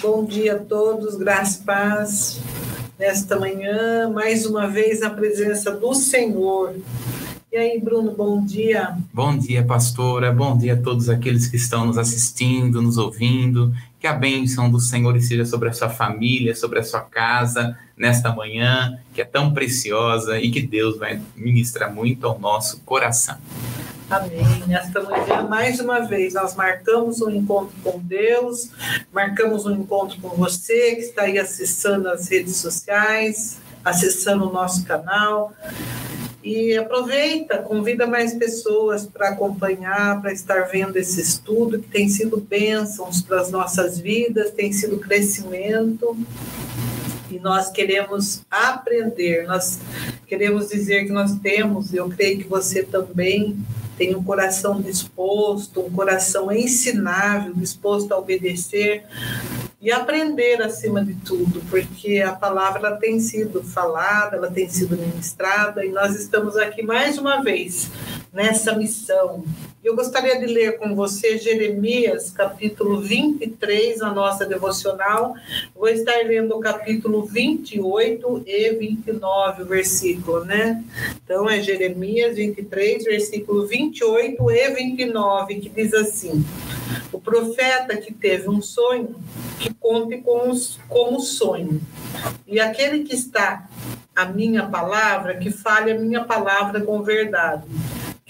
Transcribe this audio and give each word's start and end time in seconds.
Bom 0.00 0.24
dia 0.24 0.56
a 0.56 0.58
todos, 0.58 1.16
graça 1.16 1.60
e 1.60 1.64
paz. 1.64 2.40
Nesta 2.98 3.38
manhã, 3.38 4.08
mais 4.08 4.46
uma 4.46 4.68
vez 4.68 5.00
na 5.00 5.10
presença 5.10 5.70
do 5.70 5.94
Senhor. 5.94 6.74
E 7.52 7.56
aí, 7.56 7.80
Bruno, 7.80 8.12
bom 8.12 8.44
dia. 8.44 8.96
Bom 9.12 9.36
dia, 9.36 9.62
pastora. 9.62 10.32
Bom 10.32 10.56
dia 10.56 10.74
a 10.74 10.76
todos 10.76 11.08
aqueles 11.08 11.46
que 11.46 11.56
estão 11.56 11.86
nos 11.86 11.98
assistindo, 11.98 12.80
nos 12.80 12.96
ouvindo. 12.96 13.74
Que 14.00 14.06
a 14.06 14.12
bênção 14.12 14.70
do 14.70 14.80
Senhor 14.80 15.16
esteja 15.16 15.44
sobre 15.44 15.68
a 15.68 15.72
sua 15.72 15.88
família, 15.90 16.56
sobre 16.56 16.78
a 16.78 16.82
sua 16.82 17.00
casa, 17.00 17.76
nesta 17.96 18.32
manhã, 18.32 18.98
que 19.12 19.20
é 19.20 19.24
tão 19.24 19.52
preciosa 19.52 20.40
e 20.40 20.50
que 20.50 20.62
Deus 20.62 20.96
vai 20.96 21.20
ministrar 21.36 21.92
muito 21.94 22.26
ao 22.26 22.38
nosso 22.38 22.80
coração. 22.80 23.36
Amém. 24.12 24.44
Nesta 24.66 25.02
manhã, 25.02 25.42
mais 25.48 25.80
uma 25.80 26.00
vez, 26.00 26.34
nós 26.34 26.54
marcamos 26.54 27.22
um 27.22 27.30
encontro 27.30 27.74
com 27.82 27.98
Deus, 27.98 28.68
marcamos 29.10 29.64
um 29.64 29.72
encontro 29.72 30.20
com 30.20 30.28
você 30.36 30.96
que 30.96 31.00
está 31.00 31.22
aí 31.22 31.38
acessando 31.38 32.10
as 32.10 32.28
redes 32.28 32.56
sociais, 32.56 33.56
acessando 33.82 34.50
o 34.50 34.52
nosso 34.52 34.84
canal. 34.84 35.54
E 36.44 36.76
aproveita, 36.76 37.56
convida 37.62 38.06
mais 38.06 38.34
pessoas 38.34 39.06
para 39.06 39.30
acompanhar, 39.30 40.20
para 40.20 40.30
estar 40.30 40.68
vendo 40.68 40.98
esse 40.98 41.18
estudo 41.18 41.78
que 41.78 41.88
tem 41.88 42.06
sido 42.10 42.36
bênçãos 42.36 43.22
para 43.22 43.40
as 43.40 43.50
nossas 43.50 43.98
vidas, 43.98 44.50
tem 44.50 44.74
sido 44.74 44.98
crescimento. 44.98 46.14
E 47.30 47.38
nós 47.38 47.70
queremos 47.70 48.42
aprender, 48.50 49.46
nós 49.46 49.78
queremos 50.26 50.68
dizer 50.68 51.06
que 51.06 51.12
nós 51.12 51.34
temos, 51.38 51.94
eu 51.94 52.10
creio 52.10 52.40
que 52.40 52.46
você 52.46 52.82
também 52.82 53.56
tem 54.02 54.16
um 54.16 54.24
coração 54.24 54.80
disposto, 54.80 55.80
um 55.80 55.90
coração 55.92 56.50
ensinável, 56.50 57.52
disposto 57.54 58.10
a 58.10 58.18
obedecer 58.18 59.04
e 59.80 59.92
aprender 59.92 60.60
acima 60.60 61.04
de 61.04 61.14
tudo, 61.14 61.62
porque 61.70 62.18
a 62.18 62.32
palavra 62.32 62.88
ela 62.88 62.96
tem 62.96 63.20
sido 63.20 63.62
falada, 63.62 64.36
ela 64.36 64.50
tem 64.50 64.68
sido 64.68 64.96
ministrada 64.96 65.84
e 65.84 65.92
nós 65.92 66.16
estamos 66.16 66.56
aqui 66.56 66.82
mais 66.82 67.16
uma 67.16 67.44
vez 67.44 67.92
nessa 68.32 68.74
missão. 68.74 69.44
Eu 69.84 69.94
gostaria 69.94 70.38
de 70.38 70.46
ler 70.46 70.78
com 70.78 70.94
você 70.94 71.36
Jeremias, 71.36 72.30
capítulo 72.30 73.00
23, 73.00 74.00
a 74.00 74.10
nossa 74.10 74.46
devocional. 74.46 75.34
Vou 75.74 75.88
estar 75.88 76.16
lendo 76.24 76.56
o 76.56 76.60
capítulo 76.60 77.26
28 77.26 78.44
e 78.46 78.70
29, 78.70 79.62
o 79.62 79.66
versículo, 79.66 80.44
né? 80.44 80.82
Então 81.22 81.50
é 81.50 81.60
Jeremias 81.60 82.36
23, 82.36 83.04
versículo 83.04 83.66
28 83.66 84.50
e 84.50 84.70
29, 84.70 85.56
que 85.56 85.68
diz 85.68 85.92
assim: 85.92 86.42
O 87.12 87.20
profeta 87.20 87.96
que 87.96 88.14
teve 88.14 88.48
um 88.48 88.62
sonho, 88.62 89.16
que 89.58 89.74
conte 89.74 90.18
com 90.18 90.48
os, 90.48 90.78
como 90.88 91.20
sonho. 91.20 91.82
E 92.46 92.58
aquele 92.60 93.02
que 93.02 93.14
está 93.14 93.68
a 94.14 94.26
minha 94.26 94.64
palavra, 94.64 95.36
que 95.36 95.50
fale 95.50 95.90
a 95.90 95.98
minha 95.98 96.24
palavra 96.24 96.80
com 96.80 97.02
verdade 97.02 97.64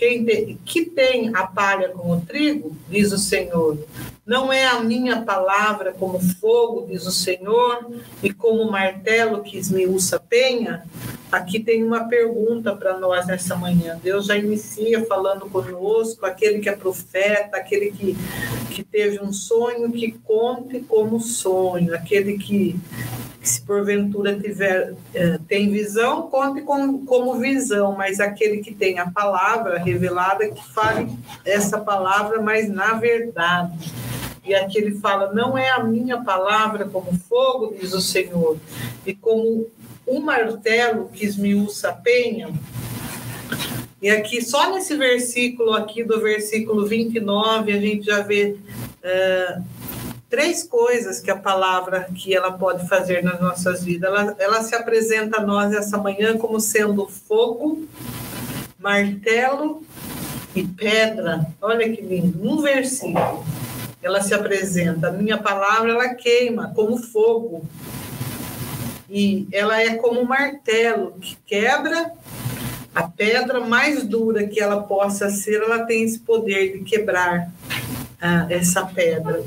quem 0.02 0.56
que 0.64 0.84
tem 0.84 1.32
a 1.32 1.46
palha 1.46 1.90
como 1.90 2.20
trigo, 2.22 2.76
diz 2.88 3.12
o 3.12 3.18
Senhor, 3.18 3.78
não 4.26 4.52
é 4.52 4.66
a 4.66 4.80
minha 4.80 5.22
palavra 5.22 5.92
como 5.92 6.18
fogo, 6.18 6.88
diz 6.88 7.06
o 7.06 7.12
Senhor, 7.12 7.88
e 8.20 8.32
como 8.32 8.68
martelo 8.68 9.44
que 9.44 9.56
esmiuça 9.56 10.18
penha? 10.18 10.82
Aqui 11.30 11.60
tem 11.60 11.84
uma 11.84 12.08
pergunta 12.08 12.74
para 12.74 12.98
nós 12.98 13.28
nessa 13.28 13.54
manhã. 13.54 13.96
Deus 14.02 14.26
já 14.26 14.36
inicia 14.36 15.06
falando 15.06 15.48
conosco, 15.48 16.26
aquele 16.26 16.58
que 16.58 16.68
é 16.68 16.74
profeta, 16.74 17.56
aquele 17.56 17.92
que, 17.92 18.16
que 18.74 18.82
teve 18.82 19.20
um 19.20 19.32
sonho, 19.32 19.92
que 19.92 20.10
conte 20.24 20.80
como 20.80 21.20
sonho, 21.20 21.94
aquele 21.94 22.38
que 22.38 22.74
se 23.42 23.60
porventura 23.62 24.38
tiver 24.38 24.94
é, 25.12 25.38
tem 25.48 25.70
visão, 25.70 26.28
conte 26.28 26.62
com, 26.62 27.04
como 27.04 27.40
visão, 27.40 27.92
mas 27.92 28.20
aquele 28.20 28.58
que 28.58 28.72
tem 28.72 28.98
a 28.98 29.10
palavra 29.10 29.78
revelada, 29.78 30.48
que 30.48 30.64
fale 30.72 31.08
essa 31.44 31.78
palavra, 31.78 32.40
mas 32.40 32.68
na 32.68 32.94
verdade. 32.94 33.92
E 34.44 34.54
aqui 34.54 34.78
ele 34.78 34.94
fala: 34.94 35.32
não 35.32 35.58
é 35.58 35.70
a 35.70 35.82
minha 35.82 36.22
palavra 36.22 36.84
como 36.84 37.18
fogo, 37.28 37.74
diz 37.78 37.92
o 37.92 38.00
Senhor, 38.00 38.56
e 39.04 39.14
como 39.14 39.66
um 40.06 40.20
martelo 40.20 41.08
que 41.12 41.24
esmiuça 41.24 41.88
a 41.88 41.92
penha. 41.92 42.48
E 44.00 44.10
aqui, 44.10 44.42
só 44.42 44.70
nesse 44.72 44.96
versículo 44.96 45.74
aqui, 45.74 46.02
do 46.02 46.20
versículo 46.20 46.86
29, 46.86 47.72
a 47.72 47.80
gente 47.80 48.06
já 48.06 48.20
vê. 48.20 48.56
É, 49.02 49.58
três 50.32 50.62
coisas 50.62 51.20
que 51.20 51.30
a 51.30 51.36
palavra 51.36 52.08
que 52.14 52.34
ela 52.34 52.52
pode 52.52 52.88
fazer 52.88 53.22
nas 53.22 53.38
nossas 53.38 53.84
vidas. 53.84 54.10
Ela, 54.10 54.36
ela 54.38 54.62
se 54.62 54.74
apresenta 54.74 55.42
a 55.42 55.44
nós 55.44 55.74
essa 55.74 55.98
manhã 55.98 56.38
como 56.38 56.58
sendo 56.58 57.06
fogo, 57.06 57.86
martelo 58.78 59.82
e 60.56 60.66
pedra. 60.66 61.46
Olha 61.60 61.86
que 61.86 62.00
lindo, 62.00 62.42
um 62.42 62.62
versículo. 62.62 63.44
Ela 64.02 64.22
se 64.22 64.32
apresenta, 64.32 65.08
a 65.08 65.12
minha 65.12 65.36
palavra 65.36 65.90
ela 65.90 66.14
queima 66.14 66.72
como 66.74 66.96
fogo. 66.96 67.68
E 69.10 69.46
ela 69.52 69.82
é 69.82 69.96
como 69.96 70.18
um 70.18 70.24
martelo 70.24 71.12
que 71.20 71.36
quebra 71.44 72.10
a 72.94 73.02
pedra 73.02 73.60
mais 73.60 74.02
dura 74.02 74.46
que 74.46 74.58
ela 74.58 74.82
possa 74.82 75.28
ser, 75.28 75.60
ela 75.60 75.84
tem 75.84 76.04
esse 76.04 76.20
poder 76.20 76.72
de 76.72 76.84
quebrar 76.84 77.52
ah, 78.18 78.46
essa 78.48 78.86
pedra. 78.86 79.44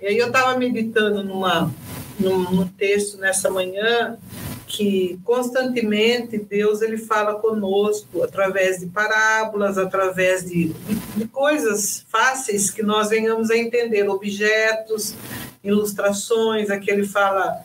E 0.00 0.06
aí 0.06 0.18
eu 0.18 0.28
estava 0.28 0.58
meditando 0.58 1.22
numa, 1.22 1.72
num, 2.18 2.50
num 2.50 2.66
texto 2.66 3.18
nessa 3.18 3.50
manhã 3.50 4.18
que 4.66 5.18
constantemente 5.24 6.38
Deus 6.38 6.80
ele 6.80 6.96
fala 6.96 7.34
conosco 7.34 8.22
através 8.22 8.78
de 8.78 8.86
parábolas, 8.86 9.76
através 9.76 10.48
de, 10.48 10.72
de, 11.16 11.26
coisas 11.26 12.06
fáceis 12.08 12.70
que 12.70 12.82
nós 12.82 13.10
venhamos 13.10 13.50
a 13.50 13.56
entender, 13.56 14.08
objetos, 14.08 15.14
ilustrações. 15.62 16.70
Aqui 16.70 16.90
ele 16.90 17.04
fala 17.04 17.62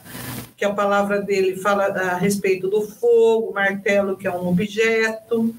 que 0.57 0.65
a 0.65 0.73
palavra 0.73 1.21
dele 1.21 1.55
fala 1.57 1.85
a 1.85 2.15
respeito 2.15 2.67
do 2.67 2.81
fogo, 2.81 3.53
martelo 3.53 4.17
que 4.17 4.25
é 4.25 4.31
um 4.31 4.47
objeto, 4.47 5.53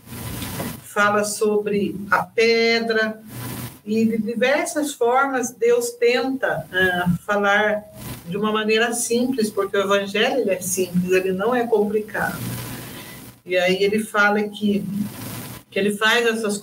fala 0.83 1.23
sobre 1.23 1.95
a 2.11 2.25
pedra, 2.25 3.21
e 3.87 4.05
de 4.05 4.19
diversas 4.19 4.93
formas 4.93 5.53
Deus 5.53 5.91
tenta 5.91 6.67
uh, 6.67 7.25
falar 7.25 7.85
de 8.27 8.37
uma 8.37 8.51
maneira 8.51 8.93
simples, 8.93 9.49
porque 9.49 9.77
o 9.77 9.81
evangelho 9.81 10.51
é 10.51 10.61
simples, 10.61 11.13
ele 11.13 11.33
não 11.33 11.55
é 11.55 11.65
complicado. 11.67 12.39
E 13.45 13.57
aí 13.57 13.83
ele 13.83 14.01
fala 14.01 14.43
que 14.43 14.85
que 15.77 15.81
ele 15.81 15.95
faz 15.95 16.27
essas 16.27 16.59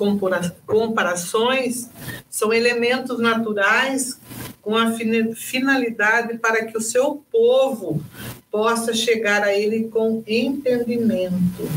comparações 0.66 1.88
são 2.28 2.52
elementos 2.52 3.20
naturais 3.20 4.20
com 4.60 4.76
a 4.76 4.92
finalidade 5.36 6.40
para 6.40 6.66
que 6.66 6.76
o 6.76 6.82
seu 6.82 7.24
povo 7.32 8.02
possa 8.50 8.92
chegar 8.92 9.44
a 9.44 9.54
ele 9.54 9.84
com 9.90 10.24
entendimento. 10.26 11.70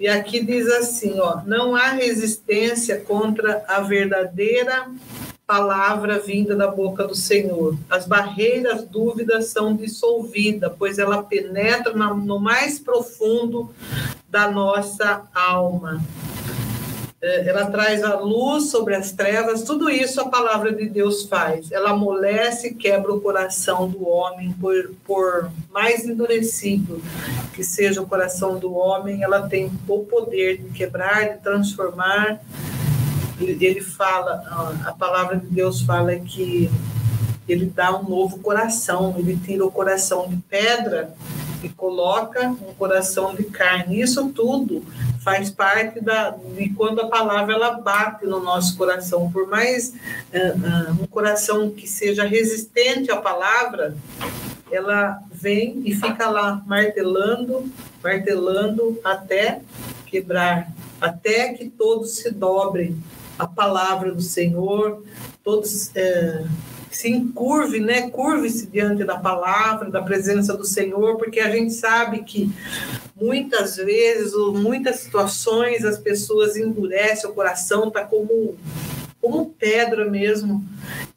E 0.00 0.08
aqui 0.08 0.42
diz 0.42 0.66
assim, 0.66 1.20
ó, 1.20 1.42
não 1.44 1.76
há 1.76 1.90
resistência 1.90 2.98
contra 2.98 3.62
a 3.68 3.80
verdadeira 3.80 4.90
palavra 5.46 6.18
vinda 6.18 6.56
da 6.56 6.68
boca 6.68 7.06
do 7.06 7.14
Senhor. 7.14 7.76
As 7.90 8.06
barreiras, 8.06 8.82
dúvidas 8.84 9.48
são 9.48 9.76
dissolvidas, 9.76 10.72
pois 10.78 10.98
ela 10.98 11.22
penetra 11.22 11.92
no 11.92 12.38
mais 12.38 12.78
profundo 12.78 13.74
da 14.26 14.50
nossa 14.50 15.28
alma. 15.34 16.00
É, 17.22 17.46
ela 17.46 17.66
traz 17.66 18.02
a 18.02 18.18
luz 18.18 18.70
sobre 18.70 18.94
as 18.94 19.12
trevas, 19.12 19.62
tudo 19.62 19.90
isso 19.90 20.22
a 20.22 20.28
palavra 20.30 20.72
de 20.72 20.88
Deus 20.88 21.24
faz. 21.24 21.70
Ela 21.70 21.90
amolece 21.90 22.68
e 22.68 22.74
quebra 22.74 23.12
o 23.12 23.20
coração 23.20 23.86
do 23.86 24.08
homem, 24.08 24.52
por, 24.52 24.94
por 25.04 25.50
mais 25.70 26.06
endurecido 26.06 27.02
que 27.52 27.62
seja 27.62 28.00
o 28.00 28.06
coração 28.06 28.58
do 28.58 28.74
homem, 28.74 29.22
ela 29.22 29.46
tem 29.46 29.70
o 29.86 29.98
poder 30.04 30.62
de 30.62 30.70
quebrar, 30.70 31.28
de 31.28 31.42
transformar. 31.42 32.40
Ele 33.38 33.82
fala, 33.82 34.78
a 34.86 34.92
palavra 34.92 35.36
de 35.36 35.46
Deus 35.46 35.82
fala 35.82 36.16
que 36.16 36.70
ele 37.46 37.66
dá 37.66 37.98
um 37.98 38.08
novo 38.08 38.38
coração, 38.38 39.14
ele 39.18 39.38
tira 39.44 39.64
o 39.64 39.70
coração 39.70 40.26
de 40.26 40.36
pedra 40.48 41.12
e 41.62 41.68
coloca 41.68 42.48
um 42.48 42.74
coração 42.74 43.34
de 43.34 43.44
carne. 43.44 44.00
Isso 44.00 44.28
tudo 44.30 44.84
faz 45.20 45.50
parte 45.50 46.00
da, 46.00 46.30
de 46.30 46.70
quando 46.70 47.00
a 47.00 47.08
palavra 47.08 47.54
ela 47.54 47.72
bate 47.72 48.26
no 48.26 48.40
nosso 48.40 48.76
coração. 48.76 49.30
Por 49.30 49.48
mais 49.48 49.90
uh, 49.90 50.92
uh, 50.92 51.02
um 51.02 51.06
coração 51.06 51.70
que 51.70 51.86
seja 51.86 52.24
resistente 52.24 53.10
à 53.10 53.16
palavra, 53.16 53.94
ela 54.70 55.20
vem 55.30 55.82
e 55.84 55.94
fica 55.94 56.28
lá 56.28 56.62
martelando, 56.66 57.70
martelando 58.02 58.98
até 59.04 59.60
quebrar, 60.06 60.70
até 61.00 61.52
que 61.54 61.68
todos 61.68 62.16
se 62.16 62.30
dobrem 62.30 63.02
a 63.38 63.46
palavra 63.46 64.12
do 64.12 64.22
Senhor, 64.22 65.02
todos 65.42 65.88
uh, 65.88 66.48
se 66.90 67.08
encurve, 67.08 67.80
né? 67.80 68.10
Curve-se 68.10 68.66
diante 68.66 69.04
da 69.04 69.18
palavra, 69.18 69.90
da 69.90 70.02
presença 70.02 70.56
do 70.56 70.64
Senhor, 70.64 71.16
porque 71.16 71.40
a 71.40 71.50
gente 71.50 71.72
sabe 71.72 72.22
que 72.24 72.50
muitas 73.20 73.76
vezes, 73.76 74.34
ou 74.34 74.52
muitas 74.52 75.00
situações, 75.00 75.84
as 75.84 75.98
pessoas 75.98 76.56
endurecem 76.56 77.30
o 77.30 77.34
coração, 77.34 77.90
tá 77.90 78.04
como 78.04 78.56
como 79.20 79.50
pedra 79.50 80.08
mesmo, 80.08 80.64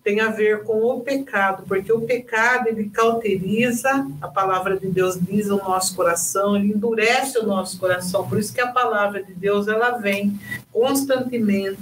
tem 0.03 0.19
a 0.19 0.29
ver 0.29 0.63
com 0.63 0.83
o 0.83 0.99
pecado, 0.99 1.63
porque 1.65 1.91
o 1.91 2.01
pecado 2.01 2.67
ele 2.67 2.89
cauteriza, 2.89 4.05
a 4.21 4.27
palavra 4.27 4.77
de 4.77 4.87
Deus 4.87 5.17
diz 5.19 5.49
o 5.49 5.55
nosso 5.55 5.95
coração, 5.95 6.57
ele 6.57 6.73
endurece 6.73 7.39
o 7.39 7.47
nosso 7.47 7.79
coração. 7.79 8.27
Por 8.27 8.37
isso 8.37 8.53
que 8.53 8.59
a 8.59 8.67
palavra 8.67 9.23
de 9.23 9.33
Deus 9.33 9.69
ela 9.69 9.91
vem 9.91 10.37
constantemente 10.69 11.79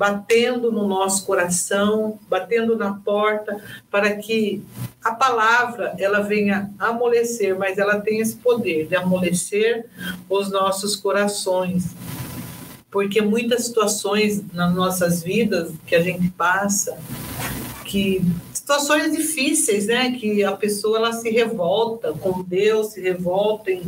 batendo 0.00 0.72
no 0.72 0.88
nosso 0.88 1.26
coração, 1.26 2.18
batendo 2.26 2.74
na 2.74 2.94
porta, 2.94 3.62
para 3.90 4.16
que 4.16 4.64
a 5.04 5.14
palavra 5.14 5.94
ela 5.98 6.20
venha 6.20 6.70
amolecer, 6.78 7.54
mas 7.58 7.76
ela 7.76 8.00
tem 8.00 8.18
esse 8.18 8.34
poder 8.36 8.86
de 8.86 8.96
amolecer 8.96 9.84
os 10.26 10.50
nossos 10.50 10.96
corações. 10.96 11.94
Porque 12.90 13.20
muitas 13.20 13.66
situações 13.66 14.42
nas 14.54 14.74
nossas 14.74 15.22
vidas 15.22 15.70
que 15.86 15.94
a 15.94 16.00
gente 16.00 16.30
passa, 16.30 16.96
que 17.84 18.22
situações 18.54 19.14
difíceis, 19.14 19.86
né, 19.86 20.12
que 20.12 20.42
a 20.42 20.52
pessoa 20.52 20.96
ela 20.96 21.12
se 21.12 21.28
revolta 21.28 22.14
com 22.14 22.42
Deus, 22.42 22.94
se 22.94 23.02
revolta 23.02 23.70
em, 23.70 23.82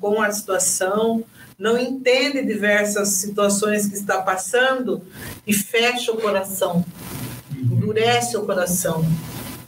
com 0.00 0.22
a 0.22 0.32
situação, 0.32 1.22
não 1.58 1.78
entende 1.78 2.44
diversas 2.44 3.08
situações 3.08 3.86
que 3.86 3.94
está 3.94 4.20
passando 4.20 5.02
e 5.46 5.52
fecha 5.52 6.12
o 6.12 6.20
coração, 6.20 6.84
endurece 7.50 8.36
o 8.36 8.44
coração. 8.44 9.04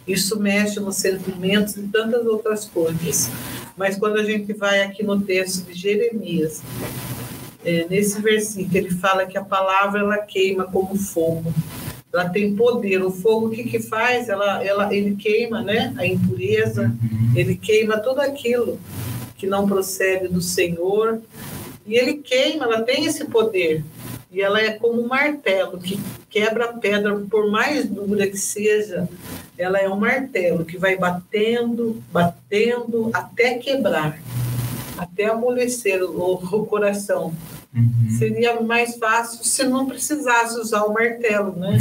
Isso 0.07 0.39
mexe 0.39 0.79
nos 0.81 0.97
sentimentos 0.97 1.77
e 1.77 1.83
tantas 1.83 2.27
outras 2.27 2.67
coisas. 2.67 3.31
Mas 3.77 3.97
quando 3.97 4.19
a 4.19 4.25
gente 4.25 4.53
vai 4.53 4.83
aqui 4.83 5.03
no 5.03 5.21
texto 5.21 5.65
de 5.65 5.73
Jeremias, 5.73 6.63
é, 7.65 7.87
nesse 7.89 8.21
versículo, 8.21 8.77
ele 8.77 8.91
fala 8.91 9.25
que 9.25 9.39
a 9.39 9.45
palavra 9.45 10.01
ela 10.01 10.19
queima 10.19 10.65
como 10.65 10.95
fogo. 10.97 11.53
Ela 12.13 12.29
tem 12.29 12.55
poder. 12.55 13.03
O 13.03 13.11
fogo, 13.11 13.47
o 13.47 13.51
que, 13.51 13.65
que 13.65 13.81
faz? 13.81 14.29
Ela, 14.29 14.63
ela, 14.63 14.95
ele 14.95 15.17
queima 15.17 15.63
né? 15.63 15.95
a 15.97 16.07
impureza, 16.07 16.83
uhum. 16.83 17.33
ele 17.35 17.57
queima 17.57 17.99
tudo 17.99 18.21
aquilo 18.21 18.79
que 19.37 19.47
não 19.47 19.67
procede 19.67 20.29
do 20.29 20.41
Senhor. 20.41 21.21
E 21.87 21.95
ele 21.95 22.15
queima, 22.15 22.65
ela 22.65 22.83
tem 22.83 23.05
esse 23.05 23.25
poder. 23.27 23.85
E 24.31 24.41
ela 24.41 24.61
é 24.61 24.73
como 24.73 25.03
um 25.03 25.07
martelo 25.07 25.79
que 25.79 26.01
quebra 26.29 26.65
a 26.65 26.73
pedra, 26.73 27.15
por 27.31 27.51
mais 27.51 27.87
dura 27.87 28.27
que 28.27 28.37
seja, 28.37 29.09
ela 29.57 29.79
é 29.79 29.89
um 29.89 29.97
martelo 29.97 30.65
que 30.65 30.77
vai 30.77 30.97
batendo, 30.97 32.03
batendo 32.13 33.11
até 33.13 33.55
quebrar, 33.59 34.19
até 34.99 35.27
amolecer 35.27 36.03
o, 36.03 36.33
o 36.33 36.67
coração. 36.67 37.33
Uhum. 37.75 38.11
Seria 38.19 38.61
mais 38.61 38.97
fácil 38.97 39.45
se 39.45 39.65
não 39.65 39.87
precisasse 39.87 40.59
usar 40.59 40.85
o 40.85 40.93
martelo, 40.93 41.57
né? 41.57 41.79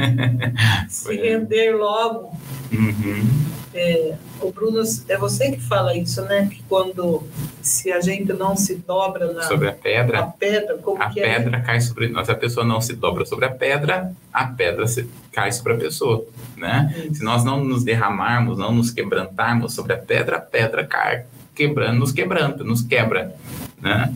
se 0.88 1.14
render 1.14 1.72
logo. 1.72 2.32
Uhum. 2.72 3.46
É, 3.78 4.14
o 4.40 4.50
Bruno, 4.50 4.82
é 5.06 5.18
você 5.18 5.52
que 5.52 5.60
fala 5.60 5.94
isso, 5.94 6.22
né? 6.22 6.48
Que 6.50 6.62
quando 6.62 7.22
se 7.60 7.92
a 7.92 8.00
gente 8.00 8.32
não 8.32 8.56
se 8.56 8.76
dobra 8.76 9.32
na, 9.32 9.42
sobre 9.42 9.68
a 9.68 9.72
pedra, 9.72 10.20
a 10.20 10.26
pedra, 10.26 10.78
como 10.78 11.02
a 11.02 11.10
que 11.10 11.20
é? 11.20 11.34
pedra 11.34 11.58
é? 11.58 11.60
cai 11.60 11.80
sobre 11.82 12.08
nós. 12.08 12.26
Se 12.26 12.32
a 12.32 12.36
pessoa 12.36 12.64
não 12.64 12.80
se 12.80 12.94
dobra 12.94 13.26
sobre 13.26 13.44
a 13.44 13.50
pedra, 13.50 14.12
a 14.32 14.46
pedra 14.46 14.86
cai 15.30 15.52
sobre 15.52 15.74
a 15.74 15.76
pessoa, 15.76 16.24
né? 16.56 17.10
Se 17.12 17.22
nós 17.22 17.44
não 17.44 17.62
nos 17.62 17.84
derramarmos, 17.84 18.56
não 18.56 18.72
nos 18.72 18.90
quebrantarmos 18.90 19.74
sobre 19.74 19.92
a 19.92 19.98
pedra, 19.98 20.38
a 20.38 20.40
pedra 20.40 20.86
cai 20.86 21.26
quebrando, 21.54 21.98
nos 21.98 22.12
quebranta, 22.12 22.64
nos 22.64 22.80
quebra, 22.80 23.34
né? 23.80 24.14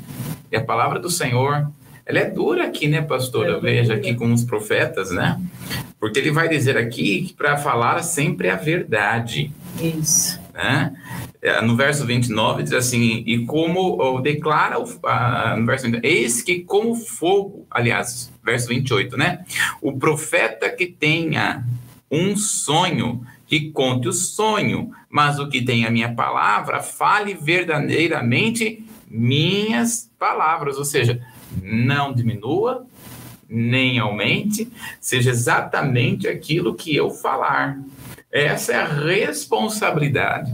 E 0.50 0.56
a 0.56 0.64
palavra 0.64 0.98
do 0.98 1.10
Senhor, 1.10 1.70
ela 2.10 2.18
é 2.18 2.28
dura 2.28 2.64
aqui, 2.66 2.88
né, 2.88 3.00
pastora? 3.00 3.56
É 3.56 3.60
Veja 3.60 3.94
aqui 3.94 4.14
com 4.14 4.32
os 4.32 4.42
profetas, 4.42 5.12
né? 5.12 5.40
Porque 5.98 6.18
ele 6.18 6.32
vai 6.32 6.48
dizer 6.48 6.76
aqui 6.76 7.32
para 7.38 7.56
falar 7.56 8.02
sempre 8.02 8.50
a 8.50 8.56
verdade. 8.56 9.52
Isso. 9.80 10.40
Né? 10.52 10.92
É, 11.40 11.62
no 11.62 11.76
verso 11.76 12.04
29 12.04 12.64
diz 12.64 12.72
assim: 12.72 13.22
E 13.24 13.46
como 13.46 14.20
declara 14.20 14.76
no 15.56 15.66
verso 15.66 15.84
29, 15.84 16.00
eis 16.02 16.42
que 16.42 16.60
como 16.60 16.96
fogo, 16.96 17.64
aliás, 17.70 18.32
verso 18.44 18.68
28, 18.68 19.16
né? 19.16 19.44
O 19.80 19.96
profeta 19.96 20.68
que 20.68 20.86
tenha 20.86 21.64
um 22.10 22.36
sonho, 22.36 23.24
que 23.46 23.70
conte 23.70 24.08
o 24.08 24.12
sonho, 24.12 24.90
mas 25.08 25.38
o 25.38 25.48
que 25.48 25.62
tem 25.62 25.86
a 25.86 25.90
minha 25.90 26.12
palavra, 26.12 26.80
fale 26.80 27.34
verdadeiramente 27.34 28.84
minhas 29.08 30.10
palavras, 30.18 30.76
ou 30.76 30.84
seja, 30.84 31.20
não 31.62 32.12
diminua, 32.12 32.86
nem 33.48 33.98
aumente, 33.98 34.70
seja 35.00 35.30
exatamente 35.30 36.28
aquilo 36.28 36.74
que 36.74 36.94
eu 36.94 37.10
falar. 37.10 37.78
Essa 38.30 38.72
é 38.72 38.76
a 38.76 38.86
responsabilidade 38.86 40.52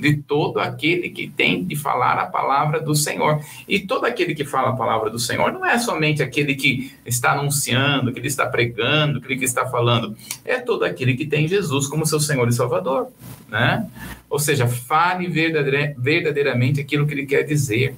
de 0.00 0.16
todo 0.16 0.58
aquele 0.58 1.10
que 1.10 1.28
tem 1.28 1.62
de 1.62 1.76
falar 1.76 2.18
a 2.18 2.26
palavra 2.26 2.80
do 2.80 2.94
Senhor. 2.94 3.44
E 3.68 3.78
todo 3.78 4.06
aquele 4.06 4.34
que 4.34 4.44
fala 4.44 4.70
a 4.70 4.76
palavra 4.76 5.10
do 5.10 5.18
Senhor 5.18 5.52
não 5.52 5.64
é 5.64 5.78
somente 5.78 6.22
aquele 6.22 6.54
que 6.54 6.92
está 7.04 7.32
anunciando, 7.32 8.12
que 8.12 8.18
ele 8.18 8.28
está 8.28 8.46
pregando, 8.46 9.18
aquele 9.18 9.38
que 9.38 9.44
está 9.44 9.66
falando, 9.66 10.16
é 10.44 10.58
todo 10.58 10.84
aquele 10.84 11.14
que 11.14 11.26
tem 11.26 11.46
Jesus 11.46 11.86
como 11.86 12.06
seu 12.06 12.18
Senhor 12.18 12.48
e 12.48 12.52
Salvador, 12.52 13.08
né? 13.48 13.86
Ou 14.30 14.38
seja, 14.38 14.66
fale 14.66 15.28
verdadeiramente 15.28 16.80
aquilo 16.80 17.06
que 17.06 17.12
ele 17.12 17.26
quer 17.26 17.42
dizer. 17.42 17.94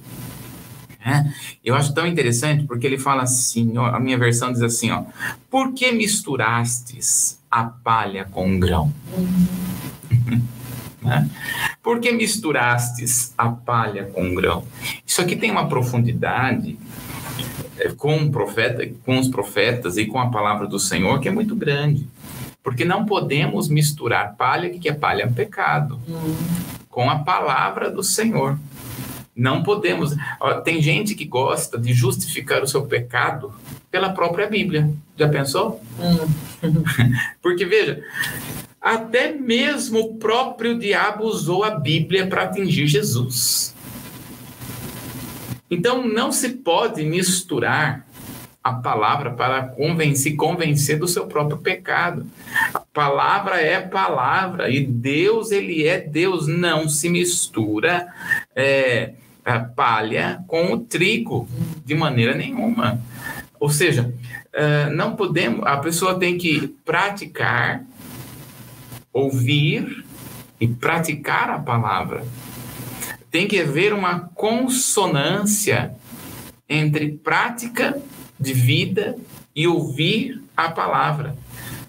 Né? 1.05 1.33
Eu 1.63 1.75
acho 1.75 1.93
tão 1.93 2.07
interessante 2.07 2.65
porque 2.65 2.87
ele 2.87 2.97
fala 2.97 3.23
assim, 3.23 3.77
ó, 3.77 3.87
a 3.87 3.99
minha 3.99 4.17
versão 4.17 4.51
diz 4.51 4.61
assim, 4.61 4.91
ó, 4.91 5.03
por 5.49 5.73
que 5.73 5.91
misturastes 5.91 7.39
a 7.51 7.63
palha 7.63 8.25
com 8.25 8.55
o 8.55 8.59
grão? 8.59 8.93
né? 11.01 11.29
Por 11.81 11.99
que 11.99 12.11
misturastes 12.11 13.33
a 13.37 13.49
palha 13.49 14.05
com 14.05 14.31
o 14.31 14.35
grão? 14.35 14.65
Isso 15.05 15.21
aqui 15.21 15.35
tem 15.35 15.51
uma 15.51 15.67
profundidade 15.67 16.77
é, 17.77 17.89
com 17.89 18.15
o 18.15 18.31
profeta, 18.31 18.89
com 19.05 19.19
os 19.19 19.27
profetas 19.27 19.97
e 19.97 20.05
com 20.05 20.19
a 20.19 20.29
palavra 20.29 20.67
do 20.67 20.79
Senhor 20.79 21.19
que 21.19 21.27
é 21.27 21.31
muito 21.31 21.55
grande. 21.55 22.07
Porque 22.63 22.85
não 22.85 23.05
podemos 23.05 23.67
misturar 23.67 24.35
palha, 24.37 24.69
que 24.69 24.87
é 24.87 24.93
palha 24.93 25.23
é 25.23 25.27
pecado, 25.27 25.99
com 26.89 27.09
a 27.09 27.19
palavra 27.19 27.91
do 27.91 28.01
Senhor. 28.01 28.57
Não 29.35 29.63
podemos. 29.63 30.15
Tem 30.63 30.81
gente 30.81 31.15
que 31.15 31.25
gosta 31.25 31.77
de 31.77 31.93
justificar 31.93 32.61
o 32.61 32.67
seu 32.67 32.85
pecado 32.85 33.53
pela 33.89 34.09
própria 34.09 34.47
Bíblia. 34.47 34.91
Já 35.17 35.27
pensou? 35.27 35.81
Hum. 35.99 36.27
Porque, 37.41 37.65
veja, 37.65 38.03
até 38.79 39.31
mesmo 39.31 39.99
o 39.99 40.15
próprio 40.15 40.77
diabo 40.77 41.23
usou 41.23 41.63
a 41.63 41.71
Bíblia 41.71 42.27
para 42.27 42.43
atingir 42.43 42.87
Jesus. 42.87 43.73
Então, 45.69 46.05
não 46.07 46.31
se 46.31 46.49
pode 46.49 47.03
misturar 47.03 48.05
a 48.63 48.73
palavra 48.73 49.31
para 49.31 49.63
convencer, 49.63 50.35
convencer 50.35 50.97
do 50.97 51.07
seu 51.07 51.27
próprio 51.27 51.57
pecado. 51.57 52.25
A 52.73 52.79
palavra 52.79 53.59
é 53.59 53.81
palavra 53.81 54.69
e 54.69 54.85
Deus, 54.85 55.51
ele 55.51 55.85
é 55.85 55.99
Deus. 55.99 56.47
Não 56.47 56.87
se 56.87 57.09
mistura 57.09 58.07
é, 58.55 59.13
a 59.45 59.59
palha 59.59 60.43
com 60.47 60.73
o 60.73 60.79
trigo 60.79 61.47
de 61.85 61.95
maneira 61.95 62.35
nenhuma. 62.35 63.01
Ou 63.59 63.69
seja, 63.69 64.13
uh, 64.53 64.93
não 64.93 65.15
podemos, 65.15 65.65
a 65.65 65.77
pessoa 65.77 66.19
tem 66.19 66.37
que 66.37 66.67
praticar, 66.85 67.83
ouvir 69.11 70.05
e 70.59 70.67
praticar 70.67 71.49
a 71.49 71.59
palavra. 71.59 72.25
Tem 73.29 73.47
que 73.47 73.59
haver 73.59 73.93
uma 73.93 74.29
consonância 74.35 75.93
entre 76.69 77.11
prática 77.11 78.01
de 78.39 78.53
vida 78.53 79.15
e 79.55 79.67
ouvir 79.67 80.41
a 80.55 80.69
palavra. 80.69 81.35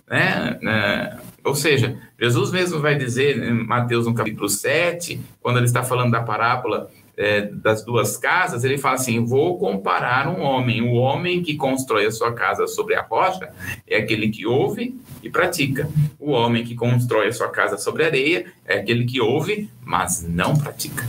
Né? 0.09 0.59
Uh, 0.63 1.25
ou 1.45 1.55
seja, 1.55 1.99
Jesus 2.19 2.51
mesmo 2.51 2.81
vai 2.81 2.95
dizer 2.95 3.37
em 3.43 3.53
Mateus 3.67 4.07
no 4.07 4.15
capítulo 4.15 4.49
7, 4.49 5.21
quando 5.41 5.59
ele 5.59 5.67
está 5.67 5.83
falando 5.83 6.13
da 6.13 6.23
parábola 6.23 6.91
é, 7.17 7.43
das 7.43 7.85
duas 7.85 8.17
casas, 8.17 8.65
ele 8.65 8.79
fala 8.79 8.97
assim: 8.97 9.25
vou 9.25 9.59
comparar 9.59 10.29
um 10.29 10.43
homem. 10.43 10.83
O 10.83 10.95
homem 10.95 11.43
que 11.43 11.57
constrói 11.57 12.07
a 12.07 12.11
sua 12.11 12.33
casa 12.33 12.67
sobre 12.67 12.95
a 12.95 13.03
rocha 13.03 13.51
é 13.87 13.97
aquele 13.97 14.29
que 14.29 14.47
ouve 14.47 14.99
e 15.23 15.31
pratica. 15.31 15.89
O 16.19 16.33
homem 16.33 16.65
que 16.65 16.75
constrói 16.75 17.29
a 17.29 17.33
sua 17.33 17.49
casa 17.49 17.79
sobre 17.79 18.05
a 18.05 18.07
areia 18.07 18.47
é 18.65 18.79
aquele 18.79 19.05
que 19.05 19.21
ouve, 19.21 19.71
mas 19.85 20.27
não 20.29 20.57
pratica. 20.57 21.07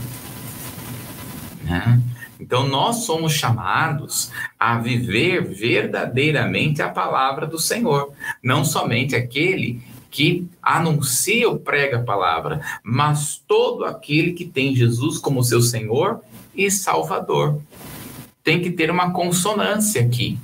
Né? 1.62 2.00
Então, 2.38 2.68
nós 2.68 3.04
somos 3.04 3.32
chamados 3.32 4.30
a 4.58 4.78
viver 4.78 5.42
verdadeiramente 5.42 6.82
a 6.82 6.88
palavra 6.88 7.46
do 7.46 7.58
Senhor, 7.58 8.12
não 8.42 8.64
somente 8.64 9.16
aquele 9.16 9.82
que 10.16 10.48
anuncia 10.62 11.46
ou 11.46 11.58
prega 11.58 11.98
a 11.98 12.02
palavra, 12.02 12.62
mas 12.82 13.36
todo 13.46 13.84
aquele 13.84 14.32
que 14.32 14.46
tem 14.46 14.74
Jesus 14.74 15.18
como 15.18 15.44
seu 15.44 15.60
Senhor 15.60 16.22
e 16.54 16.70
Salvador. 16.70 17.60
Tem 18.42 18.62
que 18.62 18.70
ter 18.70 18.90
uma 18.90 19.10
consonância 19.12 20.00
aqui. 20.00 20.38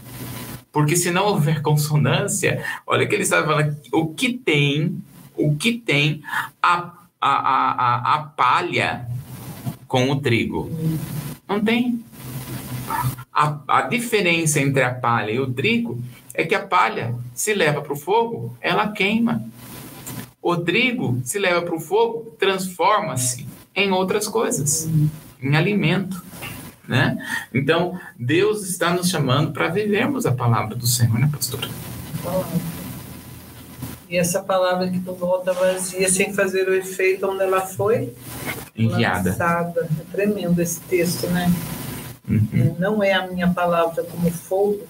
Porque 0.70 0.94
se 0.94 1.10
não 1.10 1.24
houver 1.24 1.62
consonância, 1.62 2.62
olha 2.86 3.06
que 3.06 3.14
ele 3.14 3.22
está 3.22 3.42
falando, 3.42 3.74
o 3.90 4.08
que 4.08 4.34
tem, 4.34 4.98
o 5.34 5.56
que 5.56 5.78
tem 5.78 6.22
a, 6.62 6.92
a, 7.18 7.30
a, 7.30 8.14
a 8.16 8.18
palha 8.24 9.08
com 9.88 10.10
o 10.10 10.20
trigo? 10.20 10.70
Não 11.48 11.58
tem. 11.58 12.04
A, 13.32 13.58
a 13.66 13.82
diferença 13.82 14.60
entre 14.60 14.82
a 14.82 14.92
palha 14.92 15.30
e 15.30 15.40
o 15.40 15.50
trigo 15.50 15.98
é 16.34 16.44
que 16.44 16.54
a 16.54 16.66
palha 16.66 17.14
se 17.34 17.54
leva 17.54 17.80
para 17.80 17.94
o 17.94 17.96
fogo, 17.96 18.54
ela 18.60 18.88
queima. 18.88 19.42
O 20.42 20.56
trigo 20.56 21.20
se 21.22 21.38
leva 21.38 21.62
para 21.62 21.74
o 21.76 21.78
fogo, 21.78 22.34
transforma-se 22.36 23.46
em 23.76 23.92
outras 23.92 24.26
coisas, 24.26 24.90
em 25.40 25.56
alimento. 25.56 26.20
Né? 26.86 27.16
Então, 27.54 27.96
Deus 28.18 28.68
está 28.68 28.92
nos 28.92 29.08
chamando 29.08 29.52
para 29.52 29.68
vivermos 29.68 30.26
a 30.26 30.32
palavra 30.32 30.74
do 30.74 30.84
Senhor, 30.84 31.16
né, 31.16 31.30
pastora? 31.30 31.68
E 34.10 34.16
essa 34.16 34.42
palavra 34.42 34.90
que 34.90 34.98
não 34.98 35.14
volta 35.14 35.52
vazia, 35.52 36.10
sem 36.10 36.34
fazer 36.34 36.68
o 36.68 36.74
efeito 36.74 37.24
onde 37.30 37.44
ela 37.44 37.60
foi 37.60 38.12
enviada. 38.76 39.30
Lançada. 39.30 39.88
É 40.00 40.10
tremendo 40.10 40.60
esse 40.60 40.80
texto, 40.80 41.28
né? 41.28 41.50
Uhum. 42.28 42.76
Não 42.80 43.02
é 43.02 43.12
a 43.12 43.28
minha 43.28 43.48
palavra 43.48 44.02
como 44.02 44.28
fogo, 44.30 44.80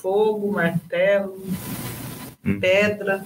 fogo, 0.00 0.50
martelo, 0.50 1.38
uhum. 2.42 2.58
pedra 2.58 3.22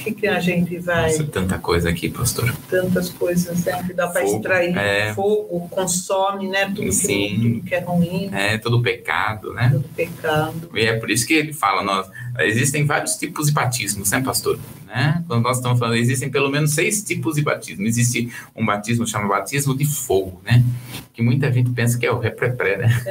que, 0.00 0.12
que 0.12 0.26
a 0.26 0.40
gente 0.40 0.78
vai. 0.78 1.10
Nossa, 1.10 1.24
tanta 1.24 1.58
coisa 1.58 1.90
aqui, 1.90 2.08
pastor. 2.08 2.52
Tantas 2.68 3.10
coisas, 3.10 3.64
né? 3.64 3.82
Que 3.86 3.92
dá 3.92 4.08
para 4.08 4.24
extrair. 4.24 4.76
É. 4.76 5.14
Fogo 5.14 5.68
consome, 5.68 6.48
né? 6.48 6.72
Tudo, 6.74 6.90
Sim. 6.92 7.28
Que, 7.28 7.50
tudo 7.50 7.62
que 7.62 7.74
é 7.74 7.80
ruim. 7.80 8.30
É, 8.32 8.58
todo 8.58 8.82
pecado, 8.82 9.52
né? 9.52 9.70
Todo 9.72 9.84
pecado. 9.94 10.70
E 10.74 10.80
é 10.80 10.98
por 10.98 11.10
isso 11.10 11.26
que 11.26 11.34
ele 11.34 11.52
fala, 11.52 11.82
nós, 11.82 12.08
existem 12.46 12.84
vários 12.84 13.16
tipos 13.16 13.46
de 13.46 13.52
batismos, 13.52 14.10
né, 14.10 14.20
pastor? 14.20 14.58
Né? 14.86 15.22
Quando 15.26 15.42
nós 15.42 15.58
estamos 15.58 15.78
falando, 15.78 15.96
existem 15.96 16.30
pelo 16.30 16.50
menos 16.50 16.72
seis 16.72 17.02
tipos 17.02 17.36
de 17.36 17.42
batismo. 17.42 17.86
Existe 17.86 18.32
um 18.56 18.64
batismo 18.64 19.06
chama 19.06 19.28
batismo 19.28 19.76
de 19.76 19.84
fogo, 19.84 20.40
né? 20.44 20.64
Que 21.12 21.22
muita 21.22 21.52
gente 21.52 21.70
pensa 21.70 21.98
que 21.98 22.06
é 22.06 22.10
o 22.10 22.18
repré 22.18 22.76
né? 22.76 23.02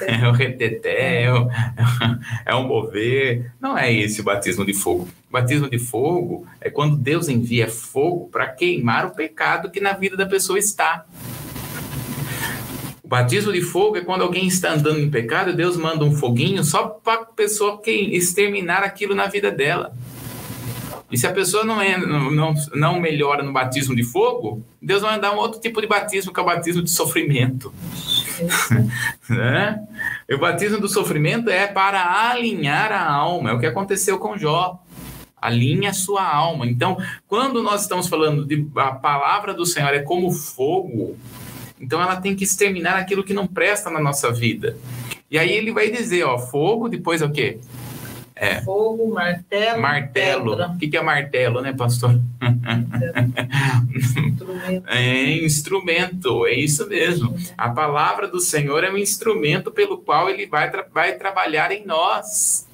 É, 0.00 0.14
é 0.24 0.28
o 0.28 0.32
reteté, 0.32 1.24
é 1.24 1.32
o, 1.32 1.48
é 2.46 2.54
o 2.54 2.66
mover. 2.66 3.52
Não 3.60 3.76
é 3.76 3.92
esse 3.92 4.20
o 4.20 4.24
batismo 4.24 4.64
de 4.64 4.72
fogo. 4.72 5.08
O 5.28 5.32
batismo 5.32 5.68
de 5.68 5.78
fogo 5.78 6.46
é 6.60 6.70
quando 6.70 6.96
Deus 6.96 7.28
envia 7.28 7.68
fogo 7.68 8.28
para 8.28 8.48
queimar 8.48 9.06
o 9.06 9.10
pecado 9.10 9.70
que 9.70 9.80
na 9.80 9.92
vida 9.92 10.16
da 10.16 10.26
pessoa 10.26 10.58
está. 10.58 11.04
Batismo 13.10 13.52
de 13.52 13.60
fogo 13.60 13.96
é 13.96 14.02
quando 14.02 14.22
alguém 14.22 14.46
está 14.46 14.72
andando 14.72 15.00
em 15.00 15.10
pecado 15.10 15.52
Deus 15.52 15.76
manda 15.76 16.04
um 16.04 16.14
foguinho 16.14 16.62
só 16.62 16.86
para 16.86 17.22
a 17.22 17.24
pessoa 17.24 17.82
exterminar 17.84 18.84
aquilo 18.84 19.16
na 19.16 19.26
vida 19.26 19.50
dela. 19.50 19.92
E 21.10 21.18
se 21.18 21.26
a 21.26 21.32
pessoa 21.32 21.64
não, 21.64 21.82
é, 21.82 21.98
não, 21.98 22.54
não 22.72 23.00
melhora 23.00 23.42
no 23.42 23.52
batismo 23.52 23.96
de 23.96 24.04
fogo, 24.04 24.64
Deus 24.80 25.02
vai 25.02 25.18
dar 25.18 25.32
um 25.32 25.38
outro 25.38 25.60
tipo 25.60 25.80
de 25.80 25.88
batismo, 25.88 26.32
que 26.32 26.38
é 26.38 26.42
o 26.44 26.46
batismo 26.46 26.82
de 26.82 26.90
sofrimento. 26.92 27.74
né? 29.28 29.82
O 30.32 30.38
batismo 30.38 30.78
do 30.78 30.88
sofrimento 30.88 31.50
é 31.50 31.66
para 31.66 32.30
alinhar 32.30 32.92
a 32.92 33.10
alma, 33.10 33.50
é 33.50 33.52
o 33.52 33.58
que 33.58 33.66
aconteceu 33.66 34.20
com 34.20 34.38
Jó. 34.38 34.80
Alinha 35.36 35.90
a 35.90 35.94
sua 35.94 36.22
alma. 36.22 36.64
Então, 36.64 36.96
quando 37.26 37.60
nós 37.60 37.82
estamos 37.82 38.06
falando 38.06 38.46
de 38.46 38.68
a 38.76 38.92
palavra 38.92 39.52
do 39.52 39.66
Senhor 39.66 39.92
é 39.92 40.00
como 40.00 40.30
fogo, 40.30 41.16
então 41.80 42.00
ela 42.00 42.16
tem 42.16 42.36
que 42.36 42.44
exterminar 42.44 42.96
aquilo 42.96 43.24
que 43.24 43.32
não 43.32 43.46
presta 43.46 43.90
na 43.90 43.98
nossa 43.98 44.30
vida. 44.30 44.76
E 45.30 45.38
aí 45.38 45.50
ele 45.50 45.72
vai 45.72 45.90
dizer, 45.90 46.24
ó, 46.24 46.38
fogo, 46.38 46.88
depois 46.88 47.22
é 47.22 47.24
o 47.24 47.30
quê? 47.30 47.58
É. 48.34 48.62
Fogo, 48.62 49.12
martelo. 49.12 49.82
Martelo. 49.82 50.54
O 50.54 50.78
que, 50.78 50.88
que 50.88 50.96
é 50.96 51.02
martelo, 51.02 51.60
né, 51.60 51.72
pastor? 51.72 52.18
instrumento. 53.94 54.50
É 54.88 55.44
instrumento, 55.44 56.46
é 56.46 56.54
isso 56.54 56.88
mesmo. 56.88 57.36
A 57.56 57.68
palavra 57.68 58.26
do 58.26 58.40
Senhor 58.40 58.82
é 58.82 58.90
um 58.90 58.96
instrumento 58.96 59.70
pelo 59.70 59.98
qual 59.98 60.30
ele 60.30 60.46
vai, 60.46 60.70
tra 60.70 60.86
vai 60.92 61.16
trabalhar 61.16 61.70
em 61.70 61.84
nós. 61.84 62.66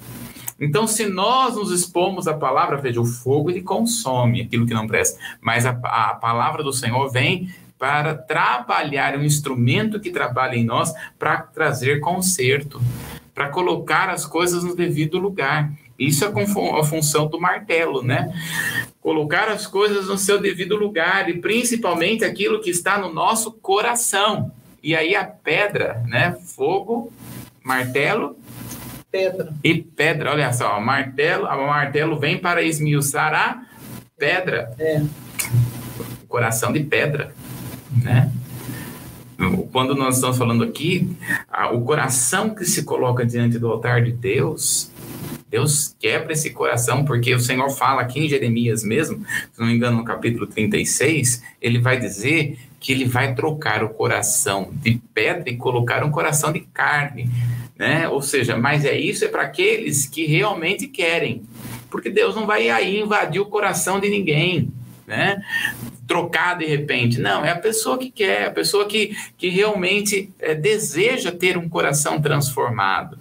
Então, 0.59 0.87
se 0.87 1.07
nós 1.07 1.57
nos 1.57 1.71
expomos 1.71 2.27
à 2.27 2.35
palavra, 2.35 2.77
veja, 2.77 3.01
o 3.01 3.05
fogo 3.05 3.51
ele 3.51 3.61
consome 3.61 4.43
aquilo 4.43 4.67
que 4.67 4.73
não 4.73 4.87
presta, 4.87 5.19
mas 5.41 5.67
a, 5.67 5.71
a 5.71 6.15
palavra 6.15 6.63
do 6.63 6.73
Senhor 6.73 7.11
vem 7.11 7.51
para 7.79 8.15
trabalhar, 8.15 9.17
um 9.17 9.25
instrumento 9.25 10.01
que 10.01 10.11
trabalha 10.11 10.57
em 10.57 10.65
nós 10.65 10.93
para 11.19 11.39
trazer 11.39 12.01
conserto 12.01 12.81
para 13.37 13.51
colocar 13.51 14.09
as 14.09 14.25
coisas 14.25 14.65
no 14.65 14.75
devido 14.75 15.19
lugar. 15.19 15.71
Isso 15.99 16.25
é 16.25 16.29
a 16.29 16.85
função 16.85 17.27
do 17.27 17.39
martelo, 17.39 18.03
né? 18.03 18.33
Colocar 18.99 19.49
as 19.49 19.67
coisas 19.67 20.09
no 20.09 20.17
seu 20.17 20.41
devido 20.41 20.75
lugar 20.75 21.29
e 21.29 21.39
principalmente 21.39 22.25
aquilo 22.25 22.63
que 22.63 22.71
está 22.71 22.99
no 22.99 23.13
nosso 23.13 23.53
coração. 23.53 24.51
E 24.83 24.97
aí 24.97 25.15
a 25.15 25.25
pedra, 25.25 26.03
né? 26.07 26.35
Fogo, 26.57 27.13
martelo 27.63 28.39
pedra. 29.13 29.53
e 29.63 29.83
pedra. 29.83 30.33
Olha 30.33 30.51
só, 30.55 30.79
o 30.79 30.81
martelo, 30.81 31.45
o 31.45 31.67
martelo 31.67 32.19
vem 32.19 32.39
para 32.39 32.63
esmiuçar 32.63 33.35
a 33.35 33.67
pedra. 34.17 34.75
É. 34.79 35.03
Coração 36.27 36.73
de 36.73 36.81
pedra, 36.81 37.35
né? 38.03 38.33
Quando 39.71 39.95
nós 39.95 40.15
estamos 40.17 40.39
falando 40.39 40.65
aqui, 40.65 41.15
o 41.73 41.81
coração 41.83 42.55
que 42.55 42.65
se 42.65 42.85
coloca 42.85 43.25
diante 43.25 43.59
do 43.59 43.71
altar 43.71 44.03
de 44.03 44.13
Deus, 44.13 44.91
Deus 45.51 45.95
quebra 45.99 46.33
esse 46.33 46.51
coração, 46.51 47.05
porque 47.05 47.35
o 47.35 47.41
Senhor 47.41 47.69
fala 47.71 48.01
aqui 48.01 48.21
em 48.21 48.29
Jeremias 48.29 48.83
mesmo, 48.83 49.25
se 49.53 49.61
não 49.61 49.67
me 49.67 49.75
engano, 49.75 49.99
no 49.99 50.05
capítulo 50.05 50.47
36, 50.47 51.43
ele 51.61 51.79
vai 51.79 51.99
dizer 51.99 52.59
que 52.81 52.93
ele 52.93 53.05
vai 53.05 53.35
trocar 53.35 53.85
o 53.85 53.91
coração 53.91 54.71
de 54.73 55.01
pedra 55.13 55.51
e 55.51 55.57
colocar 55.57 56.03
um 56.03 56.11
coração 56.11 56.51
de 56.51 56.61
carne, 56.61 57.31
né? 57.79 58.09
Ou 58.09 58.23
seja, 58.23 58.57
mas 58.57 58.85
é 58.87 58.99
isso 58.99 59.25
é 59.25 59.29
para 59.29 59.43
aqueles 59.43 60.07
que 60.07 60.25
realmente 60.25 60.87
querem, 60.87 61.43
porque 61.91 62.09
Deus 62.09 62.35
não 62.35 62.47
vai 62.47 62.71
aí 62.71 63.01
invadir 63.01 63.41
o 63.41 63.47
coração 63.47 64.01
de 64.01 64.09
ninguém 64.09 64.73
né? 65.07 65.41
Trocar 66.07 66.59
de 66.59 66.67
repente. 66.67 67.21
Não, 67.21 67.45
é 67.45 67.51
a 67.51 67.59
pessoa 67.59 67.99
que 67.99 68.11
quer, 68.11 68.47
a 68.47 68.51
pessoa 68.51 68.87
que, 68.87 69.17
que 69.37 69.49
realmente 69.49 70.31
é, 70.39 70.55
deseja 70.55 71.33
ter 71.33 71.57
um 71.57 71.69
coração 71.69 72.21
transformado. 72.21 73.19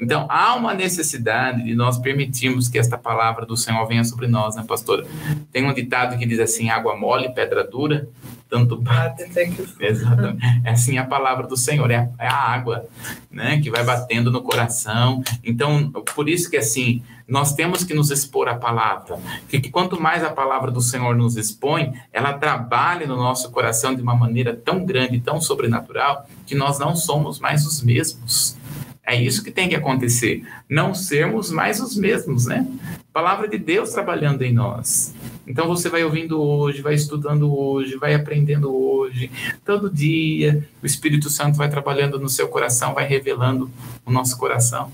Então, 0.00 0.26
há 0.28 0.54
uma 0.54 0.74
necessidade 0.74 1.64
de 1.64 1.74
nós 1.74 1.98
permitirmos 1.98 2.68
que 2.68 2.78
esta 2.78 2.98
palavra 2.98 3.46
do 3.46 3.56
Senhor 3.56 3.86
venha 3.86 4.04
sobre 4.04 4.26
nós, 4.26 4.54
né, 4.54 4.64
pastora? 4.66 5.06
Tem 5.50 5.64
um 5.64 5.72
ditado 5.72 6.18
que 6.18 6.26
diz 6.26 6.38
assim: 6.38 6.68
água 6.68 6.96
mole, 6.96 7.32
pedra 7.32 7.64
dura, 7.64 8.06
tanto 8.48 8.76
bate 8.76 9.24
até 9.24 9.46
que 9.46 9.66
Exatamente. 9.80 10.44
É 10.64 10.70
assim 10.70 10.98
a 10.98 11.04
palavra 11.04 11.46
do 11.46 11.56
Senhor, 11.56 11.90
é 11.90 11.96
a, 11.96 12.08
é 12.18 12.28
a, 12.28 12.34
água, 12.34 12.86
né, 13.30 13.60
que 13.60 13.70
vai 13.70 13.84
batendo 13.84 14.30
no 14.30 14.42
coração. 14.42 15.22
Então, 15.42 15.90
por 16.14 16.28
isso 16.28 16.50
que 16.50 16.56
assim, 16.56 17.02
nós 17.28 17.54
temos 17.54 17.82
que 17.82 17.94
nos 17.94 18.10
expor 18.10 18.48
à 18.48 18.54
palavra. 18.54 19.18
Que, 19.48 19.60
que 19.60 19.70
quanto 19.70 20.00
mais 20.00 20.22
a 20.22 20.30
palavra 20.30 20.70
do 20.70 20.80
Senhor 20.80 21.16
nos 21.16 21.36
expõe, 21.36 21.92
ela 22.12 22.32
trabalha 22.34 23.06
no 23.06 23.16
nosso 23.16 23.50
coração 23.50 23.94
de 23.94 24.02
uma 24.02 24.14
maneira 24.14 24.54
tão 24.54 24.84
grande, 24.84 25.20
tão 25.20 25.40
sobrenatural, 25.40 26.26
que 26.46 26.54
nós 26.54 26.78
não 26.78 26.94
somos 26.94 27.40
mais 27.40 27.66
os 27.66 27.82
mesmos. 27.82 28.56
É 29.04 29.14
isso 29.14 29.44
que 29.44 29.52
tem 29.52 29.68
que 29.68 29.76
acontecer. 29.76 30.44
Não 30.68 30.92
sermos 30.92 31.50
mais 31.50 31.80
os 31.80 31.96
mesmos, 31.96 32.46
né? 32.46 32.66
Palavra 33.12 33.48
de 33.48 33.56
Deus 33.56 33.90
trabalhando 33.90 34.42
em 34.42 34.52
nós. 34.52 35.14
Então 35.46 35.68
você 35.68 35.88
vai 35.88 36.02
ouvindo 36.02 36.42
hoje, 36.42 36.82
vai 36.82 36.94
estudando 36.94 37.56
hoje, 37.56 37.96
vai 37.96 38.14
aprendendo 38.14 38.74
hoje, 38.74 39.30
todo 39.64 39.88
dia. 39.88 40.68
O 40.82 40.86
Espírito 40.86 41.30
Santo 41.30 41.56
vai 41.56 41.68
trabalhando 41.68 42.18
no 42.18 42.28
seu 42.28 42.48
coração, 42.48 42.94
vai 42.94 43.06
revelando 43.06 43.70
o 44.04 44.10
nosso 44.10 44.36
coração. 44.36 44.90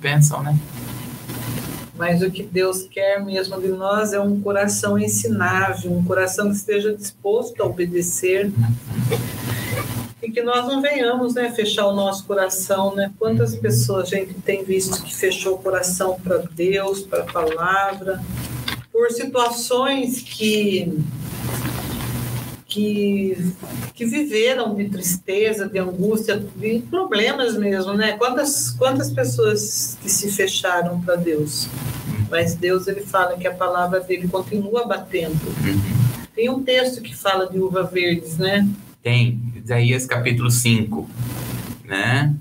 Pensam, 0.00 0.42
né? 0.42 0.58
Mas 1.96 2.22
o 2.22 2.30
que 2.30 2.42
Deus 2.42 2.82
quer 2.90 3.24
mesmo 3.24 3.60
de 3.60 3.68
nós 3.68 4.12
é 4.12 4.20
um 4.20 4.40
coração 4.40 4.98
ensinável, 4.98 5.92
um 5.92 6.04
coração 6.04 6.50
que 6.50 6.56
esteja 6.56 6.92
disposto 6.94 7.62
a 7.62 7.66
obedecer. 7.66 8.50
E 10.20 10.30
que 10.30 10.42
nós 10.42 10.66
não 10.66 10.82
venhamos 10.82 11.34
né, 11.34 11.52
fechar 11.52 11.86
o 11.86 11.94
nosso 11.94 12.24
coração. 12.24 12.94
Né? 12.94 13.12
Quantas 13.18 13.54
pessoas 13.54 14.12
a 14.12 14.16
gente 14.16 14.34
tem 14.34 14.64
visto 14.64 15.02
que 15.02 15.14
fechou 15.14 15.54
o 15.54 15.58
coração 15.58 16.18
para 16.20 16.38
Deus, 16.38 17.02
para 17.02 17.22
a 17.22 17.32
palavra, 17.32 18.20
por 18.90 19.10
situações 19.10 20.20
que 20.20 20.98
que, 22.74 23.36
que 23.94 24.04
viveram 24.04 24.74
de 24.74 24.88
tristeza, 24.88 25.68
de 25.68 25.78
angústia, 25.78 26.44
de 26.56 26.80
problemas 26.90 27.56
mesmo, 27.56 27.94
né? 27.94 28.16
Quantas, 28.18 28.70
quantas 28.70 29.12
pessoas 29.12 29.96
que 30.02 30.10
se 30.10 30.32
fecharam 30.32 31.00
para 31.00 31.14
Deus? 31.14 31.68
Mas 32.28 32.56
Deus, 32.56 32.88
ele 32.88 33.02
fala 33.02 33.38
que 33.38 33.46
a 33.46 33.54
palavra 33.54 34.00
dele 34.00 34.26
continua 34.26 34.84
batendo. 34.86 35.38
Tem 36.34 36.50
um 36.50 36.64
texto 36.64 37.00
que 37.00 37.14
fala 37.14 37.48
de 37.48 37.60
uva 37.60 37.84
verdes, 37.84 38.38
né? 38.38 38.68
Tem, 39.00 39.40
Isaías 39.54 40.04
capítulo 40.04 40.50
5, 40.50 41.08
né? 41.84 42.34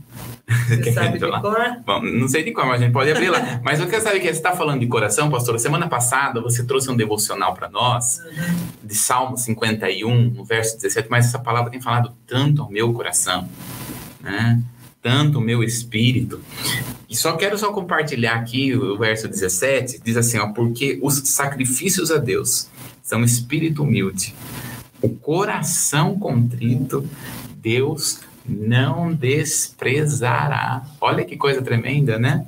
Você 0.67 0.91
sabe 0.91 1.19
de 1.19 1.29
cor? 1.41 1.81
Bom, 1.85 2.01
não 2.01 2.27
sei 2.27 2.43
de 2.43 2.51
cor, 2.51 2.65
mas 2.65 2.81
a 2.81 2.85
gente 2.85 2.93
pode 2.93 3.11
abrir 3.11 3.29
lá. 3.29 3.59
Mas 3.63 3.79
eu 3.79 3.87
quero 3.87 4.01
saber 4.01 4.19
que 4.19 4.25
você 4.25 4.31
está 4.31 4.53
falando 4.53 4.79
de 4.79 4.87
coração, 4.87 5.29
pastora. 5.29 5.57
Semana 5.57 5.87
passada 5.87 6.41
você 6.41 6.63
trouxe 6.63 6.89
um 6.89 6.95
devocional 6.95 7.53
para 7.53 7.69
nós, 7.69 8.19
uhum. 8.19 8.57
de 8.83 8.95
Salmo 8.95 9.37
51, 9.37 10.29
no 10.31 10.43
verso 10.43 10.75
17, 10.75 11.07
mas 11.09 11.27
essa 11.27 11.39
palavra 11.39 11.71
tem 11.71 11.81
falado 11.81 12.13
tanto 12.27 12.61
ao 12.61 12.69
meu 12.69 12.93
coração, 12.93 13.47
né? 14.21 14.61
tanto 15.03 15.39
o 15.39 15.41
meu 15.41 15.61
espírito. 15.61 16.41
E 17.09 17.15
só 17.15 17.33
quero 17.35 17.57
só 17.57 17.71
compartilhar 17.71 18.35
aqui 18.35 18.75
o 18.75 18.97
verso 18.97 19.27
17, 19.27 20.01
diz 20.03 20.17
assim, 20.17 20.39
ó, 20.39 20.47
porque 20.47 20.97
os 21.01 21.15
sacrifícios 21.25 22.09
a 22.09 22.17
Deus 22.17 22.69
são 23.03 23.23
espírito 23.23 23.83
humilde, 23.83 24.33
o 25.01 25.09
coração 25.09 26.17
contrito, 26.17 27.07
Deus 27.57 28.21
não 28.45 29.13
desprezará. 29.13 30.83
Olha 30.99 31.23
que 31.23 31.37
coisa 31.37 31.61
tremenda, 31.61 32.17
né? 32.17 32.45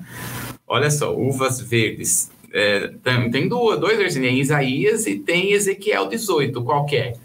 Olha 0.67 0.89
só, 0.89 1.15
uvas 1.15 1.61
verdes. 1.61 2.31
É, 2.53 2.91
tem, 3.03 3.31
tem 3.31 3.47
duas, 3.49 3.79
dois 3.79 3.97
versículos, 3.97 4.29
tem 4.29 4.39
Isaías 4.39 5.05
e 5.07 5.19
tem 5.19 5.51
Ezequiel 5.51 6.07
18, 6.07 6.63
qualquer. 6.63 7.17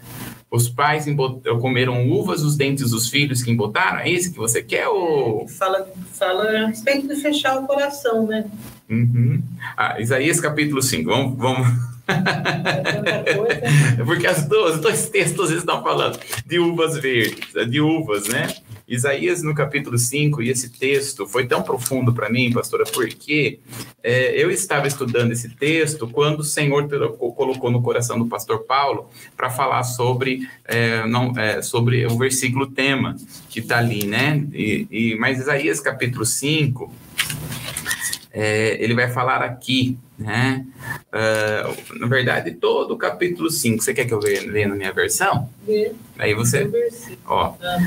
Os 0.51 0.67
pais 0.67 1.05
comeram 1.61 2.09
uvas 2.09 2.43
os 2.43 2.57
dentes 2.57 2.91
dos 2.91 3.09
filhos 3.09 3.41
que 3.41 3.49
embotaram? 3.49 3.99
É 3.99 4.09
isso 4.09 4.33
que 4.33 4.37
você 4.37 4.61
quer? 4.61 4.89
Ou... 4.89 5.47
Fala, 5.47 5.87
fala 6.11 6.43
a 6.43 6.67
respeito 6.67 7.07
de 7.07 7.15
fechar 7.15 7.57
o 7.57 7.65
coração, 7.65 8.27
né? 8.27 8.51
Uhum. 8.89 9.41
Ah, 9.77 10.01
Isaías 10.01 10.41
capítulo 10.41 10.81
5. 10.81 11.09
Vamos, 11.09 11.37
vamos, 11.37 11.67
Porque 14.05 14.27
as 14.27 14.45
duas, 14.47 14.79
dois 14.79 15.09
textos 15.09 15.51
estão 15.51 15.81
falando 15.83 16.19
de 16.45 16.59
uvas 16.59 16.97
verdes, 16.97 17.69
de 17.69 17.81
uvas, 17.81 18.27
né? 18.27 18.47
Isaías 18.87 19.41
no 19.41 19.55
capítulo 19.55 19.97
5, 19.97 20.41
e 20.41 20.49
esse 20.49 20.69
texto 20.69 21.25
foi 21.25 21.47
tão 21.47 21.63
profundo 21.63 22.13
para 22.13 22.29
mim, 22.29 22.51
pastora, 22.51 22.83
porque 22.83 23.59
é, 24.03 24.43
eu 24.43 24.51
estava 24.51 24.85
estudando 24.85 25.31
esse 25.31 25.47
texto 25.55 26.09
quando 26.09 26.41
o 26.41 26.43
Senhor 26.43 26.89
colocou 27.17 27.71
no 27.71 27.81
coração 27.81 28.19
do 28.19 28.25
pastor 28.27 28.65
Paulo 28.65 29.09
para 29.37 29.49
falar 29.49 29.83
sobre, 29.83 30.45
é, 30.65 31.07
não, 31.07 31.31
é, 31.39 31.61
sobre 31.61 32.05
o 32.05 32.17
versículo 32.17 32.67
tema 32.67 33.15
que 33.49 33.61
está 33.61 33.77
ali, 33.77 34.05
né? 34.05 34.45
E, 34.51 34.87
e, 34.91 35.15
mas 35.15 35.39
Isaías 35.39 35.79
capítulo 35.79 36.25
5, 36.25 36.93
é, 38.33 38.77
ele 38.81 38.93
vai 38.93 39.09
falar 39.09 39.41
aqui, 39.41 39.97
né? 40.17 40.65
Uh, 41.07 41.99
na 41.99 42.07
verdade, 42.07 42.51
todo 42.51 42.93
o 42.93 42.97
capítulo 42.97 43.49
5. 43.49 43.83
Você 43.83 43.93
quer 43.93 44.05
que 44.05 44.13
eu 44.13 44.19
leia 44.19 44.67
na 44.67 44.75
minha 44.75 44.93
versão? 44.93 45.49
Vê. 45.65 45.91
Aí 46.17 46.33
você. 46.33 46.69
Ó. 47.25 47.55
Ah. 47.61 47.77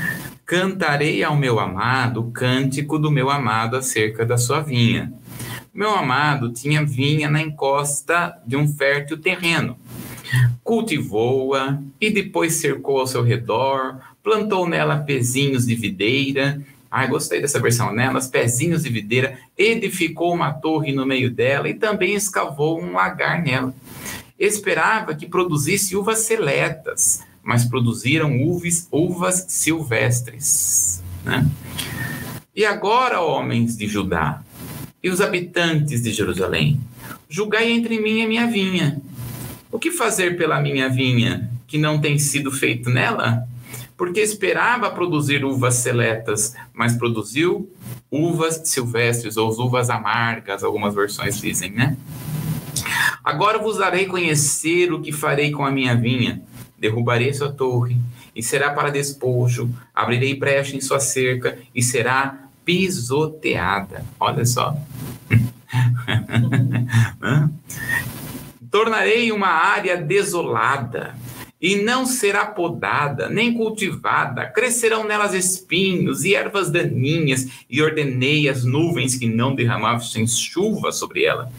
Cantarei 0.44 1.24
ao 1.24 1.34
meu 1.34 1.58
amado 1.58 2.20
o 2.20 2.30
cântico 2.30 2.98
do 2.98 3.10
meu 3.10 3.30
amado 3.30 3.76
acerca 3.76 4.26
da 4.26 4.36
sua 4.36 4.60
vinha. 4.60 5.10
Meu 5.72 5.90
amado 5.90 6.52
tinha 6.52 6.84
vinha 6.84 7.30
na 7.30 7.40
encosta 7.40 8.36
de 8.46 8.54
um 8.54 8.68
fértil 8.68 9.16
terreno. 9.18 9.78
Cultivou-a 10.62 11.78
e 12.00 12.10
depois 12.10 12.54
cercou 12.54 13.00
ao 13.00 13.06
seu 13.06 13.22
redor, 13.22 13.98
plantou 14.22 14.68
nela 14.68 14.98
pezinhos 14.98 15.66
de 15.66 15.74
videira 15.74 16.60
Ai, 16.96 17.08
gostei 17.08 17.40
dessa 17.40 17.58
versão, 17.58 17.92
né? 17.92 18.08
Nas 18.08 18.28
pezinhos 18.28 18.84
de 18.84 18.88
videira, 18.88 19.36
edificou 19.58 20.32
uma 20.32 20.52
torre 20.52 20.92
no 20.92 21.04
meio 21.04 21.28
dela 21.28 21.68
e 21.68 21.74
também 21.74 22.14
escavou 22.14 22.80
um 22.80 22.92
lagar 22.92 23.42
nela. 23.42 23.74
Esperava 24.38 25.12
que 25.12 25.26
produzisse 25.26 25.96
uvas 25.96 26.20
seletas, 26.20 27.20
mas 27.42 27.64
produziram 27.64 28.40
uvas, 28.40 28.86
uvas 28.92 29.44
silvestres. 29.48 31.02
Né? 31.24 31.44
E 32.54 32.64
agora, 32.64 33.20
homens 33.20 33.76
de 33.76 33.88
Judá, 33.88 34.40
e 35.02 35.10
os 35.10 35.20
habitantes 35.20 36.00
de 36.00 36.12
Jerusalém, 36.12 36.80
julgai 37.28 37.72
entre 37.72 37.98
mim 37.98 38.20
e 38.20 38.22
a 38.22 38.28
minha 38.28 38.46
vinha. 38.46 39.02
O 39.72 39.80
que 39.80 39.90
fazer 39.90 40.36
pela 40.36 40.60
minha 40.60 40.88
vinha 40.88 41.50
que 41.66 41.76
não 41.76 42.00
tem 42.00 42.20
sido 42.20 42.52
feito 42.52 42.88
nela? 42.88 43.48
Porque 43.96 44.20
esperava 44.20 44.90
produzir 44.90 45.44
uvas 45.44 45.76
seletas, 45.76 46.54
mas 46.72 46.96
produziu 46.96 47.70
uvas 48.10 48.60
silvestres 48.64 49.36
ou 49.36 49.50
uvas 49.60 49.90
amargas, 49.90 50.64
algumas 50.64 50.94
versões 50.94 51.40
dizem, 51.40 51.70
né? 51.70 51.96
Agora 53.22 53.58
vos 53.58 53.78
darei 53.78 54.06
conhecer 54.06 54.92
o 54.92 55.00
que 55.00 55.12
farei 55.12 55.50
com 55.50 55.64
a 55.64 55.70
minha 55.70 55.96
vinha. 55.96 56.42
Derrubarei 56.78 57.32
sua 57.32 57.50
torre, 57.50 57.96
e 58.36 58.42
será 58.42 58.70
para 58.70 58.90
despojo, 58.90 59.70
abrirei 59.94 60.34
brecha 60.34 60.76
em 60.76 60.80
sua 60.80 61.00
cerca, 61.00 61.58
e 61.74 61.82
será 61.82 62.48
pisoteada. 62.64 64.04
Olha 64.20 64.44
só. 64.44 64.76
Tornarei 68.70 69.32
uma 69.32 69.48
área 69.48 69.96
desolada, 69.96 71.14
e 71.64 71.76
não 71.76 72.04
será 72.04 72.44
podada, 72.44 73.30
nem 73.30 73.54
cultivada, 73.54 74.44
crescerão 74.44 75.02
nelas 75.02 75.32
espinhos 75.32 76.22
e 76.22 76.34
ervas 76.34 76.70
daninhas, 76.70 77.48
e 77.70 77.80
ordenei 77.80 78.50
as 78.50 78.64
nuvens 78.64 79.16
que 79.16 79.26
não 79.26 79.54
derramassem 79.54 80.26
chuva 80.26 80.92
sobre 80.92 81.24
ela. 81.24 81.50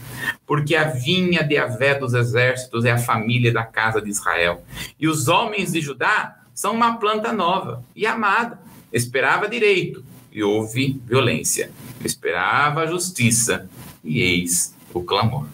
Porque 0.46 0.76
a 0.76 0.84
vinha 0.84 1.42
de 1.42 1.56
Avé 1.56 1.98
dos 1.98 2.14
exércitos 2.14 2.84
é 2.84 2.92
a 2.92 2.98
família 2.98 3.52
da 3.52 3.64
casa 3.64 4.00
de 4.00 4.08
Israel, 4.08 4.62
e 4.96 5.08
os 5.08 5.26
homens 5.26 5.72
de 5.72 5.80
Judá 5.80 6.36
são 6.54 6.72
uma 6.72 6.98
planta 6.98 7.32
nova 7.32 7.82
e 7.96 8.06
amada. 8.06 8.60
Esperava 8.92 9.48
direito, 9.48 10.04
e 10.30 10.40
houve 10.40 11.00
violência. 11.04 11.72
Esperava 12.04 12.86
justiça, 12.86 13.68
e 14.04 14.20
eis 14.20 14.72
o 14.94 15.02
clamor. 15.02 15.48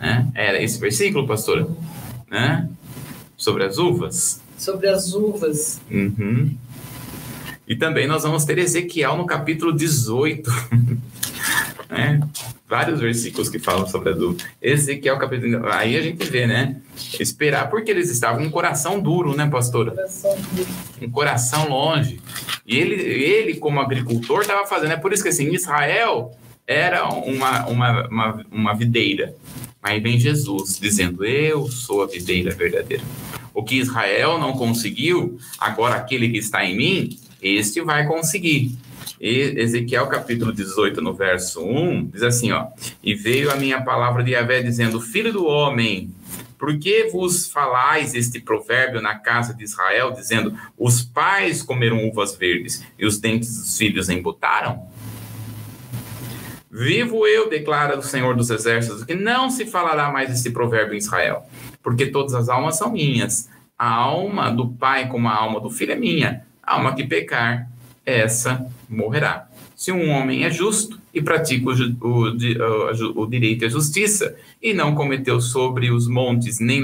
Né? 0.00 0.26
Era 0.34 0.60
esse 0.60 0.80
versículo, 0.80 1.28
pastora? 1.28 1.68
Né? 2.28 2.68
Sobre 3.44 3.62
as 3.62 3.76
uvas? 3.76 4.40
Sobre 4.56 4.88
as 4.88 5.12
uvas. 5.12 5.78
Uhum. 5.90 6.56
E 7.68 7.76
também 7.76 8.06
nós 8.06 8.22
vamos 8.22 8.42
ter 8.46 8.56
Ezequiel 8.56 9.18
no 9.18 9.26
capítulo 9.26 9.70
18. 9.70 10.50
né? 11.90 12.26
Vários 12.66 13.00
versículos 13.00 13.50
que 13.50 13.58
falam 13.58 13.86
sobre 13.86 14.12
as 14.12 14.18
uvas. 14.18 14.42
Ezequiel 14.62 15.18
capítulo. 15.18 15.70
Aí 15.70 15.94
a 15.94 16.00
gente 16.00 16.24
vê, 16.26 16.46
né? 16.46 16.80
Esperar, 17.20 17.68
porque 17.68 17.90
eles 17.90 18.10
estavam 18.10 18.40
com 18.40 18.46
um 18.46 18.50
coração 18.50 18.98
duro, 18.98 19.36
né, 19.36 19.46
pastora? 19.46 19.90
Coração 19.90 20.36
duro. 20.54 20.68
Um 21.02 21.10
coração 21.10 21.68
longe. 21.68 22.22
E 22.66 22.78
ele, 22.78 22.94
ele 22.94 23.56
como 23.56 23.78
agricultor, 23.78 24.40
estava 24.40 24.66
fazendo. 24.66 24.92
É 24.92 24.96
por 24.96 25.12
isso 25.12 25.22
que 25.22 25.28
assim, 25.28 25.52
Israel 25.52 26.34
era 26.66 27.08
uma, 27.08 27.66
uma, 27.66 28.08
uma, 28.08 28.46
uma 28.50 28.74
videira. 28.74 29.34
Aí 29.82 30.00
vem 30.00 30.18
Jesus 30.18 30.78
dizendo: 30.78 31.24
Eu 31.24 31.68
sou 31.68 32.02
a 32.02 32.06
videira 32.06 32.54
verdadeira. 32.54 33.02
O 33.52 33.62
que 33.62 33.76
Israel 33.76 34.38
não 34.38 34.52
conseguiu, 34.54 35.38
agora 35.58 35.94
aquele 35.94 36.28
que 36.28 36.38
está 36.38 36.64
em 36.64 36.76
mim, 36.76 37.18
este 37.40 37.80
vai 37.82 38.06
conseguir. 38.06 38.76
E 39.20 39.54
Ezequiel 39.56 40.06
capítulo 40.08 40.52
18, 40.52 41.00
no 41.00 41.14
verso 41.14 41.62
1, 41.62 42.06
diz 42.06 42.22
assim: 42.22 42.50
ó, 42.52 42.66
E 43.02 43.14
veio 43.14 43.50
a 43.50 43.56
minha 43.56 43.82
palavra 43.82 44.24
de 44.24 44.32
Yahvé 44.32 44.62
dizendo: 44.62 45.00
Filho 45.00 45.32
do 45.32 45.46
homem, 45.46 46.12
por 46.58 46.78
que 46.78 47.10
vos 47.12 47.46
falais 47.48 48.14
este 48.14 48.40
provérbio 48.40 49.00
na 49.00 49.14
casa 49.16 49.52
de 49.52 49.64
Israel, 49.64 50.12
dizendo: 50.12 50.58
Os 50.78 51.02
pais 51.02 51.62
comeram 51.62 52.08
uvas 52.08 52.34
verdes 52.34 52.82
e 52.98 53.04
os 53.04 53.18
dentes 53.18 53.56
dos 53.56 53.76
filhos 53.76 54.08
embutaram? 54.08 54.88
Vivo 56.76 57.24
eu, 57.24 57.48
declara 57.48 57.96
o 57.96 58.02
Senhor 58.02 58.34
dos 58.34 58.50
Exércitos, 58.50 59.04
que 59.04 59.14
não 59.14 59.48
se 59.48 59.64
falará 59.64 60.10
mais 60.10 60.28
esse 60.28 60.50
provérbio 60.50 60.94
em 60.94 60.98
Israel, 60.98 61.44
porque 61.80 62.06
todas 62.06 62.34
as 62.34 62.48
almas 62.48 62.76
são 62.76 62.90
minhas. 62.90 63.48
A 63.78 63.88
alma 63.88 64.50
do 64.50 64.70
pai 64.70 65.08
como 65.08 65.28
a 65.28 65.36
alma 65.36 65.60
do 65.60 65.70
filho 65.70 65.92
é 65.92 65.94
minha. 65.94 66.44
A 66.60 66.74
alma 66.74 66.92
que 66.92 67.04
pecar, 67.04 67.70
essa 68.04 68.66
morrerá. 68.88 69.48
Se 69.76 69.92
um 69.92 70.10
homem 70.10 70.42
é 70.44 70.50
justo 70.50 70.98
e 71.12 71.22
pratica 71.22 71.70
o, 71.70 71.74
o, 72.00 73.22
o, 73.22 73.26
direito 73.28 73.62
e 73.62 73.66
a 73.66 73.70
justiça, 73.70 74.34
e 74.60 74.74
não 74.74 74.96
cometeu 74.96 75.40
sobre 75.40 75.92
os 75.92 76.08
montes, 76.08 76.58
nem, 76.58 76.82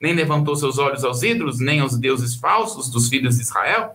nem 0.00 0.14
levantou 0.14 0.56
seus 0.56 0.78
olhos 0.78 1.04
aos 1.04 1.22
ídolos, 1.22 1.60
nem 1.60 1.78
aos 1.78 1.96
deuses 1.96 2.34
falsos 2.34 2.90
dos 2.90 3.08
filhos 3.08 3.36
de 3.36 3.42
Israel, 3.42 3.92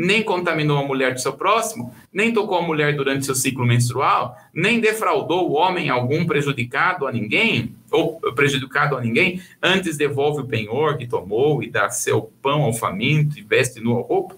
nem 0.00 0.22
contaminou 0.22 0.78
a 0.78 0.86
mulher 0.86 1.12
do 1.12 1.20
seu 1.20 1.34
próximo, 1.34 1.94
nem 2.10 2.32
tocou 2.32 2.56
a 2.56 2.62
mulher 2.62 2.96
durante 2.96 3.26
seu 3.26 3.34
ciclo 3.34 3.66
menstrual, 3.66 4.34
nem 4.52 4.80
defraudou 4.80 5.50
o 5.50 5.52
homem 5.52 5.90
algum 5.90 6.24
prejudicado 6.24 7.06
a 7.06 7.12
ninguém, 7.12 7.74
ou 7.90 8.18
prejudicado 8.34 8.96
a 8.96 9.00
ninguém, 9.02 9.42
antes 9.62 9.98
devolve 9.98 10.40
o 10.40 10.46
penhor 10.46 10.96
que 10.96 11.06
tomou 11.06 11.62
e 11.62 11.68
dá 11.68 11.90
seu 11.90 12.32
pão 12.40 12.62
ao 12.62 12.72
faminto 12.72 13.38
e 13.38 13.42
veste 13.42 13.78
nu 13.78 13.92
roupa, 14.00 14.34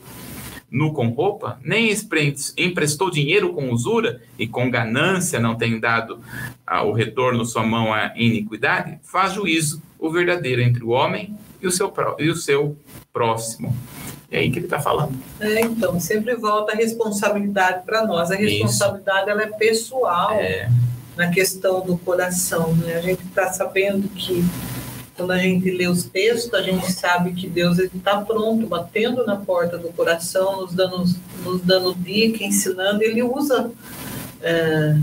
nu 0.69 0.93
com 0.93 1.11
roupa, 1.11 1.61
nem 1.63 1.95
emprestou 2.57 3.09
dinheiro 3.09 3.53
com 3.53 3.71
usura 3.71 4.21
e 4.37 4.49
com 4.49 4.69
ganância 4.69 5.39
não 5.39 5.55
tem 5.55 5.79
dado 5.79 6.19
ah, 6.67 6.83
o 6.83 6.93
retorno 6.93 7.45
sua 7.45 7.63
mão 7.63 7.95
à 7.95 8.13
iniquidade, 8.17 8.99
faz 9.05 9.35
juízo 9.35 9.81
o 9.97 10.11
verdadeiro 10.11 10.61
entre 10.61 10.83
o 10.83 10.89
homem 10.89 11.37
e 11.63 11.69
o 11.69 11.71
seu, 11.71 11.93
e 12.19 12.29
o 12.29 12.35
seu 12.35 12.77
próximo. 13.13 13.77
É 14.33 14.39
aí 14.39 14.51
que 14.51 14.59
ele 14.59 14.67
está 14.67 14.81
falando. 14.81 15.13
É, 15.39 15.61
então, 15.61 16.01
sempre 16.01 16.35
volta 16.35 16.73
a 16.73 16.75
responsabilidade 16.75 17.85
para 17.85 18.07
nós. 18.07 18.31
A 18.31 18.35
responsabilidade 18.35 19.29
ela 19.29 19.43
é 19.43 19.47
pessoal 19.47 20.33
é. 20.33 20.71
na 21.15 21.29
questão 21.29 21.85
do 21.85 21.99
coração. 21.99 22.75
Né? 22.77 22.95
A 22.95 23.01
gente 23.03 23.23
está 23.27 23.53
sabendo 23.53 24.09
que 24.09 24.43
quando 25.15 25.33
a 25.33 25.39
gente 25.39 25.71
lê 25.71 25.87
os 25.87 26.05
textos, 26.05 26.55
a 26.55 26.63
gente 26.63 26.91
sabe 26.91 27.33
que 27.35 27.47
Deus 27.47 27.79
está 27.79 28.23
pronto, 28.23 28.67
batendo 28.67 29.27
na 29.27 29.37
porta 29.37 29.77
do 29.77 29.89
coração, 29.89 30.63
nos 30.63 30.73
dando, 30.73 31.05
nos 31.45 31.61
dando 31.61 31.95
dica, 31.95 32.43
ensinando. 32.43 33.03
Ele 33.03 33.23
usa 33.23 33.71
é, 34.41 34.97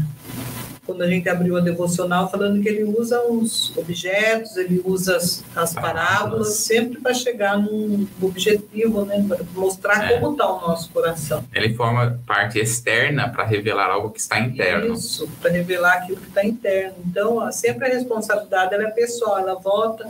quando 0.89 1.03
a 1.03 1.07
gente 1.07 1.29
abriu 1.29 1.55
a 1.55 1.59
devocional, 1.59 2.31
falando 2.31 2.59
que 2.63 2.67
ele 2.67 2.83
usa 2.83 3.21
os 3.21 3.77
objetos, 3.77 4.57
ele 4.57 4.81
usa 4.83 5.17
as, 5.17 5.43
as 5.55 5.71
parábolas, 5.71 6.55
sempre 6.55 6.99
para 6.99 7.13
chegar 7.13 7.59
num 7.59 8.07
objetivo, 8.19 9.05
né, 9.05 9.23
para 9.27 9.37
mostrar 9.53 10.11
é. 10.11 10.17
como 10.17 10.31
está 10.31 10.51
o 10.51 10.67
nosso 10.67 10.89
coração. 10.89 11.43
Ele 11.53 11.75
forma 11.75 12.19
parte 12.25 12.57
externa 12.57 13.29
para 13.29 13.45
revelar 13.45 13.91
algo 13.91 14.09
que 14.09 14.19
está 14.19 14.39
interno. 14.39 14.95
Isso, 14.95 15.29
para 15.39 15.51
revelar 15.51 15.97
aquilo 15.97 16.17
que 16.17 16.29
está 16.29 16.43
interno. 16.43 16.95
Então, 17.05 17.51
sempre 17.51 17.85
a 17.85 17.93
responsabilidade 17.93 18.73
é 18.73 18.89
pessoal, 18.89 19.37
ela 19.37 19.53
volta 19.53 20.09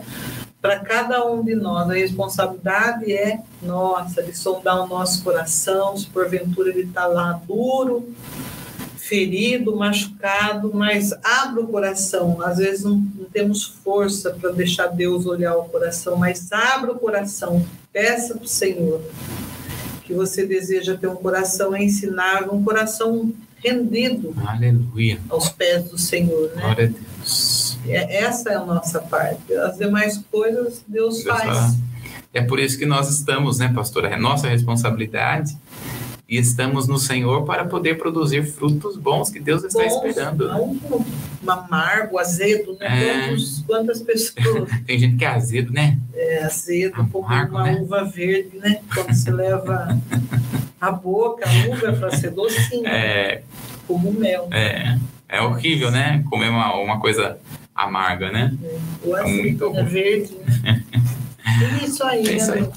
para 0.61 0.79
cada 0.79 1.25
um 1.25 1.43
de 1.43 1.55
nós. 1.55 1.89
A 1.89 1.93
responsabilidade 1.93 3.11
é 3.11 3.41
nossa, 3.61 4.23
de 4.23 4.33
sondar 4.33 4.81
o 4.81 4.87
nosso 4.87 5.21
coração, 5.25 5.97
se 5.97 6.07
porventura 6.07 6.69
ele 6.69 6.83
está 6.83 7.05
lá 7.05 7.33
duro 7.45 8.15
ferido, 9.09 9.75
machucado, 9.75 10.71
mas 10.71 11.11
abra 11.23 11.61
o 11.61 11.67
coração. 11.67 12.39
Às 12.41 12.59
vezes 12.59 12.85
não, 12.85 12.95
não 12.95 13.25
temos 13.25 13.63
força 13.63 14.29
para 14.29 14.51
deixar 14.51 14.87
Deus 14.87 15.25
olhar 15.25 15.57
o 15.57 15.63
coração, 15.63 16.15
mas 16.15 16.51
abra 16.51 16.91
o 16.91 16.99
coração, 16.99 17.65
peça 17.91 18.35
para 18.35 18.45
o 18.45 18.47
Senhor 18.47 19.01
que 20.09 20.13
você 20.15 20.43
deseja 20.43 20.97
ter 20.97 21.07
um 21.07 21.15
coração 21.15 21.77
ensinável, 21.77 22.51
um 22.53 22.63
coração 22.63 23.31
rendido 23.63 24.33
Aleluia. 24.43 25.19
aos 25.29 25.49
pés 25.49 25.83
do 25.83 25.99
Senhor. 25.99 26.49
Né? 26.55 26.61
Glória 26.63 26.85
a 26.85 26.87
Deus. 26.87 27.77
É, 27.85 28.23
essa 28.23 28.49
é 28.49 28.55
a 28.55 28.65
nossa 28.65 28.99
parte. 29.01 29.53
As 29.53 29.77
demais 29.77 30.17
coisas 30.31 30.83
Deus, 30.87 31.21
Deus 31.21 31.23
faz. 31.23 31.43
Fala. 31.43 31.75
É 32.33 32.41
por 32.41 32.59
isso 32.59 32.77
que 32.79 32.87
nós 32.87 33.07
estamos, 33.09 33.59
né, 33.59 33.71
pastora? 33.71 34.09
É 34.09 34.17
nossa 34.17 34.47
responsabilidade 34.47 35.55
e 36.29 36.37
estamos 36.37 36.87
no 36.87 36.99
Senhor 36.99 37.43
para 37.43 37.65
poder 37.65 37.97
produzir 37.97 38.45
frutos 38.45 38.95
bons 38.95 39.31
que 39.31 39.39
Deus 39.39 39.63
está 39.63 39.81
bons, 39.81 40.05
esperando. 40.05 40.47
Não 40.47 40.75
um 41.41 41.51
amargo, 41.51 42.19
azedo, 42.19 42.77
né? 42.79 42.85
É. 42.85 43.27
Quantos, 43.27 43.63
quantas 43.65 44.01
pessoas. 44.01 44.69
Tem 44.85 44.99
gente 44.99 45.17
que 45.17 45.25
é 45.25 45.29
azedo, 45.29 45.73
né? 45.73 45.97
É, 46.13 46.43
azedo, 46.43 47.01
amargo, 47.01 47.55
uma 47.55 47.63
né? 47.63 47.79
uva 47.81 48.03
verde, 48.03 48.57
né? 48.57 48.81
Quando 48.93 49.13
você 49.13 49.31
leva 49.31 49.97
a 50.79 50.91
boca, 50.91 51.45
a 51.49 51.73
uva 51.73 51.87
é 51.87 51.91
para 51.93 52.11
ser 52.11 52.31
docinha. 52.31 52.89
É. 52.89 53.43
Como 53.87 54.13
mel. 54.13 54.47
É. 54.51 54.99
É 55.27 55.41
horrível, 55.41 55.89
né? 55.89 56.23
Comer 56.29 56.49
uma, 56.49 56.75
uma 56.75 56.99
coisa 56.99 57.39
amarga, 57.73 58.31
né? 58.31 58.53
É. 58.63 59.07
O 59.07 59.15
azedo, 59.15 59.75
é 59.75 59.83
verde, 59.83 60.37
né? 60.63 60.83
Isso 61.83 62.03
aí, 62.03 62.27
é 62.27 62.33
isso 62.33 62.51
aí. 62.51 62.67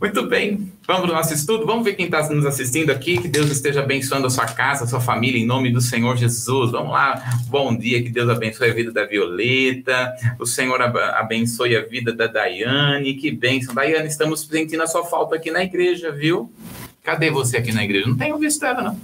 Muito 0.00 0.26
bem, 0.26 0.72
vamos 0.86 1.02
para 1.02 1.12
o 1.12 1.14
nosso 1.14 1.32
estudo. 1.32 1.64
Vamos 1.64 1.84
ver 1.84 1.94
quem 1.94 2.06
está 2.06 2.28
nos 2.28 2.44
assistindo 2.44 2.90
aqui. 2.90 3.18
Que 3.18 3.28
Deus 3.28 3.50
esteja 3.50 3.80
abençoando 3.80 4.26
a 4.26 4.30
sua 4.30 4.46
casa, 4.46 4.84
a 4.84 4.86
sua 4.86 5.00
família, 5.00 5.40
em 5.40 5.46
nome 5.46 5.70
do 5.70 5.80
Senhor 5.80 6.16
Jesus. 6.16 6.72
Vamos 6.72 6.92
lá. 6.92 7.22
Bom 7.48 7.76
dia, 7.76 8.02
que 8.02 8.08
Deus 8.08 8.28
abençoe 8.28 8.70
a 8.70 8.74
vida 8.74 8.90
da 8.92 9.04
Violeta. 9.04 10.12
O 10.38 10.46
Senhor 10.46 10.80
abençoe 10.82 11.76
a 11.76 11.82
vida 11.82 12.12
da 12.12 12.26
Daiane. 12.26 13.14
Que 13.14 13.30
bênção. 13.30 13.74
Daiane, 13.74 14.08
estamos 14.08 14.40
sentindo 14.40 14.82
a 14.82 14.86
sua 14.86 15.04
falta 15.04 15.36
aqui 15.36 15.50
na 15.50 15.62
igreja, 15.62 16.10
viu? 16.10 16.52
Cadê 17.02 17.30
você 17.30 17.56
aqui 17.56 17.72
na 17.72 17.82
igreja? 17.82 18.06
Não 18.06 18.16
tenho 18.16 18.38
visto 18.38 18.64
ela, 18.64 18.80
não. 18.80 19.00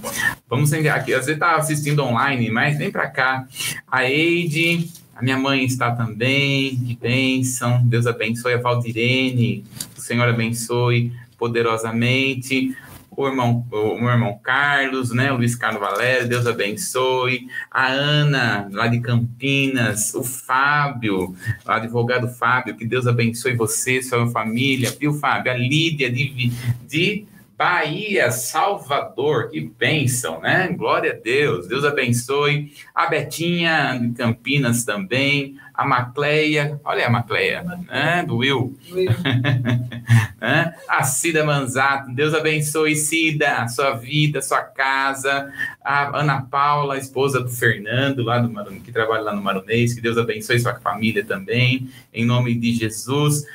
Vamos 0.49 0.71
enviar 0.71 0.97
aqui. 0.97 1.13
Você 1.13 1.33
está 1.33 1.55
assistindo 1.55 2.01
online, 2.01 2.49
mas 2.49 2.77
vem 2.77 2.89
para 2.89 3.07
cá. 3.09 3.45
A 3.91 4.09
Eide, 4.09 4.89
a 5.19 5.21
minha 5.21 5.37
mãe 5.37 5.65
está 5.65 5.91
também, 5.91 6.77
que 6.79 6.95
bênção. 6.95 7.85
Deus 7.85 8.07
abençoe 8.07 8.53
a 8.53 8.57
Valdirene. 8.57 9.65
O 9.97 9.99
Senhor 9.99 10.25
abençoe 10.29 11.11
poderosamente. 11.37 12.73
O 13.11 13.27
irmão, 13.27 13.67
o 13.69 13.99
meu 13.99 14.11
irmão 14.11 14.39
Carlos, 14.41 15.11
né? 15.11 15.29
O 15.29 15.35
Luiz 15.35 15.55
Carlos 15.55 15.81
Valério, 15.81 16.29
Deus 16.29 16.47
abençoe. 16.47 17.49
A 17.69 17.87
Ana, 17.87 18.69
lá 18.71 18.87
de 18.87 19.01
Campinas. 19.01 20.13
O 20.15 20.23
Fábio, 20.23 21.35
o 21.65 21.69
advogado 21.69 22.29
Fábio, 22.29 22.77
que 22.77 22.85
Deus 22.85 23.05
abençoe 23.05 23.57
você, 23.57 24.01
sua 24.01 24.25
família. 24.31 24.95
Viu, 24.97 25.13
Fábio? 25.15 25.51
A 25.51 25.57
Lídia 25.57 26.09
de, 26.09 26.53
de 26.87 27.25
Bahia, 27.59 28.31
Salvador, 28.31 29.49
que 29.49 29.59
bênção, 29.59 30.39
né? 30.39 30.69
Glória 30.69 31.11
a 31.11 31.13
Deus, 31.13 31.67
Deus 31.67 31.83
abençoe. 31.83 32.71
A 32.95 33.07
Betinha 33.07 33.99
de 34.01 34.13
Campinas 34.13 34.85
também, 34.85 35.57
a 35.79 35.85
Macleia, 35.85 36.77
olha 36.83 37.07
a 37.07 37.09
Macleia, 37.09 37.63
né? 37.63 38.25
Do 38.27 38.35
Will. 38.35 38.77
Will. 38.91 39.09
né? 40.37 40.75
A 40.89 41.03
Cida 41.03 41.45
Manzato, 41.45 42.11
Deus 42.11 42.33
abençoe, 42.33 42.97
Cida, 42.97 43.65
sua 43.69 43.91
vida, 43.91 44.41
sua 44.41 44.61
casa. 44.61 45.49
A 45.81 46.19
Ana 46.19 46.41
Paula, 46.41 46.97
esposa 46.97 47.39
do 47.39 47.47
Fernando, 47.47 48.23
lá 48.23 48.39
do 48.39 48.51
Marun, 48.51 48.81
que 48.81 48.91
trabalha 48.91 49.21
lá 49.21 49.33
no 49.33 49.41
Marunês, 49.41 49.93
que 49.93 50.01
Deus 50.01 50.17
abençoe 50.17 50.59
sua 50.59 50.75
família 50.75 51.23
também, 51.23 51.89
em 52.13 52.25
nome 52.25 52.55
de 52.55 52.73
Jesus 52.73 53.45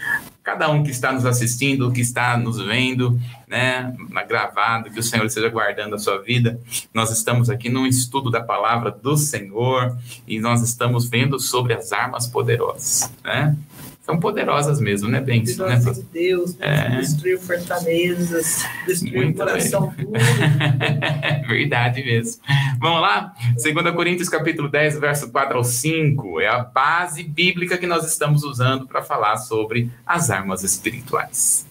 cada 0.44 0.70
um 0.70 0.84
que 0.84 0.90
está 0.90 1.10
nos 1.10 1.24
assistindo, 1.24 1.90
que 1.90 2.02
está 2.02 2.37
nos 2.37 2.60
vendo, 2.60 3.18
né, 3.48 3.96
gravado, 4.28 4.90
que 4.90 5.00
o 5.00 5.02
Senhor 5.02 5.24
esteja 5.24 5.48
guardando 5.48 5.94
a 5.94 5.98
sua 5.98 6.20
vida. 6.20 6.60
Nós 6.92 7.10
estamos 7.10 7.48
aqui 7.48 7.70
num 7.70 7.87
estudo 7.87 8.30
da 8.30 8.42
palavra 8.42 8.90
do 8.90 9.16
Senhor 9.16 9.96
e 10.28 10.38
nós 10.38 10.60
estamos 10.60 11.08
vendo 11.08 11.40
sobre 11.40 11.72
as 11.72 11.92
armas 11.92 12.13
poderosas, 12.27 13.11
né? 13.24 13.57
são 14.05 14.20
poderosas 14.20 14.81
mesmo, 14.81 15.09
né, 15.09 15.18
bem 15.18 15.42
Né? 15.42 15.77
de 15.77 16.03
Deus, 16.03 16.57
é. 16.61 16.96
destruir 16.98 17.40
fortalezas, 17.40 18.62
destruir 18.87 19.24
Muito 19.24 19.38
coração 19.38 19.90
puro. 19.92 20.12
Verdade 21.48 22.05
mesmo. 22.05 22.42
Vamos 22.79 23.00
lá? 23.00 23.35
2 23.55 23.94
Coríntios 23.94 24.29
capítulo 24.29 24.68
10, 24.68 24.98
verso 24.98 25.31
4 25.31 25.57
ao 25.57 25.64
5, 25.64 26.40
é 26.40 26.48
a 26.48 26.59
base 26.59 27.22
bíblica 27.22 27.79
que 27.79 27.87
nós 27.87 28.05
estamos 28.05 28.44
usando 28.44 28.87
para 28.87 29.03
falar 29.03 29.38
sobre 29.38 29.90
as 30.07 30.31
armas 30.31 30.62
espirituais. 30.62 31.66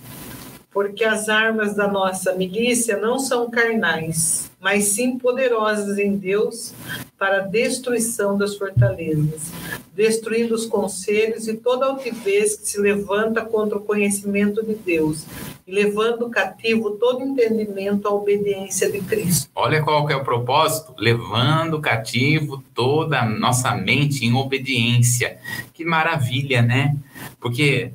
Porque 0.72 1.04
as 1.04 1.30
armas 1.30 1.76
da 1.76 1.88
nossa 1.88 2.34
milícia 2.34 2.98
não 2.98 3.20
são 3.20 3.48
carnais, 3.52 4.50
mas 4.60 4.86
sim 4.86 5.20
poderosas 5.20 6.00
em 6.00 6.18
Deus 6.18 6.74
para 7.24 7.38
a 7.38 7.48
destruição 7.48 8.38
das 8.38 8.58
fortalezas, 8.58 9.50
destruindo 9.96 10.54
os 10.54 10.66
conselhos 10.66 11.48
e 11.48 11.54
toda 11.54 11.86
altivez 11.86 12.58
que 12.58 12.68
se 12.68 12.78
levanta 12.78 13.46
contra 13.46 13.78
o 13.78 13.82
conhecimento 13.82 14.62
de 14.62 14.76
Deus, 14.76 15.26
e 15.66 15.72
levando 15.72 16.30
cativo 16.30 16.92
todo 16.98 17.24
entendimento 17.24 18.10
à 18.10 18.12
obediência 18.12 18.92
de 18.92 19.00
Cristo. 19.00 19.50
Olha 19.56 19.82
qual 19.82 20.06
que 20.06 20.12
é 20.12 20.18
o 20.18 20.24
propósito, 20.26 20.94
levando 20.98 21.80
cativo 21.80 22.62
toda 22.74 23.22
a 23.22 23.26
nossa 23.26 23.74
mente 23.74 24.26
em 24.26 24.34
obediência. 24.34 25.38
Que 25.74 25.86
maravilha, 25.86 26.62
né? 26.62 26.94
Porque 27.40 27.94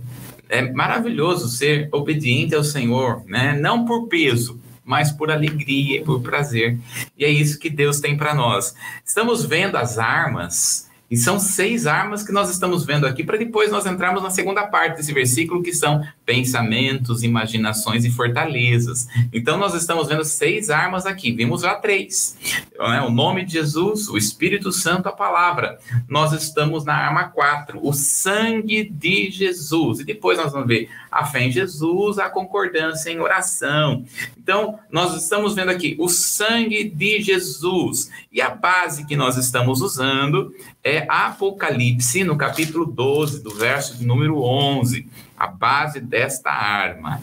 é 0.49 0.63
maravilhoso 0.73 1.49
ser 1.49 1.91
obediente 1.93 2.55
ao 2.55 2.65
Senhor, 2.65 3.23
né? 3.27 3.55
Não 3.61 3.85
por 3.85 4.07
peso, 4.07 4.58
mas 4.89 5.13
por 5.13 5.31
alegria 5.31 6.01
e 6.01 6.03
por 6.03 6.23
prazer. 6.23 6.79
E 7.17 7.23
é 7.23 7.29
isso 7.29 7.59
que 7.59 7.69
Deus 7.69 8.01
tem 8.01 8.17
para 8.17 8.35
nós. 8.35 8.75
Estamos 9.05 9.45
vendo 9.45 9.77
as 9.77 9.99
armas 9.99 10.88
E 11.11 11.17
são 11.17 11.39
seis 11.39 11.87
armas 11.87 12.23
que 12.23 12.33
nós 12.33 12.51
estamos 12.51 12.85
vendo 12.85 13.07
aqui, 13.07 13.25
para 13.25 13.39
depois 13.39 13.71
nós 13.71 13.87
entrarmos 13.87 14.23
na 14.23 14.31
segunda 14.31 14.67
parte 14.67 14.97
desse 14.97 15.13
versículo, 15.13 15.63
que 15.63 15.73
são 15.73 16.07
pensamentos, 16.25 17.23
imaginações 17.23 18.05
e 18.05 18.11
fortalezas. 18.11 19.09
Então, 19.33 19.57
nós 19.57 19.75
estamos 19.75 20.09
vendo 20.09 20.25
seis 20.25 20.69
armas 20.69 21.07
aqui, 21.07 21.33
vimos 21.33 21.63
já 21.63 21.77
três: 21.77 22.37
né? 22.79 23.01
o 23.01 23.11
nome 23.11 23.45
de 23.45 23.53
Jesus, 23.53 24.09
o 24.09 24.19
Espírito 24.19 24.71
Santo, 24.71 25.09
a 25.09 25.13
palavra. 25.13 25.79
Nós 26.07 26.33
estamos 26.33 26.85
na 26.85 26.95
arma 26.95 27.25
quatro, 27.31 27.81
o 27.83 27.93
sangue 27.93 28.85
de 28.85 29.31
Jesus. 29.31 30.01
E 30.01 30.05
depois 30.05 30.37
nós 30.37 30.53
vamos 30.53 30.69
ver 30.69 30.91
a 31.11 31.25
fé 31.25 31.45
em 31.45 31.51
Jesus, 31.51 32.19
a 32.19 32.29
concordância 32.29 33.11
em 33.11 33.19
oração. 33.19 34.05
Então, 34.37 34.79
nós 34.91 35.15
estamos 35.15 35.55
vendo 35.55 35.71
aqui 35.71 35.97
o 35.99 36.09
sangue 36.09 36.85
de 36.85 37.23
Jesus. 37.23 38.11
E 38.31 38.41
a 38.43 38.51
base 38.51 39.07
que 39.07 39.17
nós 39.17 39.37
estamos 39.37 39.81
usando 39.81 40.55
é 40.85 40.98
Apocalipse, 41.09 42.25
no 42.25 42.37
capítulo 42.37 42.87
12, 42.87 43.43
do 43.43 43.51
verso 43.51 44.05
número 44.05 44.43
11, 44.43 45.07
a 45.37 45.47
base 45.47 46.01
desta 46.01 46.51
arma. 46.51 47.21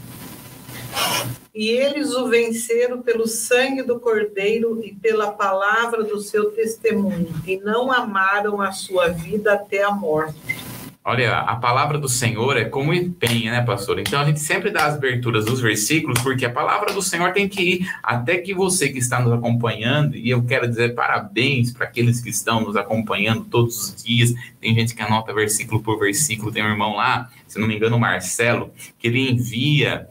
E 1.54 1.70
eles 1.70 2.14
o 2.14 2.28
venceram 2.28 3.02
pelo 3.02 3.28
sangue 3.28 3.82
do 3.82 4.00
Cordeiro 4.00 4.82
e 4.84 4.94
pela 4.94 5.32
palavra 5.32 6.04
do 6.04 6.20
seu 6.20 6.52
testemunho, 6.52 7.34
e 7.48 7.58
não 7.58 7.92
amaram 7.92 8.62
a 8.62 8.72
sua 8.72 9.08
vida 9.08 9.54
até 9.54 9.84
a 9.84 9.92
morte. 9.92 10.36
Olha, 11.08 11.38
a 11.38 11.56
palavra 11.58 12.00
do 12.00 12.10
Senhor 12.10 12.58
é 12.58 12.66
como 12.66 12.92
empenha, 12.92 13.52
né, 13.52 13.62
pastor? 13.62 14.00
Então 14.00 14.20
a 14.20 14.26
gente 14.26 14.40
sempre 14.40 14.72
dá 14.72 14.88
as 14.88 14.96
aberturas 14.96 15.46
dos 15.46 15.62
versículos, 15.62 16.20
porque 16.24 16.44
a 16.44 16.50
palavra 16.50 16.92
do 16.92 17.02
Senhor 17.02 17.32
tem 17.32 17.48
que 17.48 17.62
ir 17.62 17.90
até 18.02 18.40
que 18.40 18.56
você 18.56 18.90
que 18.90 18.98
está 18.98 19.20
nos 19.20 19.32
acompanhando, 19.32 20.16
e 20.16 20.32
eu 20.32 20.44
quero 20.44 20.68
dizer 20.68 20.96
parabéns 20.96 21.72
para 21.72 21.86
aqueles 21.86 22.20
que 22.22 22.32
estão 22.32 22.62
nos 22.62 22.76
acompanhando 22.76 23.46
todos 23.46 23.78
os 23.78 24.04
dias. 24.04 24.34
Tem 24.60 24.74
gente 24.74 24.96
que 24.96 25.02
anota 25.04 25.32
versículo 25.32 25.80
por 25.80 26.00
versículo, 26.00 26.52
tem 26.52 26.64
um 26.64 26.70
irmão 26.70 26.96
lá, 26.96 27.30
se 27.48 27.60
não 27.60 27.68
me 27.68 27.76
engano, 27.76 27.98
o 27.98 28.00
Marcelo, 28.00 28.72
que 28.98 29.08
ele 29.08 29.30
envia 29.30 30.10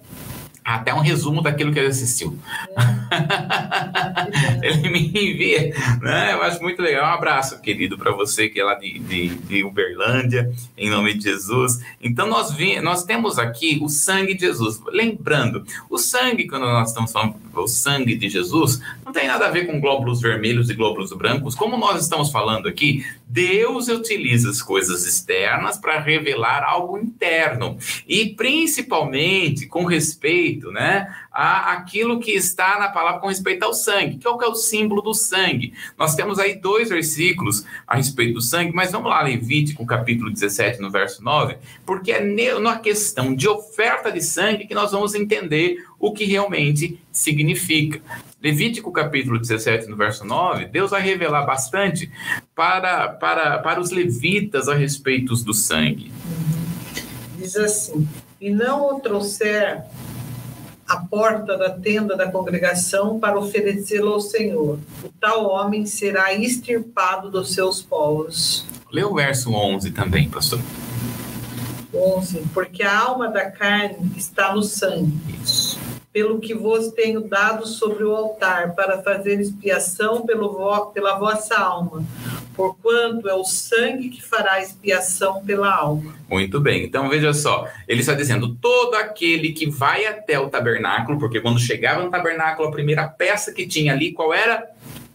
até 0.65 0.95
um 0.95 1.01
resumo 1.01 1.43
daquilo 1.43 1.73
que 1.73 1.79
ele 1.79 1.89
assistiu. 1.89 2.39
É. 2.77 2.95
ele 4.67 4.89
me 4.89 5.09
envia, 5.09 5.75
né? 6.01 6.33
Eu 6.33 6.43
acho 6.43 6.63
muito 6.63 6.81
legal. 6.81 7.05
Um 7.05 7.15
abraço, 7.15 7.61
querido, 7.61 7.99
para 7.99 8.13
você 8.13 8.49
que 8.49 8.59
é 8.59 8.65
lá 8.65 8.75
de, 8.75 8.99
de, 8.99 9.29
de, 9.29 9.63
Uberlândia, 9.63 10.51
em 10.77 10.89
nome 10.89 11.13
de 11.15 11.25
Jesus. 11.25 11.81
Então, 12.01 12.27
nós, 12.27 12.53
vi, 12.53 12.81
nós 12.81 13.05
temos 13.05 13.39
aqui 13.39 13.79
o 13.83 13.89
sangue 13.89 14.35
de 14.35 14.47
Jesus. 14.47 14.81
Lembrando, 14.89 15.65
o 15.91 15.99
sangue, 15.99 16.47
quando 16.47 16.63
nós 16.63 16.89
estamos 16.89 17.13
falando 17.13 17.45
o 17.55 17.69
sangue 17.69 18.17
de 18.17 18.29
Jesus, 18.29 18.81
não 19.05 19.13
tem 19.13 19.29
nada 19.29 19.47
a 19.47 19.51
ver 19.51 19.67
com 19.67 19.79
glóbulos 19.81 20.21
vermelhos 20.21 20.71
e 20.71 20.75
glóbulos 20.75 21.13
brancos. 21.13 21.55
Como 21.55 21.77
nós 21.77 22.03
estamos 22.03 22.31
falando 22.31 22.67
aqui, 22.67 23.05
Deus 23.29 23.89
utiliza 23.89 24.51
as 24.51 24.63
coisas 24.63 25.07
externas 25.07 25.77
para 25.77 26.01
revelar 26.01 26.65
algo 26.65 26.99
interno. 26.99 27.77
E 28.09 28.31
principalmente 28.31 29.67
com 29.67 29.85
respeito 29.85 30.54
respeito, 30.55 30.71
né, 30.71 31.15
a 31.33 31.73
aquilo 31.73 32.21
que 32.21 32.33
está 32.33 32.79
na 32.79 32.89
palavra 32.89 33.21
com 33.21 33.29
respeito 33.29 33.65
ao 33.65 33.75
sangue. 33.75 34.21
Qual 34.23 34.39
que 34.39 34.45
é 34.45 34.49
o 34.49 34.55
símbolo 34.55 35.03
do 35.03 35.15
sangue? 35.15 35.73
Nós 35.99 36.15
temos 36.15 36.39
aí 36.39 36.57
dois 36.57 36.89
versículos 36.89 37.65
a 37.87 37.97
respeito 37.97 38.35
do 38.35 38.41
sangue, 38.41 38.73
mas 38.75 38.93
vamos 38.93 39.11
lá, 39.11 39.23
Levítico, 39.23 39.85
capítulo 39.85 40.31
17, 40.31 40.81
no 40.81 40.91
verso 40.91 41.23
9, 41.23 41.57
porque 41.85 42.13
é 42.13 42.25
na 42.59 42.79
questão 42.79 43.35
de 43.35 43.49
oferta 43.49 44.11
de 44.11 44.23
sangue 44.23 44.67
que 44.67 44.75
nós 44.75 44.93
vamos 44.93 45.15
entender 45.15 45.85
o 45.99 46.13
que 46.13 46.25
realmente 46.25 46.99
significa. 47.13 48.01
Levítico 48.43 48.93
capítulo 48.93 49.39
17, 49.39 49.87
no 49.89 49.97
verso 49.97 50.25
9, 50.25 50.67
Deus 50.67 50.91
vai 50.91 51.01
revelar 51.01 51.47
bastante 51.47 52.11
para, 52.55 53.09
para, 53.09 53.59
para 53.59 53.81
os 53.81 53.91
levitas 53.91 54.69
a 54.69 54.75
respeito 54.75 55.35
do 55.37 55.55
sangue. 55.55 56.13
Diz 57.39 57.57
assim: 57.57 58.07
E 58.41 58.51
não 58.51 58.97
o 58.97 59.01
trouxer 59.01 59.83
a 60.87 60.97
porta 60.99 61.57
da 61.57 61.71
tenda 61.71 62.17
da 62.17 62.31
congregação 62.31 63.19
para 63.19 63.39
oferecê-lo 63.39 64.13
ao 64.13 64.21
Senhor. 64.21 64.79
O 65.03 65.09
tal 65.21 65.47
homem 65.47 65.87
será 65.87 66.35
extirpado 66.35 67.31
dos 67.31 67.53
seus 67.53 67.83
povos. 67.83 68.67
Lê 68.93 69.03
o 69.03 69.15
verso 69.15 69.53
11 69.53 69.91
também, 69.93 70.29
pastor. 70.29 70.61
11. 71.93 72.43
Porque 72.53 72.83
a 72.83 72.99
alma 72.99 73.29
da 73.29 73.51
carne 73.51 74.13
está 74.17 74.55
no 74.55 74.63
sangue. 74.63 75.13
Isso. 75.43 75.64
Pelo 76.15 76.41
que 76.41 76.55
vos 76.55 76.93
tenho 76.93 77.21
dado 77.21 77.67
sobre 77.67 78.05
o 78.05 78.17
altar, 78.17 78.75
para 78.75 79.03
fazer 79.03 79.39
expiação 79.39 80.25
pelo, 80.25 80.87
pela 80.93 81.19
vossa 81.19 81.57
alma 81.57 82.03
porquanto 82.57 83.29
é 83.29 83.35
o 83.35 83.45
sangue 83.45 84.09
que 84.09 84.23
fará 84.23 84.61
expiação 84.61 85.45
pela 85.45 85.73
alma. 85.75 86.15
Muito 86.29 86.61
bem, 86.61 86.85
então 86.85 87.09
veja 87.09 87.33
só, 87.33 87.69
ele 87.87 88.01
está 88.01 88.15
dizendo: 88.15 88.55
todo 88.55 88.95
aquele 88.95 89.53
que 89.53 89.69
vai 89.69 90.07
até 90.07 90.39
o 90.39 90.49
tabernáculo, 90.49 91.19
porque 91.19 91.41
quando 91.41 91.59
chegava 91.59 92.03
no 92.03 92.11
tabernáculo, 92.11 92.69
a 92.69 92.73
primeira 92.73 93.07
peça 93.07 93.53
que 93.53 93.67
tinha 93.67 93.93
ali, 93.93 94.13
qual 94.13 94.33
era? 94.33 94.69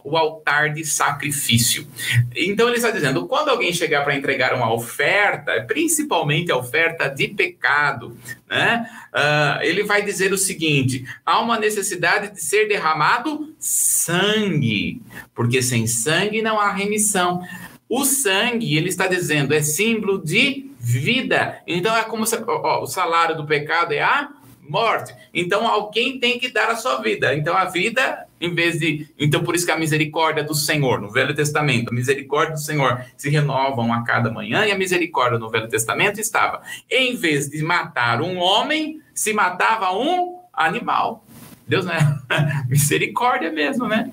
O 0.04 0.16
altar 0.16 0.72
de 0.72 0.84
sacrifício. 0.84 1.86
Então 2.34 2.68
ele 2.68 2.76
está 2.76 2.90
dizendo, 2.90 3.26
quando 3.26 3.48
alguém 3.48 3.72
chegar 3.72 4.02
para 4.02 4.16
entregar 4.16 4.54
uma 4.54 4.72
oferta, 4.72 5.64
principalmente 5.66 6.50
a 6.50 6.56
oferta 6.56 7.08
de 7.08 7.28
pecado, 7.28 8.16
né? 8.48 8.86
Uh, 9.12 9.62
ele 9.62 9.82
vai 9.82 10.02
dizer 10.02 10.32
o 10.32 10.38
seguinte: 10.38 11.04
há 11.24 11.40
uma 11.40 11.58
necessidade 11.58 12.32
de 12.32 12.42
ser 12.42 12.68
derramado 12.68 13.54
sangue, 13.58 15.02
porque 15.34 15.62
sem 15.62 15.86
sangue 15.86 16.42
não 16.42 16.58
há 16.58 16.72
remissão. 16.72 17.42
O 17.88 18.04
sangue, 18.04 18.76
ele 18.76 18.88
está 18.88 19.08
dizendo, 19.08 19.52
é 19.52 19.60
símbolo 19.62 20.22
de 20.22 20.70
vida. 20.78 21.60
Então 21.66 21.94
é 21.96 22.04
como 22.04 22.24
se, 22.24 22.36
ó, 22.46 22.82
o 22.82 22.86
salário 22.86 23.36
do 23.36 23.44
pecado 23.44 23.92
é 23.92 24.00
a 24.00 24.28
morte. 24.70 25.14
Então 25.34 25.66
alguém 25.66 26.18
tem 26.18 26.38
que 26.38 26.48
dar 26.48 26.70
a 26.70 26.76
sua 26.76 27.02
vida. 27.02 27.34
Então 27.34 27.56
a 27.56 27.64
vida, 27.64 28.26
em 28.40 28.54
vez 28.54 28.78
de. 28.78 29.08
Então 29.18 29.42
por 29.42 29.54
isso 29.54 29.66
que 29.66 29.72
a 29.72 29.78
misericórdia 29.78 30.44
do 30.44 30.54
Senhor, 30.54 31.00
no 31.00 31.10
Velho 31.10 31.34
Testamento, 31.34 31.90
a 31.90 31.94
misericórdia 31.94 32.54
do 32.54 32.60
Senhor 32.60 33.04
se 33.16 33.28
renovam 33.28 33.92
a 33.92 34.04
cada 34.04 34.30
manhã, 34.30 34.64
e 34.64 34.70
a 34.72 34.78
misericórdia 34.78 35.38
no 35.38 35.50
Velho 35.50 35.68
Testamento 35.68 36.20
estava, 36.20 36.62
em 36.90 37.16
vez 37.16 37.48
de 37.48 37.62
matar 37.62 38.22
um 38.22 38.38
homem, 38.38 39.00
se 39.12 39.32
matava 39.32 39.92
um 39.92 40.38
animal. 40.52 41.24
Deus 41.70 41.84
não 41.84 41.92
é 41.92 42.00
misericórdia 42.68 43.52
mesmo, 43.52 43.86
né? 43.86 44.10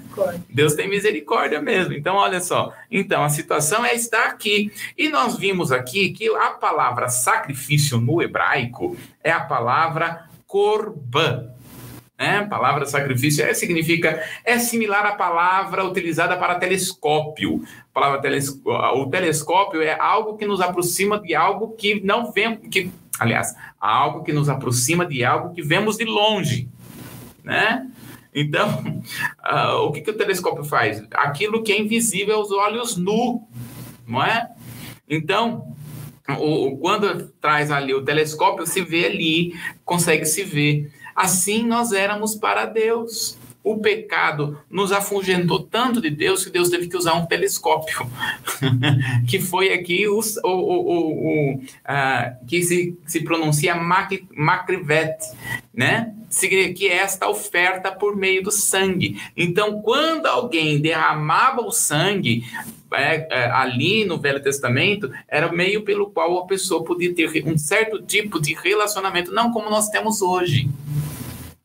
Deus 0.48 0.76
tem 0.76 0.88
misericórdia 0.88 1.60
mesmo. 1.60 1.94
Então, 1.94 2.16
olha 2.16 2.40
só. 2.40 2.72
Então, 2.92 3.24
a 3.24 3.30
situação 3.30 3.84
é 3.84 3.96
estar 3.96 4.28
aqui. 4.28 4.72
E 4.96 5.10
nós 5.10 5.36
vimos 5.36 5.72
aqui 5.72 6.12
que 6.12 6.30
a 6.36 6.52
palavra 6.52 7.10
sacrifício 7.10 8.00
no 8.00 8.22
hebraico 8.22 8.96
é 9.24 9.32
a 9.32 9.40
palavra 9.40 10.27
corban. 10.48 11.52
Né? 12.18 12.38
A 12.38 12.48
palavra 12.48 12.86
sacrifício 12.86 13.46
é, 13.46 13.54
significa, 13.54 14.24
é 14.44 14.58
similar 14.58 15.06
à 15.06 15.16
palavra 15.16 15.86
utilizada 15.86 16.36
para 16.36 16.56
telescópio. 16.56 17.62
A 17.92 17.94
palavra 17.94 18.22
teles, 18.22 18.60
o 18.66 19.06
telescópio 19.08 19.82
é 19.82 20.00
algo 20.00 20.36
que 20.36 20.46
nos 20.46 20.60
aproxima 20.60 21.20
de 21.20 21.36
algo 21.36 21.76
que 21.76 22.02
não 22.04 22.32
vemos, 22.32 22.68
que, 22.72 22.90
aliás, 23.20 23.56
algo 23.80 24.24
que 24.24 24.34
nos 24.34 24.50
aproxima 24.50 25.06
de 25.06 25.24
algo 25.24 25.54
que 25.54 25.62
vemos 25.62 25.98
de 25.98 26.06
longe, 26.06 26.68
né? 27.44 27.88
Então, 28.34 29.02
uh, 29.46 29.82
o 29.86 29.92
que, 29.92 30.02
que 30.02 30.12
o 30.12 30.18
telescópio 30.18 30.64
faz? 30.64 31.04
Aquilo 31.12 31.62
que 31.62 31.72
é 31.72 31.80
invisível 31.80 32.38
aos 32.38 32.52
olhos 32.52 32.98
nu, 32.98 33.48
não 34.08 34.24
é? 34.24 34.50
Então, 35.08 35.76
o, 36.36 36.78
quando 36.78 37.30
traz 37.42 37.72
ali 37.72 37.94
o 37.94 38.04
telescópio, 38.04 38.66
se 38.66 38.82
vê 38.82 39.06
ali, 39.06 39.54
consegue 39.86 40.26
se 40.26 40.44
ver. 40.44 40.92
Assim 41.16 41.64
nós 41.66 41.92
éramos 41.92 42.36
para 42.36 42.66
Deus. 42.66 43.37
O 43.68 43.80
pecado 43.80 44.58
nos 44.70 44.94
afugentou 44.94 45.62
tanto 45.62 46.00
de 46.00 46.10
Deus 46.10 46.46
que 46.46 46.50
Deus 46.50 46.70
teve 46.70 46.88
que 46.88 46.96
usar 46.96 47.16
um 47.16 47.26
telescópio, 47.26 48.10
que 49.28 49.42
foi 49.42 49.74
aqui 49.74 50.08
o, 50.08 50.22
o, 50.44 50.48
o, 50.48 51.52
o 51.52 51.54
uh, 51.56 52.48
que 52.48 52.64
se, 52.64 52.98
se 53.06 53.22
pronuncia 53.26 53.76
macrivet, 53.76 55.18
né? 55.74 56.14
que 56.76 56.88
é 56.88 56.96
esta 56.96 57.28
oferta 57.28 57.92
por 57.92 58.16
meio 58.16 58.42
do 58.42 58.52
sangue. 58.52 59.22
Então, 59.36 59.82
quando 59.82 60.28
alguém 60.28 60.80
derramava 60.80 61.62
o 61.62 61.72
sangue, 61.72 62.46
é, 62.94 63.28
é, 63.30 63.52
ali 63.52 64.06
no 64.06 64.18
Velho 64.18 64.42
Testamento 64.42 65.12
era 65.28 65.52
meio 65.52 65.84
pelo 65.84 66.10
qual 66.10 66.38
a 66.38 66.46
pessoa 66.46 66.86
podia 66.86 67.14
ter 67.14 67.44
um 67.46 67.58
certo 67.58 68.02
tipo 68.02 68.40
de 68.40 68.54
relacionamento, 68.54 69.34
não 69.34 69.52
como 69.52 69.70
nós 69.70 69.90
temos 69.90 70.22
hoje, 70.22 70.70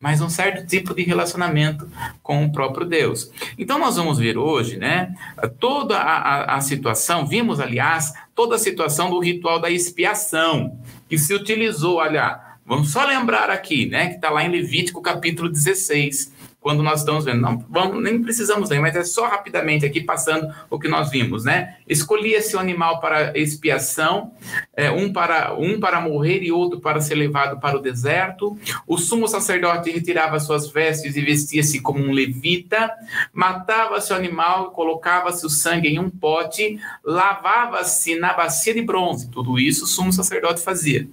mas 0.03 0.19
um 0.19 0.27
certo 0.27 0.67
tipo 0.67 0.93
de 0.93 1.01
relacionamento 1.01 1.87
com 2.21 2.43
o 2.43 2.51
próprio 2.51 2.85
Deus. 2.85 3.31
Então 3.57 3.79
nós 3.79 3.95
vamos 3.95 4.17
ver 4.17 4.37
hoje, 4.37 4.75
né, 4.75 5.15
toda 5.61 5.97
a, 5.97 6.17
a, 6.17 6.55
a 6.57 6.61
situação, 6.61 7.25
vimos 7.25 7.61
aliás 7.61 8.11
toda 8.35 8.57
a 8.57 8.59
situação 8.59 9.09
do 9.09 9.17
ritual 9.19 9.61
da 9.61 9.69
expiação 9.69 10.77
que 11.07 11.17
se 11.17 11.33
utilizou, 11.33 11.99
olha, 11.99 12.37
vamos 12.65 12.91
só 12.91 13.05
lembrar 13.05 13.49
aqui, 13.49 13.85
né, 13.85 14.09
que 14.09 14.15
está 14.15 14.29
lá 14.29 14.43
em 14.43 14.49
Levítico 14.49 15.01
capítulo 15.01 15.47
16 15.47 16.33
quando 16.59 16.83
nós 16.83 16.99
estamos 16.99 17.23
vendo. 17.23 17.41
Não, 17.41 17.63
vamos, 17.69 18.03
nem 18.03 18.21
precisamos 18.21 18.69
ler, 18.69 18.79
mas 18.79 18.95
é 18.95 19.05
só 19.05 19.27
rapidamente 19.27 19.85
aqui 19.85 20.01
passando 20.01 20.53
o 20.69 20.79
que 20.79 20.87
nós 20.87 21.11
vimos, 21.11 21.43
né? 21.43 21.75
Escolhia-se 21.87 22.55
o 22.55 22.59
animal 22.59 22.99
para 22.99 23.37
expiação, 23.37 24.33
é, 24.75 24.89
um, 24.89 25.11
para, 25.11 25.53
um 25.53 25.79
para 25.79 25.99
morrer 26.01 26.43
e 26.43 26.51
outro 26.51 26.79
para 26.79 27.01
ser 27.01 27.15
levado 27.15 27.59
para 27.59 27.77
o 27.77 27.81
deserto. 27.81 28.57
O 28.87 28.97
sumo 28.97 29.27
sacerdote 29.27 29.91
retirava 29.91 30.39
suas 30.39 30.69
vestes 30.71 31.15
e 31.15 31.21
vestia-se 31.21 31.81
como 31.81 31.99
um 31.99 32.11
levita, 32.11 32.91
matava-se 33.33 34.13
o 34.13 34.15
animal, 34.15 34.71
colocava-se 34.71 35.45
o 35.45 35.49
sangue 35.49 35.89
em 35.89 35.99
um 35.99 36.09
pote, 36.09 36.79
lavava-se 37.03 38.15
na 38.15 38.33
bacia 38.33 38.73
de 38.73 38.81
bronze. 38.81 39.29
Tudo 39.29 39.59
isso 39.59 39.85
o 39.85 39.87
sumo 39.87 40.13
sacerdote 40.13 40.61
fazia. 40.61 41.07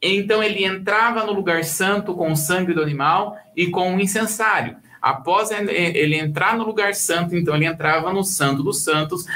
Então 0.00 0.42
ele 0.42 0.64
entrava 0.64 1.24
no 1.24 1.32
lugar 1.32 1.64
santo 1.64 2.14
com 2.14 2.32
o 2.32 2.36
sangue 2.36 2.72
do 2.72 2.82
animal 2.82 3.36
e 3.56 3.68
com 3.68 3.90
um 3.90 4.00
incensário. 4.00 4.76
Após 5.00 5.50
ele 5.50 6.16
entrar 6.16 6.56
no 6.56 6.64
lugar 6.64 6.94
santo, 6.94 7.36
então 7.36 7.54
ele 7.54 7.66
entrava 7.66 8.12
no 8.12 8.24
Santo 8.24 8.62
dos 8.62 8.82
Santos, 8.82 9.26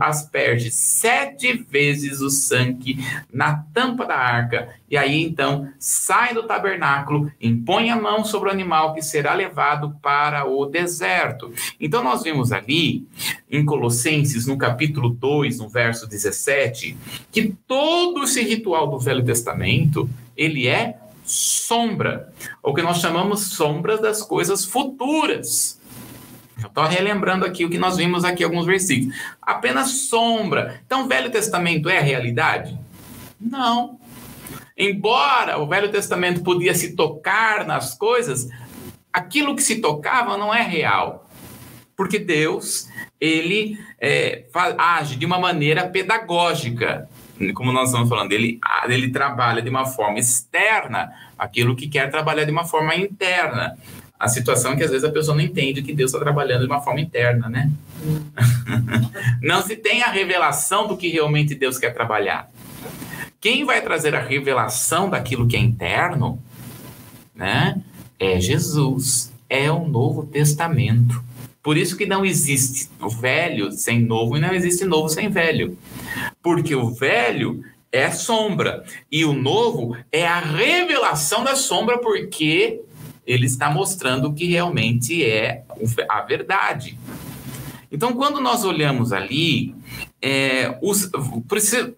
asperge 0.00 0.70
sete 0.70 1.52
vezes 1.52 2.20
o 2.20 2.30
sangue 2.30 2.98
na 3.32 3.64
tampa 3.74 4.06
da 4.06 4.16
arca, 4.16 4.68
e 4.90 4.96
aí 4.96 5.22
então 5.22 5.68
sai 5.78 6.32
do 6.32 6.44
tabernáculo, 6.44 7.30
impõe 7.40 7.90
a 7.90 7.96
mão 7.96 8.24
sobre 8.24 8.48
o 8.48 8.52
animal 8.52 8.94
que 8.94 9.02
será 9.02 9.34
levado 9.34 9.96
para 10.00 10.46
o 10.46 10.64
deserto. 10.66 11.52
Então 11.80 12.02
nós 12.02 12.22
vimos 12.22 12.52
ali, 12.52 13.06
em 13.50 13.64
Colossenses, 13.64 14.46
no 14.46 14.56
capítulo 14.56 15.10
2, 15.10 15.58
no 15.58 15.68
verso 15.68 16.08
17, 16.08 16.96
que 17.30 17.54
todo 17.66 18.24
esse 18.24 18.42
ritual 18.42 18.88
do 18.88 18.98
Velho 18.98 19.24
Testamento, 19.24 20.08
ele 20.36 20.68
é 20.68 20.96
sombra, 21.28 22.32
o 22.62 22.72
que 22.72 22.82
nós 22.82 22.98
chamamos 22.98 23.52
sombras 23.52 24.00
das 24.00 24.22
coisas 24.22 24.64
futuras. 24.64 25.78
Estou 26.58 26.84
relembrando 26.84 27.44
aqui 27.44 27.64
o 27.64 27.70
que 27.70 27.78
nós 27.78 27.96
vimos 27.96 28.24
aqui 28.24 28.42
alguns 28.42 28.66
versículos. 28.66 29.14
Apenas 29.40 29.90
sombra. 30.08 30.80
Então, 30.84 31.04
o 31.04 31.08
Velho 31.08 31.30
Testamento 31.30 31.88
é 31.88 31.98
a 31.98 32.02
realidade? 32.02 32.76
Não. 33.40 34.00
Embora 34.76 35.58
o 35.58 35.68
Velho 35.68 35.90
Testamento 35.90 36.42
podia 36.42 36.74
se 36.74 36.96
tocar 36.96 37.64
nas 37.66 37.94
coisas, 37.94 38.48
aquilo 39.12 39.54
que 39.54 39.62
se 39.62 39.80
tocava 39.80 40.36
não 40.36 40.52
é 40.52 40.62
real. 40.62 41.28
Porque 41.96 42.18
Deus, 42.18 42.88
ele 43.20 43.78
é, 44.00 44.44
age 44.78 45.16
de 45.16 45.26
uma 45.26 45.38
maneira 45.38 45.88
pedagógica 45.88 47.08
como 47.54 47.72
nós 47.72 47.88
estamos 47.88 48.08
falando, 48.08 48.32
ele, 48.32 48.58
ele 48.88 49.10
trabalha 49.10 49.62
de 49.62 49.70
uma 49.70 49.86
forma 49.86 50.18
externa 50.18 51.12
aquilo 51.38 51.76
que 51.76 51.88
quer 51.88 52.10
trabalhar 52.10 52.44
de 52.44 52.50
uma 52.50 52.64
forma 52.64 52.94
interna. 52.96 53.78
A 54.18 54.26
situação 54.26 54.72
é 54.72 54.76
que 54.76 54.82
às 54.82 54.90
vezes 54.90 55.04
a 55.08 55.12
pessoa 55.12 55.36
não 55.36 55.44
entende 55.44 55.80
que 55.80 55.92
Deus 55.92 56.10
está 56.10 56.18
trabalhando 56.22 56.62
de 56.62 56.66
uma 56.66 56.80
forma 56.80 57.00
interna, 57.00 57.48
né? 57.48 57.70
não 59.40 59.62
se 59.62 59.76
tem 59.76 60.02
a 60.02 60.10
revelação 60.10 60.88
do 60.88 60.96
que 60.96 61.08
realmente 61.08 61.54
Deus 61.54 61.78
quer 61.78 61.94
trabalhar. 61.94 62.50
Quem 63.40 63.64
vai 63.64 63.80
trazer 63.80 64.16
a 64.16 64.20
revelação 64.20 65.08
daquilo 65.08 65.46
que 65.46 65.56
é 65.56 65.60
interno, 65.60 66.42
né? 67.32 67.80
É 68.18 68.40
Jesus, 68.40 69.32
é 69.48 69.70
o 69.70 69.86
Novo 69.86 70.26
Testamento. 70.26 71.22
Por 71.62 71.76
isso 71.76 71.96
que 71.96 72.06
não 72.06 72.24
existe 72.24 72.88
velho 73.20 73.72
sem 73.72 74.00
novo 74.00 74.36
e 74.36 74.40
não 74.40 74.54
existe 74.54 74.84
novo 74.84 75.08
sem 75.08 75.28
velho. 75.28 75.76
Porque 76.42 76.74
o 76.74 76.90
velho 76.90 77.62
é 77.90 78.10
sombra 78.10 78.84
e 79.10 79.24
o 79.24 79.32
novo 79.32 79.96
é 80.12 80.26
a 80.26 80.40
revelação 80.40 81.42
da 81.42 81.56
sombra, 81.56 81.98
porque 81.98 82.80
ele 83.26 83.46
está 83.46 83.70
mostrando 83.70 84.28
o 84.28 84.34
que 84.34 84.46
realmente 84.46 85.24
é 85.24 85.64
a 86.08 86.20
verdade. 86.22 86.98
Então, 87.90 88.12
quando 88.12 88.40
nós 88.40 88.64
olhamos 88.64 89.12
ali, 89.12 89.74
é, 90.20 90.78
os, 90.82 91.10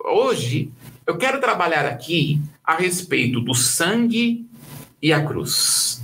hoje 0.04 0.70
eu 1.06 1.16
quero 1.16 1.40
trabalhar 1.40 1.86
aqui 1.86 2.40
a 2.64 2.76
respeito 2.76 3.40
do 3.40 3.54
sangue 3.54 4.46
e 5.02 5.12
a 5.12 5.24
cruz. 5.24 6.00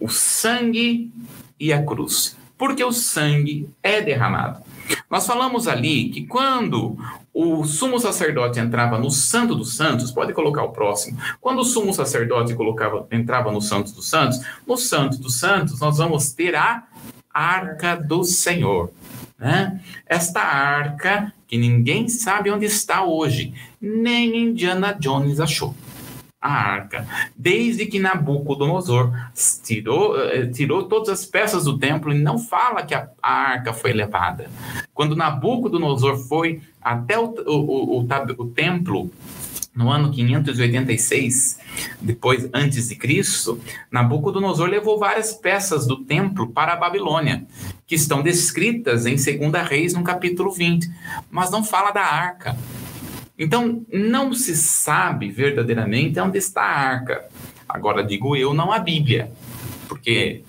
O 0.00 0.08
sangue 0.08 1.12
e 1.60 1.72
a 1.72 1.82
cruz. 1.82 2.36
Porque 2.56 2.84
o 2.84 2.92
sangue 2.92 3.68
é 3.82 4.00
derramado. 4.00 4.62
Nós 5.10 5.26
falamos 5.26 5.66
ali 5.66 6.10
que 6.10 6.26
quando 6.26 6.96
o 7.32 7.64
sumo 7.64 7.98
sacerdote 7.98 8.60
entrava 8.60 8.98
no 8.98 9.10
Santo 9.10 9.54
dos 9.54 9.76
Santos, 9.76 10.10
pode 10.10 10.32
colocar 10.32 10.62
o 10.62 10.72
próximo. 10.72 11.18
Quando 11.40 11.60
o 11.60 11.64
sumo 11.64 11.92
sacerdote 11.92 12.54
colocava, 12.54 13.06
entrava 13.10 13.50
no 13.50 13.60
Santo 13.60 13.92
dos 13.92 14.08
Santos, 14.08 14.40
no 14.66 14.76
Santo 14.76 15.18
dos 15.18 15.34
Santos 15.36 15.80
nós 15.80 15.98
vamos 15.98 16.32
ter 16.32 16.54
a 16.54 16.84
Arca 17.32 17.96
do 17.96 18.22
Senhor. 18.22 18.92
Né? 19.36 19.80
Esta 20.06 20.40
arca 20.40 21.32
que 21.46 21.58
ninguém 21.58 22.08
sabe 22.08 22.50
onde 22.50 22.66
está 22.66 23.04
hoje, 23.04 23.52
nem 23.80 24.36
Indiana 24.36 24.92
Jones 24.92 25.40
achou 25.40 25.74
a 26.44 26.52
arca, 26.52 27.08
desde 27.34 27.86
que 27.86 27.98
Nabucodonosor 27.98 29.10
tirou, 29.62 30.20
eh, 30.20 30.46
tirou 30.48 30.82
todas 30.82 31.08
as 31.08 31.24
peças 31.24 31.64
do 31.64 31.78
templo 31.78 32.12
e 32.12 32.18
não 32.18 32.38
fala 32.38 32.82
que 32.82 32.94
a, 32.94 33.08
a 33.22 33.32
arca 33.32 33.72
foi 33.72 33.94
levada. 33.94 34.50
Quando 34.92 35.16
Nabucodonosor 35.16 36.18
foi 36.28 36.60
até 36.82 37.18
o, 37.18 37.34
o, 37.46 37.98
o, 37.98 38.08
o 38.36 38.46
templo 38.48 39.10
no 39.74 39.90
ano 39.90 40.12
586, 40.12 41.58
depois 41.98 42.46
antes 42.52 42.88
de 42.88 42.94
Cristo, 42.94 43.58
Nabucodonosor 43.90 44.68
levou 44.68 44.98
várias 44.98 45.32
peças 45.32 45.86
do 45.86 46.04
templo 46.04 46.52
para 46.52 46.74
a 46.74 46.76
Babilônia, 46.76 47.46
que 47.86 47.94
estão 47.94 48.22
descritas 48.22 49.06
em 49.06 49.16
2 49.16 49.66
Reis, 49.66 49.94
no 49.94 50.04
capítulo 50.04 50.52
20, 50.52 50.90
mas 51.30 51.50
não 51.50 51.64
fala 51.64 51.90
da 51.90 52.02
arca. 52.02 52.54
Então, 53.38 53.84
não 53.92 54.32
se 54.32 54.56
sabe 54.56 55.30
verdadeiramente 55.30 56.20
onde 56.20 56.38
está 56.38 56.62
a 56.62 56.78
arca. 56.78 57.24
Agora, 57.68 58.04
digo 58.04 58.36
eu, 58.36 58.54
não 58.54 58.72
a 58.72 58.78
Bíblia, 58.78 59.32
porque 59.88 60.42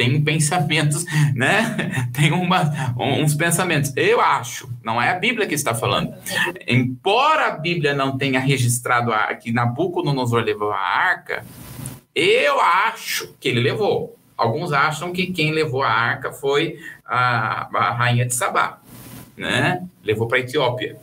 tem 0.00 0.22
pensamentos, 0.22 1.04
né? 1.36 2.08
Tem 2.14 2.32
uma, 2.32 2.94
uns 2.96 3.34
pensamentos. 3.34 3.92
Eu 3.94 4.18
acho, 4.18 4.72
não 4.82 5.00
é 5.00 5.10
a 5.10 5.18
Bíblia 5.18 5.46
que 5.46 5.54
está 5.54 5.74
falando. 5.74 6.14
Embora 6.66 7.48
a 7.48 7.50
Bíblia 7.50 7.94
não 7.94 8.16
tenha 8.16 8.40
registrado 8.40 9.12
a, 9.12 9.34
que 9.34 9.52
Nabucodonosor 9.52 10.42
levou 10.42 10.72
a 10.72 10.78
arca, 10.78 11.44
eu 12.14 12.58
acho 12.58 13.34
que 13.38 13.48
ele 13.48 13.60
levou. 13.60 14.16
Alguns 14.34 14.72
acham 14.72 15.12
que 15.12 15.26
quem 15.26 15.52
levou 15.52 15.82
a 15.82 15.90
arca 15.90 16.32
foi 16.32 16.78
a, 17.04 17.68
a 17.76 17.92
rainha 17.92 18.24
de 18.24 18.34
Sabá, 18.34 18.78
né? 19.36 19.86
Levou 20.02 20.26
para 20.26 20.38
a 20.38 20.40
Etiópia. 20.40 20.96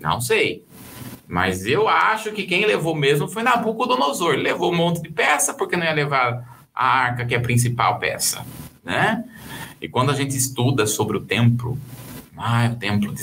Não 0.00 0.20
sei. 0.20 0.64
Mas 1.28 1.64
eu 1.64 1.88
acho 1.88 2.32
que 2.32 2.44
quem 2.44 2.66
levou 2.66 2.94
mesmo 2.94 3.28
foi 3.28 3.42
Nabucodonosor. 3.42 4.34
Levou 4.34 4.72
um 4.72 4.76
monte 4.76 5.00
de 5.00 5.10
peça, 5.10 5.54
porque 5.54 5.76
não 5.76 5.84
ia 5.84 5.92
levar 5.92 6.64
a 6.74 6.86
arca, 6.86 7.24
que 7.24 7.34
é 7.34 7.38
a 7.38 7.42
principal 7.42 7.98
peça, 7.98 8.44
né? 8.82 9.24
E 9.80 9.88
quando 9.88 10.10
a 10.10 10.14
gente 10.14 10.36
estuda 10.36 10.86
sobre 10.86 11.16
o 11.16 11.20
templo, 11.20 11.78
ah, 12.36 12.70
o 12.72 12.76
templo 12.76 13.14
de 13.14 13.22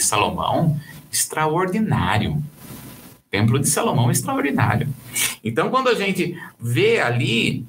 Salomão, 0.00 0.78
extraordinário. 1.10 2.42
templo 3.30 3.58
de 3.58 3.68
Salomão 3.68 4.10
extraordinário. 4.10 4.88
Então, 5.42 5.68
quando 5.70 5.88
a 5.88 5.94
gente 5.94 6.38
vê 6.60 7.00
ali, 7.00 7.66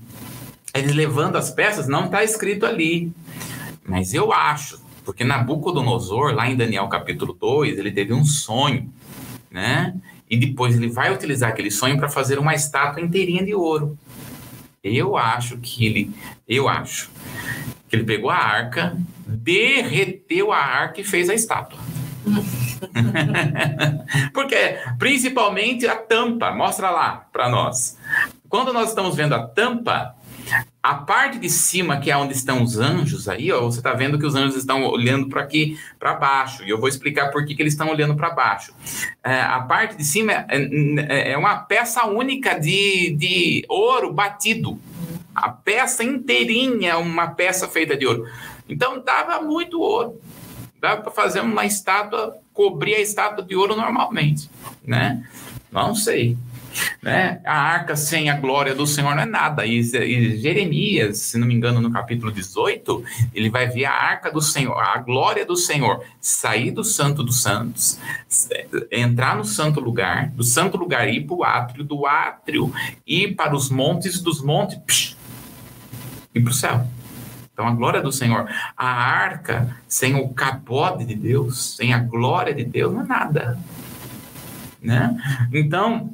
eles 0.74 0.94
levando 0.94 1.36
as 1.36 1.50
peças, 1.50 1.88
não 1.88 2.06
está 2.06 2.24
escrito 2.24 2.66
ali. 2.66 3.12
Mas 3.86 4.14
eu 4.14 4.32
acho, 4.32 4.80
porque 5.10 5.24
Nabucodonosor, 5.24 6.36
lá 6.36 6.48
em 6.48 6.56
Daniel 6.56 6.88
capítulo 6.88 7.34
2, 7.34 7.80
ele 7.80 7.92
teve 7.92 8.14
um 8.14 8.24
sonho, 8.24 8.94
né? 9.50 9.96
E 10.30 10.38
depois 10.38 10.76
ele 10.76 10.88
vai 10.88 11.12
utilizar 11.12 11.50
aquele 11.50 11.72
sonho 11.72 11.98
para 11.98 12.08
fazer 12.08 12.38
uma 12.38 12.54
estátua 12.54 13.02
inteirinha 13.02 13.44
de 13.44 13.56
ouro. 13.56 13.98
Eu 14.84 15.18
acho 15.18 15.58
que 15.58 15.84
ele, 15.84 16.12
eu 16.48 16.70
acho 16.70 17.10
que 17.90 17.96
ele 17.96 18.04
pegou 18.04 18.30
a 18.30 18.36
arca, 18.36 18.96
derreteu 19.26 20.52
a 20.52 20.60
arca 20.60 21.02
e 21.02 21.04
fez 21.04 21.28
a 21.28 21.34
estátua. 21.34 21.80
Porque 24.32 24.78
principalmente 25.00 25.88
a 25.88 25.96
tampa, 25.96 26.52
mostra 26.52 26.92
lá 26.92 27.28
para 27.34 27.50
nós. 27.50 27.98
Quando 28.48 28.72
nós 28.72 28.90
estamos 28.90 29.16
vendo 29.16 29.34
a 29.34 29.42
tampa, 29.42 30.16
a 30.82 30.96
parte 30.96 31.38
de 31.38 31.50
cima, 31.50 32.00
que 32.00 32.10
é 32.10 32.16
onde 32.16 32.34
estão 32.34 32.64
os 32.64 32.78
anjos 32.78 33.28
aí, 33.28 33.52
ó, 33.52 33.62
você 33.62 33.80
está 33.80 33.94
vendo 33.94 34.18
que 34.18 34.26
os 34.26 34.34
anjos 34.34 34.56
estão 34.56 34.86
olhando 34.86 35.28
para 35.28 35.42
aqui, 35.42 35.78
para 36.00 36.14
baixo. 36.14 36.64
E 36.64 36.70
eu 36.70 36.80
vou 36.80 36.88
explicar 36.88 37.32
por 37.32 37.46
que, 37.46 37.54
que 37.54 37.62
eles 37.62 37.74
estão 37.74 37.90
olhando 37.90 38.16
para 38.16 38.30
baixo. 38.30 38.74
É, 39.22 39.42
a 39.42 39.60
parte 39.60 39.98
de 39.98 40.06
cima 40.06 40.32
é, 40.32 40.46
é, 40.50 41.32
é, 41.32 41.38
uma 41.38 41.58
peça 41.58 42.06
única 42.06 42.58
de, 42.58 43.14
de 43.18 43.66
ouro 43.68 44.14
batido. 44.14 44.80
A 45.36 45.50
peça 45.50 46.04
inteirinha 46.04 46.92
é 46.92 46.96
uma 46.96 47.28
peça 47.28 47.68
feita 47.68 47.98
de 47.98 48.08
ouro. 48.08 48.26
Então 48.68 49.04
dava 49.04 49.42
muito 49.42 49.82
ouro. 49.82 50.20
Dava 50.80 51.02
para 51.02 51.12
fazer 51.12 51.42
uma 51.42 51.66
estátua, 51.66 52.38
cobrir 52.54 52.96
a 52.96 53.02
estátua 53.02 53.44
de 53.44 53.54
ouro 53.54 53.76
normalmente, 53.76 54.50
né? 54.86 55.28
Não 55.70 55.94
sei. 55.94 56.38
Né? 57.02 57.40
A 57.46 57.56
arca 57.56 57.96
sem 57.96 58.30
a 58.30 58.36
glória 58.36 58.76
do 58.76 58.86
Senhor 58.86 59.16
não 59.16 59.24
é 59.24 59.26
nada. 59.26 59.66
E, 59.66 59.80
e, 59.80 60.38
Jeremias, 60.38 61.18
se 61.18 61.38
não 61.38 61.48
me 61.48 61.54
engano, 61.54 61.80
no 61.80 61.92
capítulo 61.92 62.30
18, 62.30 63.04
ele 63.34 63.50
vai 63.50 63.68
ver 63.68 63.86
a 63.86 63.94
arca 63.94 64.30
do 64.30 64.42
Senhor, 64.42 64.78
a 64.78 64.98
glória 64.98 65.46
do 65.46 65.56
Senhor, 65.56 66.04
sair 66.20 66.72
do 66.72 66.84
Santo 66.84 67.24
dos 67.24 67.42
Santos, 67.42 67.98
entrar 68.92 69.38
no 69.38 69.46
santo 69.46 69.80
lugar, 69.80 70.30
do 70.32 70.44
santo 70.44 70.78
lugar 70.78 71.08
ir 71.08 71.26
para 71.26 71.36
o 71.36 71.44
átrio, 71.44 71.84
do 71.86 72.06
átrio 72.06 72.74
ir 73.08 73.34
para 73.34 73.56
os 73.56 73.70
montes, 73.70 74.22
dos 74.22 74.42
montes, 74.42 74.78
psh, 74.86 75.16
ir 76.36 76.42
para 76.42 76.52
o 76.52 76.54
céu. 76.54 76.86
Então, 77.60 77.68
a 77.68 77.72
glória 77.72 78.02
do 78.02 78.10
Senhor. 78.10 78.48
A 78.78 78.88
arca, 78.88 79.76
sem 79.86 80.16
o 80.16 80.30
capode 80.30 81.04
de 81.04 81.14
Deus, 81.14 81.76
sem 81.76 81.94
a 81.94 82.00
glória 82.00 82.54
de 82.54 82.64
Deus, 82.64 82.94
não 82.94 83.02
é 83.02 83.06
nada. 83.06 83.60
Né? 84.82 85.18
Então, 85.52 86.10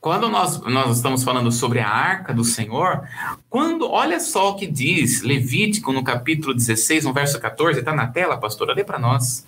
quando 0.00 0.28
nós, 0.28 0.60
nós 0.60 0.96
estamos 0.96 1.24
falando 1.24 1.50
sobre 1.50 1.80
a 1.80 1.88
arca 1.88 2.32
do 2.32 2.44
Senhor, 2.44 3.02
quando 3.48 3.90
olha 3.90 4.20
só 4.20 4.50
o 4.50 4.56
que 4.56 4.66
diz 4.66 5.22
Levítico 5.22 5.92
no 5.92 6.04
capítulo 6.04 6.54
16, 6.54 7.04
no 7.04 7.12
verso 7.12 7.40
14, 7.40 7.80
está 7.80 7.94
na 7.94 8.06
tela, 8.06 8.36
pastora, 8.36 8.74
lê 8.74 8.84
para 8.84 8.98
nós. 8.98 9.44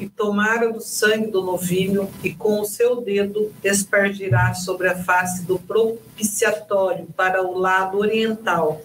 E 0.00 0.08
tomara 0.08 0.72
do 0.72 0.80
sangue 0.80 1.28
do 1.28 1.42
novilho 1.42 2.08
e 2.24 2.32
com 2.32 2.60
o 2.60 2.64
seu 2.64 3.00
dedo 3.00 3.52
espargirá 3.62 4.52
sobre 4.54 4.88
a 4.88 4.96
face 4.96 5.42
do 5.42 5.58
propiciatório 5.58 7.06
para 7.16 7.42
o 7.42 7.56
lado 7.56 7.98
oriental 7.98 8.82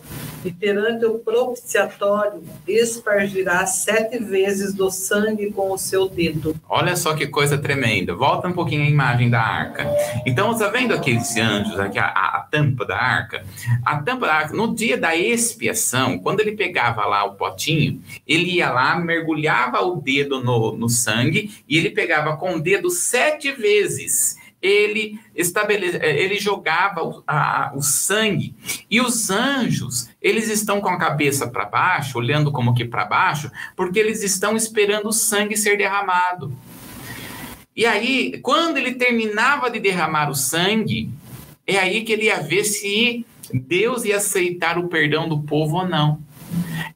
e 0.47 0.51
perante 0.53 1.05
o 1.05 1.19
propiciatório 1.19 2.41
espargirá 2.65 3.65
sete 3.65 4.17
vezes 4.17 4.73
do 4.73 4.89
sangue 4.89 5.51
com 5.51 5.73
o 5.73 5.77
seu 5.77 6.07
dedo. 6.07 6.55
Olha 6.69 6.95
só 6.95 7.13
que 7.13 7.27
coisa 7.27 7.57
tremenda. 7.57 8.15
Volta 8.15 8.47
um 8.47 8.53
pouquinho 8.53 8.83
a 8.83 8.89
imagem 8.89 9.29
da 9.29 9.41
arca. 9.41 9.85
Então, 10.25 10.53
está 10.53 10.69
vendo 10.69 10.93
aqueles 10.93 11.35
anjos, 11.35 11.77
aqui 11.77 11.99
a, 11.99 12.05
a, 12.05 12.37
a, 12.37 12.39
tampa 12.49 12.85
da 12.85 12.97
arca? 12.97 13.43
A 13.85 13.97
tampa 13.97 14.25
da 14.25 14.33
arca, 14.35 14.55
no 14.55 14.73
dia 14.73 14.97
da 14.97 15.13
expiação, 15.17 16.17
quando 16.17 16.39
ele 16.39 16.53
pegava 16.53 17.05
lá 17.05 17.25
o 17.25 17.33
potinho, 17.33 18.01
ele 18.25 18.51
ia 18.51 18.71
lá, 18.71 18.97
mergulhava 18.97 19.81
o 19.81 19.97
dedo 19.97 20.41
no, 20.41 20.77
no 20.77 20.87
sangue 20.87 21.51
e 21.67 21.77
ele 21.77 21.89
pegava 21.89 22.37
com 22.37 22.55
o 22.55 22.61
dedo 22.61 22.89
sete 22.89 23.51
vezes 23.51 24.37
ele 24.61 25.19
estabelece, 25.35 25.97
eh, 25.97 26.23
ele 26.23 26.39
jogava 26.39 27.03
o, 27.03 27.23
a, 27.27 27.71
o 27.75 27.81
sangue 27.81 28.55
e 28.89 28.99
os 28.99 29.29
anjos 29.29 30.09
eles 30.21 30.49
estão 30.49 30.81
com 30.81 30.89
a 30.89 30.97
cabeça 30.97 31.47
para 31.47 31.65
baixo, 31.65 32.17
olhando 32.17 32.51
como 32.51 32.73
que 32.73 32.83
para 32.83 33.05
baixo, 33.05 33.51
porque 33.75 33.99
eles 33.99 34.23
estão 34.23 34.55
esperando 34.55 35.09
o 35.09 35.13
sangue 35.13 35.55
ser 35.55 35.77
derramado. 35.77 36.51
E 37.75 37.85
aí, 37.85 38.39
quando 38.41 38.77
ele 38.77 38.95
terminava 38.95 39.69
de 39.69 39.79
derramar 39.79 40.29
o 40.31 40.35
sangue, 40.35 41.11
é 41.65 41.77
aí 41.77 42.03
que 42.03 42.11
ele 42.11 42.25
ia 42.25 42.41
ver 42.41 42.63
se 42.63 43.23
Deus 43.53 44.03
ia 44.03 44.17
aceitar 44.17 44.79
o 44.79 44.87
perdão 44.87 45.29
do 45.29 45.43
povo 45.43 45.77
ou 45.77 45.87
não. 45.87 46.19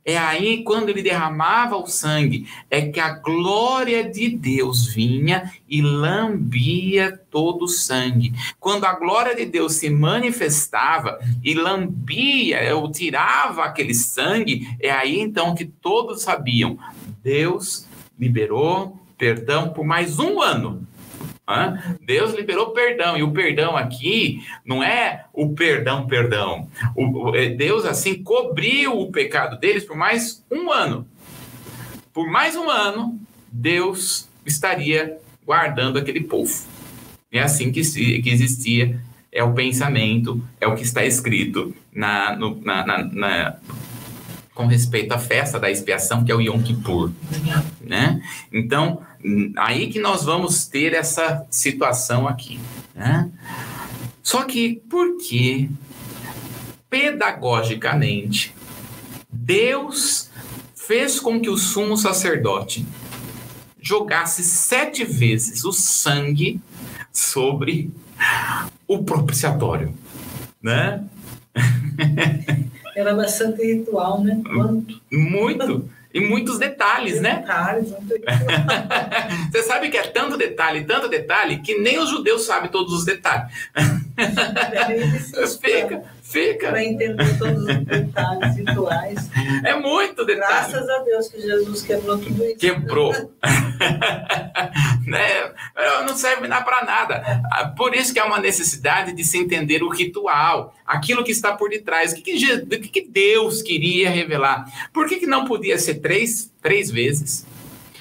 É 0.03 0.17
aí, 0.17 0.63
quando 0.63 0.89
ele 0.89 1.03
derramava 1.03 1.77
o 1.77 1.85
sangue, 1.85 2.47
é 2.71 2.81
que 2.81 2.99
a 2.99 3.11
glória 3.13 4.09
de 4.09 4.29
Deus 4.29 4.87
vinha 4.87 5.51
e 5.69 5.79
lambia 5.79 7.19
todo 7.29 7.65
o 7.65 7.67
sangue. 7.67 8.33
Quando 8.59 8.85
a 8.85 8.93
glória 8.93 9.35
de 9.35 9.45
Deus 9.45 9.75
se 9.75 9.91
manifestava 9.91 11.19
e 11.43 11.53
lambia, 11.53 12.75
ou 12.75 12.91
tirava 12.91 13.63
aquele 13.63 13.93
sangue, 13.93 14.75
é 14.79 14.89
aí 14.89 15.19
então 15.19 15.53
que 15.53 15.65
todos 15.65 16.23
sabiam: 16.23 16.79
Deus 17.23 17.85
liberou 18.19 18.99
perdão 19.17 19.69
por 19.69 19.85
mais 19.85 20.17
um 20.17 20.41
ano. 20.41 20.87
Deus 22.05 22.33
liberou 22.33 22.71
perdão, 22.71 23.17
e 23.17 23.23
o 23.23 23.31
perdão 23.31 23.75
aqui 23.75 24.43
não 24.65 24.83
é 24.83 25.25
o 25.33 25.53
perdão, 25.53 26.07
perdão. 26.07 26.67
O, 26.95 27.35
é, 27.35 27.49
Deus, 27.49 27.85
assim, 27.85 28.23
cobriu 28.23 28.99
o 28.99 29.11
pecado 29.11 29.59
deles 29.59 29.83
por 29.83 29.95
mais 29.95 30.43
um 30.51 30.71
ano. 30.71 31.07
Por 32.13 32.29
mais 32.29 32.55
um 32.55 32.69
ano, 32.69 33.19
Deus 33.51 34.27
estaria 34.45 35.17
guardando 35.45 35.97
aquele 35.97 36.21
povo. 36.21 36.53
É 37.31 37.39
assim 37.39 37.71
que, 37.71 37.81
que 38.21 38.29
existia, 38.29 38.99
é 39.31 39.43
o 39.43 39.53
pensamento, 39.53 40.43
é 40.59 40.67
o 40.67 40.75
que 40.75 40.83
está 40.83 41.05
escrito 41.05 41.73
na, 41.93 42.35
no, 42.35 42.59
na, 42.61 42.85
na, 42.85 43.03
na 43.03 43.55
com 44.61 44.67
respeito 44.67 45.11
à 45.11 45.17
festa 45.17 45.59
da 45.59 45.71
expiação, 45.71 46.23
que 46.23 46.31
é 46.31 46.35
o 46.35 46.39
Yom 46.39 46.61
Kippur, 46.61 47.11
né? 47.81 48.21
Então, 48.53 49.01
aí 49.57 49.87
que 49.87 49.99
nós 49.99 50.23
vamos 50.23 50.67
ter 50.67 50.93
essa 50.93 51.45
situação 51.49 52.27
aqui, 52.27 52.59
né? 52.93 53.29
Só 54.21 54.43
que 54.43 54.75
por 54.87 55.17
que 55.17 55.69
pedagogicamente 56.89 58.53
Deus 59.31 60.29
fez 60.75 61.19
com 61.19 61.39
que 61.39 61.49
o 61.49 61.57
sumo 61.57 61.97
sacerdote 61.97 62.85
jogasse 63.81 64.43
sete 64.43 65.03
vezes 65.03 65.63
o 65.63 65.71
sangue 65.71 66.61
sobre 67.11 67.89
o 68.87 69.03
propiciatório, 69.03 69.91
né? 70.61 71.03
Era 72.95 73.13
bastante 73.13 73.61
ritual, 73.63 74.21
né? 74.21 74.41
Quanto? 74.43 75.01
Muito. 75.11 75.89
E 76.13 76.19
muitos 76.19 76.59
detalhes, 76.59 77.21
né? 77.21 77.37
Detalhes, 77.37 77.89
Você 79.51 79.63
sabe 79.63 79.89
que 79.89 79.97
é 79.97 80.03
tanto 80.03 80.35
detalhe, 80.35 80.83
tanto 80.83 81.07
detalhe, 81.07 81.59
que 81.59 81.77
nem 81.77 81.99
os 81.99 82.09
judeus 82.09 82.45
sabem 82.45 82.69
todos 82.69 82.93
os 82.93 83.05
detalhes. 83.05 83.49
Fica, 85.61 86.03
Fica. 86.21 86.67
Para 86.69 86.83
entender 86.83 87.37
todos 87.37 87.63
os 87.63 87.85
detalhes. 87.85 88.57
É 88.57 88.60
muito 89.81 90.25
detalhe. 90.25 90.71
Graças 90.71 90.89
a 90.89 90.99
Deus 90.99 91.27
que 91.27 91.41
Jesus 91.41 91.81
quebrou 91.81 92.17
tudo 92.17 92.43
isso. 92.45 92.57
Quebrou. 92.57 93.11
né? 95.05 95.53
Não 96.05 96.15
serve 96.15 96.47
para 96.47 96.85
nada. 96.85 97.73
Por 97.75 97.95
isso 97.95 98.13
que 98.13 98.19
há 98.19 98.25
uma 98.25 98.39
necessidade 98.39 99.13
de 99.13 99.23
se 99.23 99.37
entender 99.37 99.83
o 99.83 99.89
ritual, 99.89 100.73
aquilo 100.85 101.23
que 101.23 101.31
está 101.31 101.53
por 101.53 101.69
detrás. 101.69 102.13
O 102.13 102.15
que, 102.15 102.21
que, 102.23 102.79
que 102.79 103.07
Deus 103.07 103.61
queria 103.61 104.09
revelar? 104.09 104.65
Por 104.93 105.07
que, 105.07 105.17
que 105.17 105.27
não 105.27 105.45
podia 105.45 105.77
ser 105.77 105.95
três, 105.95 106.51
três 106.61 106.89
vezes? 106.91 107.45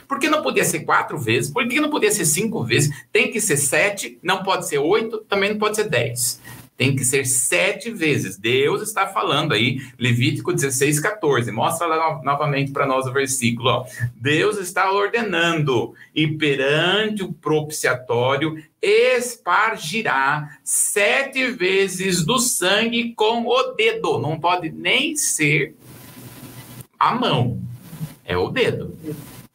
Por 0.08 0.18
que 0.18 0.28
não 0.28 0.42
podia 0.42 0.64
ser 0.64 0.80
quatro 0.80 1.16
vezes? 1.18 1.52
Por 1.52 1.66
que 1.68 1.80
não 1.80 1.88
podia 1.88 2.10
ser 2.10 2.24
cinco 2.24 2.64
vezes? 2.64 2.90
Tem 3.12 3.30
que 3.30 3.40
ser 3.40 3.56
sete, 3.56 4.18
não 4.22 4.42
pode 4.42 4.68
ser 4.68 4.78
oito, 4.78 5.18
também 5.28 5.50
não 5.50 5.58
pode 5.58 5.76
ser 5.76 5.88
dez 5.88 6.39
tem 6.80 6.96
que 6.96 7.04
ser 7.04 7.26
sete 7.26 7.90
vezes. 7.90 8.38
Deus 8.38 8.80
está 8.80 9.06
falando 9.06 9.52
aí, 9.52 9.82
Levítico 9.98 10.50
16, 10.50 10.98
14. 10.98 11.52
Mostra 11.52 11.86
lá 11.86 12.16
no, 12.16 12.24
novamente 12.24 12.72
para 12.72 12.86
nós 12.86 13.04
o 13.04 13.12
versículo. 13.12 13.68
Ó. 13.68 13.86
Deus 14.16 14.56
está 14.56 14.90
ordenando, 14.90 15.92
e 16.14 16.26
perante 16.26 17.22
o 17.22 17.34
propiciatório 17.34 18.64
espargirá 18.80 20.58
sete 20.64 21.50
vezes 21.50 22.24
do 22.24 22.38
sangue 22.38 23.12
com 23.12 23.46
o 23.46 23.74
dedo. 23.74 24.18
Não 24.18 24.40
pode 24.40 24.70
nem 24.70 25.14
ser 25.14 25.76
a 26.98 27.14
mão, 27.14 27.60
é 28.24 28.38
o 28.38 28.48
dedo. 28.48 28.96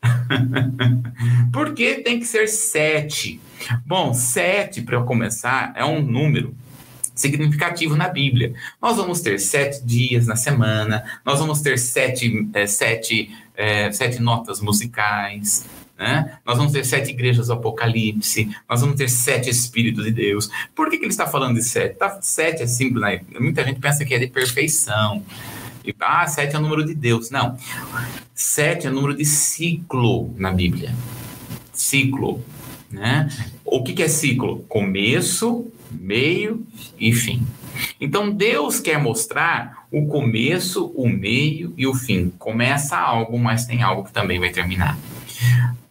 Por 1.52 1.74
que 1.74 1.96
tem 1.96 2.20
que 2.20 2.26
ser 2.28 2.48
sete? 2.48 3.42
Bom, 3.84 4.14
sete, 4.14 4.84
para 4.84 5.02
começar, 5.02 5.74
é 5.76 5.84
um 5.84 6.04
número 6.04 6.56
significativo 7.16 7.96
na 7.96 8.10
Bíblia. 8.10 8.54
Nós 8.82 8.98
vamos 8.98 9.22
ter 9.22 9.40
sete 9.40 9.84
dias 9.84 10.28
na 10.28 10.36
semana, 10.36 11.04
nós 11.26 11.40
vamos 11.40 11.62
ter 11.62 11.80
sete, 11.80 12.48
é, 12.54 12.68
sete, 12.68 13.34
é, 13.56 13.92
sete 13.92 14.22
notas 14.22 14.60
musicais, 14.60 15.66
né? 15.98 16.40
Nós 16.46 16.58
vamos 16.58 16.74
ter 16.74 16.84
sete 16.86 17.12
igrejas 17.12 17.48
do 17.48 17.54
Apocalipse, 17.54 18.50
nós 18.70 18.82
vamos 18.82 18.98
ter 18.98 19.10
sete 19.10 19.50
Espíritos 19.50 20.04
de 20.04 20.12
Deus. 20.12 20.50
Por 20.76 20.90
que, 20.90 20.98
que 20.98 21.06
ele 21.06 21.12
está 21.12 21.26
falando 21.26 21.56
de 21.56 21.64
sete? 21.64 21.96
Tá, 21.96 22.20
sete 22.22 22.64
é 22.64 22.68
símbolo, 22.68 23.06
né? 23.06 23.22
muita 23.40 23.64
gente 23.64 23.80
pensa 23.80 24.04
que 24.04 24.14
é 24.14 24.20
de 24.20 24.28
perfeição. 24.28 25.24
E, 25.86 25.96
ah, 26.00 26.28
sete 26.28 26.56
é 26.56 26.60
o 26.60 26.62
número 26.62 26.86
de 26.86 26.96
Deus. 26.96 27.30
Não. 27.30 27.58
Sete 28.34 28.88
é 28.88 28.90
o 28.90 28.94
número 28.94 29.16
de 29.16 29.24
ciclo 29.24 30.34
na 30.38 30.52
Bíblia. 30.52 30.94
Ciclo. 31.72 32.44
Né? 32.90 33.30
O 33.64 33.84
que, 33.84 33.94
que 33.94 34.04
é 34.04 34.08
ciclo? 34.08 34.60
Começo, 34.68 35.72
meio 36.00 36.66
e 37.00 37.14
fim. 37.14 37.46
Então 38.00 38.32
Deus 38.32 38.80
quer 38.80 39.00
mostrar 39.00 39.86
o 39.92 40.08
começo, 40.08 40.88
o 40.96 41.08
meio 41.08 41.74
e 41.78 41.88
o 41.88 41.94
fim. 41.94 42.32
Começa 42.38 42.98
algo, 42.98 43.38
mas 43.38 43.66
tem 43.66 43.82
algo 43.84 44.04
que 44.04 44.12
também 44.12 44.40
vai 44.40 44.50
terminar. 44.50 44.98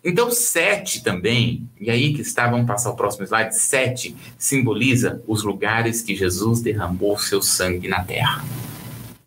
Então, 0.05 0.31
sete 0.31 1.03
também, 1.03 1.67
e 1.81 1.91
aí 1.91 2.13
que 2.13 2.21
está, 2.21 2.47
vamos 2.47 2.67
passar 2.67 2.91
o 2.91 2.97
próximo 2.97 3.25
slide, 3.25 3.57
sete 3.57 4.15
simboliza 4.37 5.23
os 5.27 5.43
lugares 5.43 6.03
que 6.03 6.15
Jesus 6.15 6.61
derramou 6.61 7.19
seu 7.19 7.41
sangue 7.41 7.89
na 7.89 8.05
terra. 8.05 8.45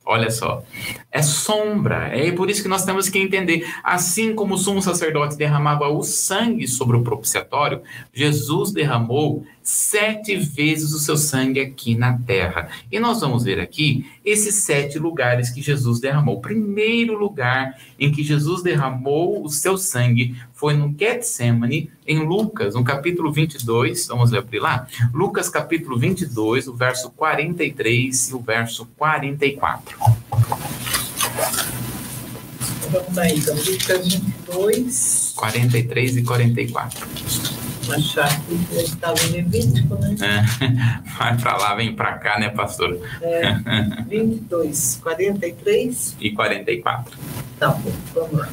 Olha 0.06 0.30
só, 0.30 0.64
é 1.12 1.22
sombra, 1.22 2.16
é 2.16 2.32
por 2.32 2.50
isso 2.50 2.62
que 2.62 2.70
nós 2.70 2.86
temos 2.86 3.10
que 3.10 3.20
entender. 3.20 3.68
Assim 3.84 4.36
como 4.36 4.54
o 4.54 4.58
sumo 4.58 4.82
sacerdote 4.82 5.36
derramava 5.36 5.90
o 5.90 6.02
sangue 6.04 6.68
sobre 6.68 6.96
o 6.96 7.04
propiciatório, 7.04 7.82
Jesus 8.14 8.72
derramou 8.72 9.46
sete 9.68 10.34
vezes 10.38 10.94
o 10.94 11.00
seu 11.00 11.18
sangue 11.18 11.60
aqui 11.60 11.94
na 11.94 12.18
terra. 12.20 12.70
E 12.90 13.02
nós 13.02 13.20
vamos 13.20 13.44
ver 13.44 13.60
aqui 13.60 14.10
esses 14.24 14.56
sete 14.56 14.98
lugares 14.98 15.50
que 15.50 15.62
Jesus 15.62 16.00
derramou. 16.00 16.38
O 16.38 16.42
primeiro 16.42 17.18
lugar 17.18 17.78
em 18.00 18.10
que 18.10 18.24
Jesus 18.24 18.64
derramou 18.64 19.44
o 19.44 19.50
seu 19.50 19.78
sangue 19.78 20.38
foi 20.54 20.74
no 20.74 20.96
Getsemane, 20.98 21.92
em 22.08 22.20
Lucas, 22.20 22.76
no 22.76 22.84
capítulo 22.86 23.30
22. 23.30 24.08
Vamos 24.08 24.34
abrir 24.34 24.60
lá? 24.60 24.88
Lucas, 25.14 25.50
capítulo 25.50 26.00
22, 26.00 26.70
o 26.70 26.74
verso 26.74 27.12
43 27.12 28.30
e 28.30 28.36
o 28.36 28.40
verso 28.40 28.86
44. 28.96 30.00
Vamos 32.90 33.18
aí, 33.18 33.38
então, 33.38 33.54
Lucas 33.54 34.08
22. 34.08 35.34
43 35.36 36.18
e 36.18 36.24
44. 36.24 37.57
Achar 37.94 38.42
que 38.42 38.54
estava 38.76 39.20
em 39.24 39.32
Levítico, 39.32 39.96
né? 39.96 40.16
É, 40.22 41.08
vai 41.18 41.38
para 41.38 41.58
lá, 41.58 41.76
vem 41.76 41.96
para 41.96 42.14
cá, 42.18 42.40
né, 42.40 42.50
pastor? 42.50 43.00
É, 43.22 43.54
22, 44.08 45.00
43 45.02 46.16
e 46.20 46.32
44. 46.32 47.18
Tá 47.60 47.70
bom, 47.70 47.92
vamos 48.14 48.40
lá. 48.40 48.50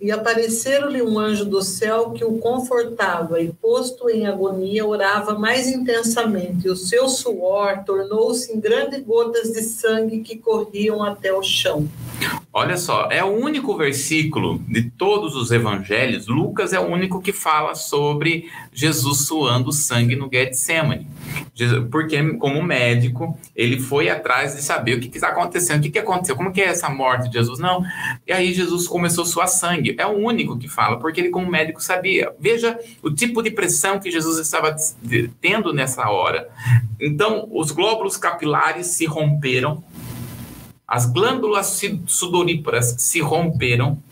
E 0.00 0.12
apareceram-lhe 0.12 1.02
um 1.02 1.18
anjo 1.18 1.44
do 1.44 1.60
céu 1.60 2.12
que 2.12 2.24
o 2.24 2.38
confortava, 2.38 3.40
e 3.40 3.52
posto 3.52 4.08
em 4.08 4.26
agonia, 4.26 4.86
orava 4.86 5.36
mais 5.36 5.66
intensamente, 5.66 6.68
e 6.68 6.70
o 6.70 6.76
seu 6.76 7.08
suor 7.08 7.82
tornou-se 7.84 8.52
em 8.52 8.60
grandes 8.60 9.02
gotas 9.04 9.50
de 9.50 9.60
sangue 9.62 10.20
que 10.20 10.36
corriam 10.36 11.02
até 11.02 11.32
o 11.32 11.42
chão. 11.42 11.88
Olha 12.52 12.76
só, 12.76 13.08
é 13.10 13.24
o 13.24 13.36
único 13.36 13.76
versículo 13.76 14.60
de 14.68 14.82
todos 14.90 15.34
os 15.34 15.50
evangelhos, 15.50 16.28
Lucas 16.28 16.72
é 16.72 16.78
o 16.78 16.86
único 16.86 17.20
que 17.20 17.32
fala 17.32 17.74
sobre 17.74 18.48
Jesus 18.72 19.26
suando 19.26 19.72
sangue 19.72 20.14
no 20.14 20.30
Getsemane. 20.32 21.08
Porque, 21.90 22.22
como 22.34 22.62
médico, 22.62 23.38
ele 23.54 23.80
foi 23.80 24.08
atrás 24.08 24.54
de 24.54 24.62
saber 24.62 24.94
o 24.94 25.00
que 25.00 25.08
está 25.14 25.28
acontecendo, 25.28 25.84
o 25.84 25.90
que, 25.90 25.98
aconteceu, 25.98 26.36
como 26.36 26.52
que 26.52 26.60
é 26.60 26.66
essa 26.66 26.88
morte 26.88 27.28
de 27.28 27.34
Jesus. 27.34 27.58
Não. 27.58 27.84
E 28.26 28.32
aí 28.32 28.52
Jesus 28.52 28.86
começou 28.86 29.24
a 29.24 29.26
suar 29.26 29.48
sangue. 29.48 29.94
É 29.98 30.06
o 30.06 30.16
único 30.16 30.58
que 30.58 30.68
fala, 30.68 30.98
porque 30.98 31.20
ele, 31.20 31.30
como 31.30 31.50
médico, 31.50 31.82
sabia. 31.82 32.32
Veja 32.38 32.78
o 33.02 33.10
tipo 33.10 33.42
de 33.42 33.50
pressão 33.50 33.98
que 33.98 34.10
Jesus 34.10 34.38
estava 34.38 34.74
tendo 35.40 35.72
nessa 35.72 36.08
hora. 36.08 36.48
Então, 37.00 37.48
os 37.50 37.70
glóbulos 37.70 38.16
capilares 38.16 38.88
se 38.88 39.04
romperam 39.04 39.82
as 40.88 41.04
glândulas 41.04 41.82
sudoríparas 42.06 42.96
se 42.98 43.20
romperam. 43.20 44.02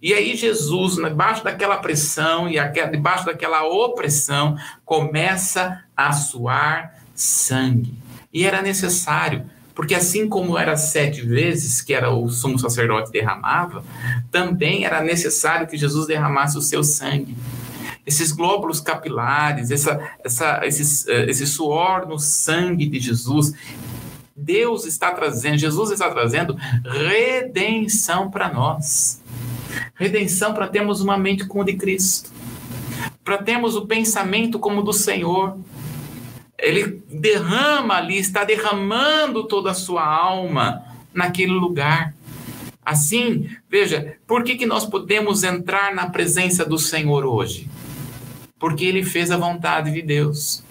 E 0.00 0.14
aí 0.14 0.34
Jesus, 0.34 0.96
debaixo 0.96 1.44
daquela 1.44 1.76
pressão 1.76 2.48
e 2.48 2.56
debaixo 2.90 3.26
daquela 3.26 3.62
opressão, 3.64 4.56
começa 4.86 5.83
a 5.96 6.12
suar 6.12 6.98
sangue. 7.14 7.94
E 8.32 8.44
era 8.44 8.60
necessário, 8.60 9.44
porque 9.74 9.94
assim 9.94 10.28
como 10.28 10.58
era 10.58 10.76
sete 10.76 11.22
vezes 11.22 11.80
que 11.80 11.94
era 11.94 12.10
o 12.10 12.28
sumo 12.28 12.58
sacerdote 12.58 13.12
derramava, 13.12 13.84
também 14.30 14.84
era 14.84 15.02
necessário 15.02 15.66
que 15.66 15.76
Jesus 15.76 16.06
derramasse 16.06 16.58
o 16.58 16.62
seu 16.62 16.82
sangue. 16.82 17.36
Esses 18.06 18.32
glóbulos 18.32 18.80
capilares, 18.80 19.70
essa, 19.70 20.00
essa, 20.22 20.60
eh, 20.62 21.30
esse 21.30 21.46
suor 21.46 22.06
no 22.06 22.18
sangue 22.18 22.86
de 22.86 23.00
Jesus, 23.00 23.54
Deus 24.36 24.84
está 24.84 25.12
trazendo, 25.12 25.58
Jesus 25.58 25.90
está 25.90 26.10
trazendo 26.10 26.56
redenção 26.84 28.30
para 28.30 28.52
nós. 28.52 29.22
Redenção 29.94 30.52
para 30.52 30.68
termos 30.68 31.00
uma 31.00 31.16
mente 31.16 31.46
como 31.46 31.64
de 31.64 31.74
Cristo. 31.74 32.30
Para 33.24 33.38
termos 33.38 33.74
o 33.76 33.86
pensamento 33.86 34.58
como 34.58 34.82
do 34.82 34.92
Senhor. 34.92 35.56
Ele 36.64 37.02
derrama 37.10 37.94
ali, 37.94 38.18
está 38.18 38.44
derramando 38.44 39.44
toda 39.44 39.70
a 39.70 39.74
sua 39.74 40.04
alma 40.04 40.82
naquele 41.12 41.52
lugar. 41.52 42.14
Assim, 42.84 43.48
veja, 43.68 44.16
por 44.26 44.42
que, 44.42 44.56
que 44.56 44.66
nós 44.66 44.84
podemos 44.84 45.42
entrar 45.42 45.94
na 45.94 46.08
presença 46.10 46.64
do 46.64 46.78
Senhor 46.78 47.24
hoje? 47.24 47.68
Porque 48.58 48.84
ele 48.84 49.04
fez 49.04 49.30
a 49.30 49.36
vontade 49.36 49.92
de 49.92 50.02
Deus 50.02 50.64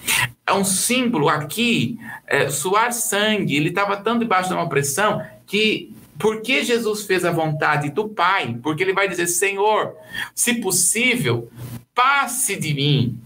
é 0.45 0.53
um 0.53 0.65
símbolo 0.65 1.29
aqui, 1.29 1.97
é, 2.27 2.49
suar 2.49 2.91
sangue, 2.91 3.55
ele 3.55 3.69
estava 3.69 3.97
tão 3.97 4.19
debaixo 4.19 4.49
de 4.49 4.55
uma 4.55 4.67
pressão 4.67 5.25
que 5.45 5.93
porque 6.19 6.63
Jesus 6.63 7.03
fez 7.03 7.25
a 7.25 7.31
vontade 7.31 7.89
do 7.89 8.07
Pai, 8.07 8.57
porque 8.61 8.83
ele 8.83 8.93
vai 8.93 9.07
dizer: 9.07 9.27
Senhor, 9.27 9.95
se 10.35 10.55
possível, 10.55 11.49
passe 11.93 12.55
de 12.55 12.73
mim, 12.73 13.19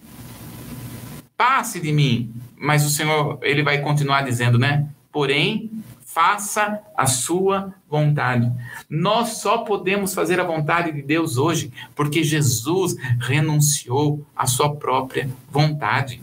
passe 1.35 1.79
de 1.79 1.91
mim. 1.91 2.33
Mas 2.59 2.85
o 2.85 2.89
Senhor, 2.89 3.39
ele 3.41 3.63
vai 3.63 3.79
continuar 3.79 4.23
dizendo, 4.23 4.57
né? 4.57 4.87
Porém, 5.11 5.71
faça 6.05 6.79
a 6.95 7.05
sua 7.05 7.73
vontade. 7.89 8.51
Nós 8.89 9.37
só 9.37 9.59
podemos 9.59 10.13
fazer 10.13 10.39
a 10.39 10.43
vontade 10.43 10.91
de 10.91 11.01
Deus 11.01 11.37
hoje 11.37 11.71
porque 11.95 12.23
Jesus 12.23 12.95
renunciou 13.19 14.25
à 14.35 14.47
sua 14.47 14.75
própria 14.75 15.29
vontade 15.51 16.19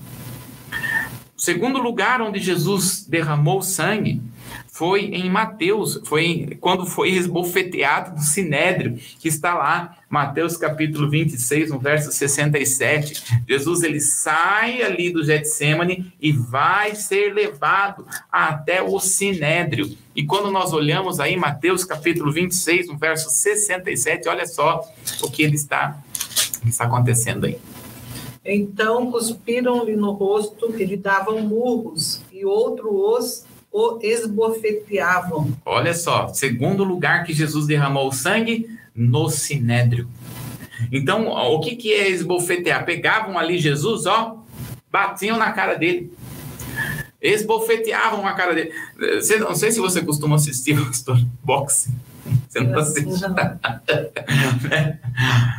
segundo 1.44 1.78
lugar 1.78 2.22
onde 2.22 2.40
Jesus 2.40 3.04
derramou 3.06 3.60
sangue 3.60 4.22
foi 4.74 5.04
em 5.04 5.30
Mateus, 5.30 6.00
foi 6.04 6.58
quando 6.60 6.84
foi 6.84 7.10
esbofeteado 7.10 8.16
no 8.16 8.20
Sinédrio, 8.20 8.98
que 9.20 9.28
está 9.28 9.54
lá, 9.54 9.98
Mateus 10.10 10.56
capítulo 10.56 11.08
26, 11.08 11.70
no 11.70 11.78
verso 11.78 12.10
67. 12.10 13.22
Jesus 13.48 13.84
ele 13.84 14.00
sai 14.00 14.82
ali 14.82 15.12
do 15.12 15.22
Getsemane 15.22 16.12
e 16.20 16.32
vai 16.32 16.96
ser 16.96 17.32
levado 17.32 18.04
até 18.32 18.82
o 18.82 18.98
Sinédrio. 18.98 19.96
E 20.12 20.24
quando 20.24 20.50
nós 20.50 20.72
olhamos 20.72 21.20
aí 21.20 21.36
Mateus 21.36 21.84
capítulo 21.84 22.32
26, 22.32 22.88
no 22.88 22.98
verso 22.98 23.30
67, 23.30 24.28
olha 24.28 24.44
só 24.44 24.80
o 25.22 25.30
que 25.30 25.44
ele 25.44 25.54
está, 25.54 26.02
está 26.66 26.82
acontecendo 26.86 27.46
aí. 27.46 27.60
Então 28.44 29.08
cuspiram-lhe 29.12 29.94
no 29.94 30.10
rosto 30.10 30.74
e 30.76 30.84
lhe 30.84 30.96
davam 30.96 31.42
murros, 31.42 32.22
e 32.32 32.44
outro 32.44 32.92
os 32.92 33.53
o 33.74 33.98
esbofeteavam. 34.00 35.52
Olha 35.66 35.92
só, 35.92 36.28
segundo 36.28 36.84
lugar 36.84 37.24
que 37.24 37.32
Jesus 37.32 37.66
derramou 37.66 38.06
o 38.06 38.12
sangue, 38.12 38.70
no 38.94 39.28
sinédrio. 39.28 40.08
Então, 40.92 41.26
o 41.26 41.58
que, 41.58 41.74
que 41.74 41.92
é 41.92 42.08
esbofetear? 42.08 42.84
Pegavam 42.84 43.36
ali 43.36 43.58
Jesus, 43.58 44.06
ó, 44.06 44.38
batiam 44.92 45.36
na 45.36 45.50
cara 45.50 45.74
dele. 45.74 46.12
Esbofeteavam 47.20 48.24
a 48.24 48.34
cara 48.34 48.54
dele. 48.54 48.70
Não 49.40 49.56
sei 49.56 49.72
se 49.72 49.80
você 49.80 50.00
costuma 50.02 50.36
assistir, 50.36 50.76
pastor, 50.78 51.18
boxe. 51.42 51.90
Você 52.48 52.60
não 52.60 52.78
assiste. 52.78 53.04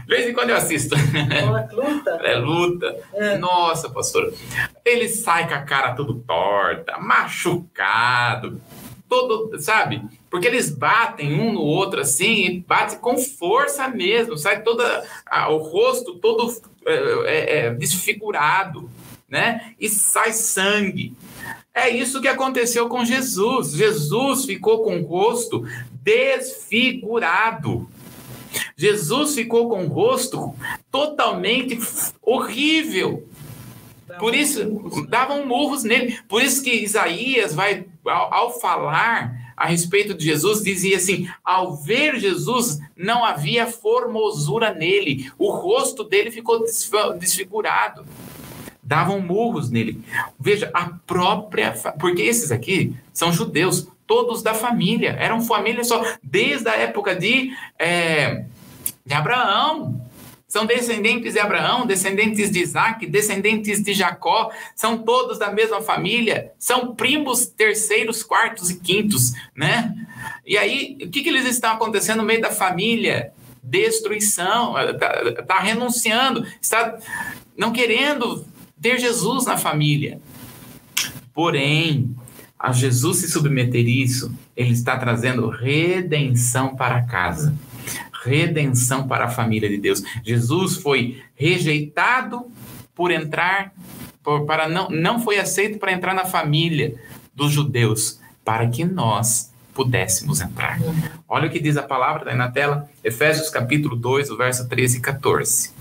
De 0.05 0.07
vez 0.07 0.30
em 0.30 0.34
quando 0.34 0.49
eu 0.49 0.55
assisto. 0.55 0.95
luta? 1.74 2.11
É 2.24 2.36
luta. 2.36 2.95
É. 3.13 3.38
Nossa, 3.38 3.89
pastor. 3.89 4.34
Ele 4.84 5.07
sai 5.07 5.47
com 5.47 5.53
a 5.53 5.61
cara 5.61 5.93
tudo 5.93 6.16
torta, 6.16 6.97
machucado, 6.97 8.61
todo, 9.07 9.59
sabe? 9.59 10.01
Porque 10.30 10.47
eles 10.47 10.70
batem 10.70 11.39
um 11.39 11.53
no 11.53 11.61
outro 11.61 12.01
assim, 12.01 12.45
e 12.45 12.59
batem 12.59 12.99
com 12.99 13.18
força 13.18 13.88
mesmo, 13.88 14.38
sai 14.38 14.63
toda 14.63 15.03
a, 15.26 15.49
o 15.49 15.57
rosto 15.57 16.16
todo 16.16 16.53
é, 16.86 16.93
é, 16.93 17.66
é 17.66 17.74
desfigurado, 17.74 18.89
né? 19.30 19.74
E 19.80 19.89
sai 19.89 20.34
sangue. 20.34 21.16
É 21.74 21.89
isso 21.89 22.22
que 22.22 22.28
aconteceu 22.28 22.88
com 22.88 23.03
Jesus. 23.03 23.72
Jesus 23.72 24.45
ficou 24.45 24.84
com 24.84 24.99
o 24.99 25.05
rosto 25.05 25.66
desfigurado. 26.06 27.89
Jesus 28.78 29.34
ficou 29.34 29.68
com 29.68 29.86
o 29.86 29.89
rosto 29.89 30.53
totalmente 30.91 31.80
horrível. 32.22 33.28
Por 34.20 34.36
isso, 34.36 34.64
davam 35.10 35.47
murros 35.47 35.84
nele. 35.84 36.20
Por 36.30 36.43
isso 36.43 36.64
que 36.64 36.72
Isaías 36.72 37.56
vai, 37.56 37.86
ao, 38.06 38.34
ao, 38.34 38.60
falar 38.60 39.53
a 39.58 39.66
respeito 39.66 40.14
de 40.14 40.24
Jesus, 40.24 40.62
dizia 40.62 40.97
assim: 40.97 41.28
ao 41.43 41.76
ver 41.76 42.20
Jesus, 42.20 42.80
não 42.95 43.26
havia 43.26 43.66
formosura 43.66 44.74
nele, 44.74 45.30
o 45.39 45.51
rosto 45.51 46.03
dele 46.03 46.30
ficou 46.30 46.64
desfigurado 47.18 48.06
davam 48.86 49.20
murros 49.20 49.72
nele. 49.72 49.99
Veja, 50.39 50.70
a 50.72 50.86
própria. 51.08 51.72
Porque 51.99 52.22
esses 52.22 52.51
aqui 52.51 52.95
são 53.12 53.34
judeus, 53.34 53.88
todos 54.08 54.41
da 54.41 54.53
família, 54.53 55.16
eram 55.20 55.41
família 55.41 55.84
só, 55.84 56.03
desde 56.22 56.70
a 56.70 56.76
época 56.76 57.16
de, 57.16 57.51
é, 57.80 58.45
de 59.06 59.14
Abraão. 59.14 60.01
São 60.47 60.66
descendentes 60.66 61.34
de 61.34 61.39
Abraão, 61.39 61.86
descendentes 61.86 62.49
de 62.49 62.60
Isaac, 62.60 63.06
descendentes 63.08 63.84
de 63.84 63.93
Jacó, 63.93 64.51
são 64.76 64.99
todos 64.99 65.38
da 65.38 65.51
mesma 65.51 65.82
família, 65.82 66.53
são 66.58 66.95
primos 66.95 67.47
terceiros, 67.47 68.24
quartos 68.24 68.70
e 68.70 68.80
quintos, 68.80 69.34
né? 69.56 69.93
E 70.45 70.58
aí, 70.58 70.97
o 71.01 71.10
que, 71.10 71.24
que 71.24 71.30
eles 71.30 71.45
estão 71.45 71.74
acontecendo 71.74 72.18
no 72.18 72.24
meio 72.24 72.39
da 72.39 72.51
família 72.51 73.34
destruição, 73.66 74.78
está 74.78 75.43
tá 75.43 75.60
renunciando, 75.60 76.45
está 76.62 76.97
não 77.58 77.72
querendo 77.72 78.45
ter 78.80 78.99
Jesus 78.99 79.45
na 79.45 79.58
família. 79.58 80.20
Porém, 81.34 82.16
a 82.58 82.72
Jesus 82.72 83.18
se 83.18 83.30
submeter 83.30 83.88
isso, 83.88 84.34
ele 84.56 84.72
está 84.72 84.97
trazendo 84.97 85.49
redenção 85.49 86.76
para 86.76 87.01
casa, 87.03 87.53
redenção 88.24 89.08
para 89.08 89.26
a 89.26 89.30
família 89.30 89.70
de 89.70 89.78
Deus. 89.78 90.01
Jesus 90.24 90.78
foi 90.78 91.22
rejeitado 91.36 92.45
por 92.95 93.12
entrar, 93.12 93.74
por, 94.24 94.45
para 94.45 94.68
não, 94.70 94.89
não 94.89 95.20
foi 95.20 95.38
aceito 95.38 95.78
para 95.78 95.91
entrar 95.91 96.14
na 96.14 96.26
família 96.26 96.95
dos 97.36 97.51
judeus, 97.51 98.20
para 98.43 98.68
que 98.68 98.86
nós 98.86 99.51
pudéssemos 99.74 100.39
entrar. 100.39 100.80
Olha 101.28 101.47
o 101.47 101.51
que 101.51 101.60
diz 101.60 101.76
a 101.76 101.84
palavra, 101.84 102.22
está 102.22 102.32
aí 102.32 102.38
na 102.38 102.49
tela, 102.49 102.89
Efésios 103.03 103.49
capítulo 103.49 103.95
2, 103.95 104.32
o 104.32 104.38
verso 104.38 104.68
13 104.70 104.97
e 104.97 105.01
14. 105.01 105.72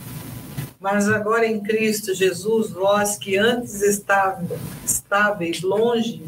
Mas 0.81 1.09
agora 1.09 1.47
em 1.47 1.61
Cristo 1.61 2.13
Jesus, 2.13 2.71
vós 2.71 3.17
que 3.17 3.39
antes 3.39 3.81
estáveis 4.85 5.63
longe, 5.63 6.23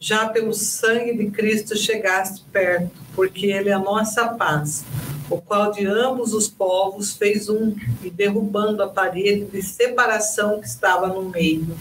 já 0.00 0.28
pelo 0.28 0.52
sangue 0.52 1.16
de 1.16 1.30
Cristo 1.30 1.76
chegaste 1.76 2.44
perto, 2.52 2.90
porque 3.14 3.46
Ele 3.46 3.68
é 3.68 3.72
a 3.72 3.78
nossa 3.78 4.28
paz, 4.28 4.84
o 5.28 5.40
qual 5.40 5.72
de 5.72 5.86
ambos 5.86 6.32
os 6.32 6.48
povos 6.48 7.16
fez 7.16 7.48
um, 7.48 7.74
e 8.02 8.10
derrubando 8.10 8.82
a 8.82 8.88
parede 8.88 9.46
de 9.46 9.62
separação 9.62 10.60
que 10.60 10.66
estava 10.66 11.08
no 11.08 11.28
meio. 11.28 11.76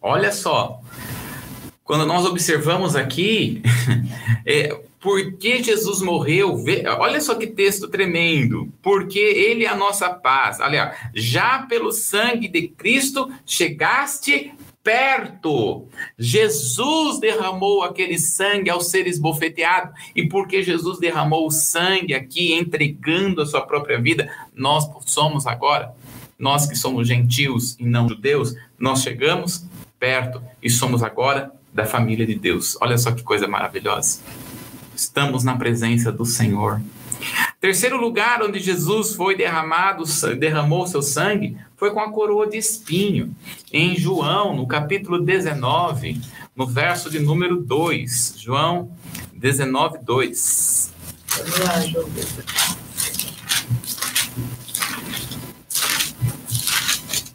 Olha 0.00 0.32
só, 0.32 0.80
quando 1.84 2.06
nós 2.06 2.24
observamos 2.24 2.96
aqui, 2.96 3.62
é, 4.46 4.80
por 5.00 5.32
que 5.32 5.62
Jesus 5.62 6.02
morreu? 6.02 6.62
Olha 6.98 7.20
só 7.20 7.34
que 7.34 7.46
texto 7.46 7.88
tremendo. 7.88 8.72
Porque 8.82 9.18
Ele 9.18 9.64
é 9.64 9.68
a 9.68 9.74
nossa 9.74 10.10
paz. 10.10 10.60
Olha, 10.60 10.94
já 11.14 11.60
pelo 11.60 11.90
sangue 11.90 12.48
de 12.48 12.68
Cristo 12.68 13.32
chegaste 13.46 14.52
perto. 14.82 15.86
Jesus 16.18 17.20
derramou 17.20 17.82
aquele 17.82 18.18
sangue 18.18 18.70
ao 18.70 18.80
ser 18.80 19.06
esbofeteado. 19.06 19.92
E 20.14 20.28
porque 20.28 20.62
Jesus 20.62 20.98
derramou 20.98 21.46
o 21.46 21.50
sangue 21.50 22.14
aqui, 22.14 22.54
entregando 22.54 23.42
a 23.42 23.46
sua 23.46 23.60
própria 23.62 24.00
vida, 24.00 24.30
nós 24.54 24.88
somos 25.06 25.46
agora, 25.46 25.94
nós 26.38 26.66
que 26.66 26.76
somos 26.76 27.06
gentios 27.06 27.76
e 27.78 27.84
não 27.84 28.08
judeus, 28.08 28.54
nós 28.78 29.02
chegamos 29.02 29.66
perto 29.98 30.42
e 30.62 30.70
somos 30.70 31.02
agora 31.02 31.52
da 31.72 31.84
família 31.84 32.26
de 32.26 32.34
Deus. 32.34 32.76
Olha 32.80 32.96
só 32.96 33.12
que 33.12 33.22
coisa 33.22 33.46
maravilhosa. 33.46 34.20
Estamos 34.96 35.44
na 35.44 35.56
presença 35.56 36.10
do 36.10 36.24
Senhor. 36.24 36.80
Terceiro 37.60 38.00
lugar 38.00 38.42
onde 38.42 38.58
Jesus 38.58 39.14
foi 39.14 39.36
derramado, 39.36 40.04
derramou 40.38 40.86
seu 40.86 41.02
sangue, 41.02 41.58
foi 41.76 41.90
com 41.92 42.00
a 42.00 42.10
coroa 42.10 42.48
de 42.48 42.56
espinho. 42.56 43.36
Em 43.70 43.94
João, 43.94 44.56
no 44.56 44.66
capítulo 44.66 45.20
19, 45.20 46.18
no 46.56 46.66
verso 46.66 47.10
de 47.10 47.20
número 47.20 47.58
2. 47.58 48.36
João 48.38 48.90
19, 49.34 49.98
2. 49.98 50.90
Vamos 51.36 51.58
lá, 51.58 51.80
João. 51.82 52.08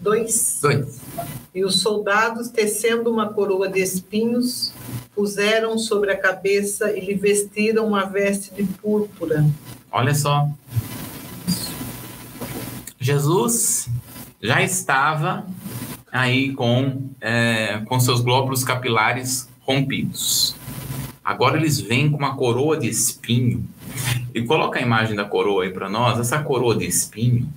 Dois. 0.01 0.59
Dois. 0.59 1.01
E 1.53 1.63
os 1.63 1.81
soldados, 1.81 2.49
tecendo 2.49 3.11
uma 3.11 3.31
coroa 3.31 3.69
de 3.69 3.79
espinhos, 3.79 4.73
puseram 5.13 5.77
sobre 5.77 6.11
a 6.11 6.17
cabeça 6.17 6.91
e 6.91 6.99
lhe 6.99 7.13
vestiram 7.13 7.85
uma 7.87 8.05
veste 8.05 8.51
de 8.55 8.63
púrpura. 8.63 9.45
Olha 9.95 10.13
só. 10.13 10.49
Jesus 12.99 13.87
já 14.41 14.61
estava 14.61 15.47
aí 16.11 16.51
com, 16.51 17.11
é, 17.21 17.81
com 17.85 17.97
seus 17.97 18.19
glóbulos 18.19 18.61
capilares 18.61 19.47
rompidos. 19.61 20.53
Agora 21.23 21.55
eles 21.55 21.79
vêm 21.79 22.11
com 22.11 22.17
uma 22.17 22.35
coroa 22.35 22.77
de 22.77 22.89
espinho. 22.89 23.65
E 24.33 24.41
coloca 24.41 24.79
a 24.79 24.81
imagem 24.81 25.15
da 25.15 25.23
coroa 25.23 25.63
aí 25.63 25.69
para 25.71 25.87
nós. 25.87 26.19
Essa 26.19 26.43
coroa 26.43 26.75
de 26.75 26.85
espinho 26.85 27.47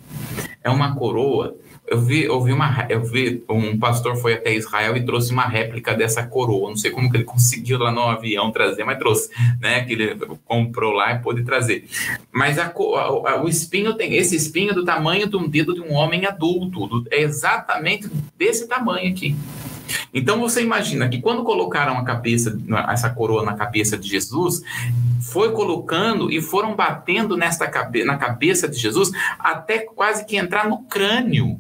é 0.63 0.71
uma 0.71 0.95
coroa 0.95 1.57
eu 1.91 2.01
vi, 2.01 2.25
eu 2.25 2.41
vi 2.43 2.53
uma, 2.53 2.87
eu 2.89 3.03
vi 3.03 3.43
um 3.49 3.79
pastor 3.79 4.17
foi 4.17 4.35
até 4.35 4.55
Israel 4.55 4.97
e 4.97 5.05
trouxe 5.05 5.33
uma 5.33 5.47
réplica 5.47 5.95
dessa 5.95 6.25
coroa. 6.25 6.71
Não 6.71 6.77
sei 6.77 6.91
como 6.91 7.11
que 7.11 7.17
ele 7.17 7.25
conseguiu 7.25 7.79
lá 7.79 7.91
no 7.91 8.03
avião 8.03 8.51
trazer, 8.51 8.85
mas 8.85 8.99
trouxe, 8.99 9.31
né? 9.61 9.85
Que 9.85 9.93
ele 9.95 10.17
comprou 10.45 10.93
lá 10.93 11.13
e 11.13 11.19
pôde 11.19 11.43
trazer. 11.43 11.87
Mas 12.33 12.59
a, 12.59 12.67
a, 12.67 13.43
o 13.43 13.49
espinho 13.49 13.95
tem 13.95 14.15
esse 14.15 14.37
espinho 14.37 14.75
do 14.75 14.85
tamanho 14.85 15.29
de 15.29 15.37
um 15.37 15.49
dedo 15.49 15.75
de 15.75 15.81
um 15.81 15.93
homem 15.93 16.27
adulto, 16.27 16.87
do, 16.87 17.05
é 17.11 17.21
exatamente 17.21 18.09
desse 18.37 18.67
tamanho 18.69 19.11
aqui. 19.11 19.35
Então 20.13 20.41
você 20.41 20.63
imagina 20.63 21.09
que 21.09 21.21
quando 21.21 21.45
colocaram 21.45 21.97
a 21.97 22.05
cabeça, 22.05 22.59
essa 22.91 23.11
coroa 23.11 23.43
na 23.43 23.55
cabeça 23.55 23.97
de 23.97 24.09
Jesus, 24.09 24.63
foi 25.21 25.53
colocando 25.53 26.31
e 26.31 26.41
foram 26.41 26.75
batendo 26.75 27.37
nesta 27.37 27.67
cabe 27.67 28.05
na 28.05 28.17
cabeça 28.17 28.69
de 28.69 28.79
Jesus 28.79 29.11
até 29.39 29.79
quase 29.79 30.25
que 30.25 30.37
entrar 30.37 30.69
no 30.69 30.83
crânio 30.85 31.59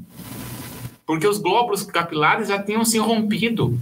porque 1.08 1.26
os 1.26 1.38
glóbulos 1.38 1.84
capilares 1.84 2.48
já 2.48 2.62
tinham 2.62 2.84
se 2.84 2.98
rompido. 2.98 3.80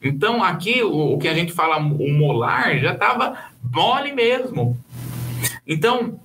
Então, 0.00 0.44
aqui, 0.44 0.80
o, 0.80 1.14
o 1.14 1.18
que 1.18 1.26
a 1.26 1.34
gente 1.34 1.52
fala, 1.52 1.76
o 1.78 2.12
molar, 2.12 2.78
já 2.78 2.92
estava 2.92 3.36
mole 3.68 4.12
mesmo. 4.12 4.78
Então, 5.66 6.20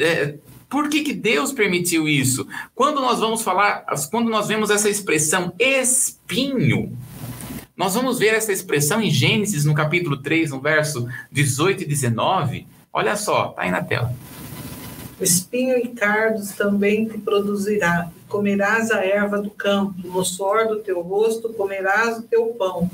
é, 0.00 0.34
por 0.68 0.88
que, 0.88 1.02
que 1.04 1.12
Deus 1.12 1.52
permitiu 1.52 2.08
isso? 2.08 2.48
Quando 2.74 3.00
nós 3.00 3.20
vamos 3.20 3.40
falar, 3.42 3.86
quando 4.10 4.28
nós 4.28 4.48
vemos 4.48 4.70
essa 4.70 4.90
expressão 4.90 5.52
espinho, 5.56 6.98
nós 7.76 7.94
vamos 7.94 8.18
ver 8.18 8.34
essa 8.34 8.52
expressão 8.52 9.00
em 9.00 9.08
Gênesis, 9.08 9.64
no 9.64 9.72
capítulo 9.72 10.16
3, 10.16 10.50
no 10.50 10.60
verso 10.60 11.06
18 11.30 11.84
e 11.84 11.86
19. 11.86 12.66
Olha 12.92 13.14
só, 13.14 13.50
tá 13.50 13.62
aí 13.62 13.70
na 13.70 13.84
tela. 13.84 14.12
Espinho 15.20 15.76
e 15.76 15.88
cardos 15.88 16.52
também 16.52 17.06
te 17.06 17.18
produzirá, 17.18 18.10
comerás 18.28 18.90
a 18.90 19.04
erva 19.04 19.40
do 19.42 19.50
campo, 19.50 19.94
no 20.04 20.24
suor 20.24 20.68
do 20.68 20.80
teu 20.80 21.00
rosto 21.00 21.52
comerás 21.54 22.18
o 22.18 22.22
teu 22.22 22.46
pão, 22.58 22.88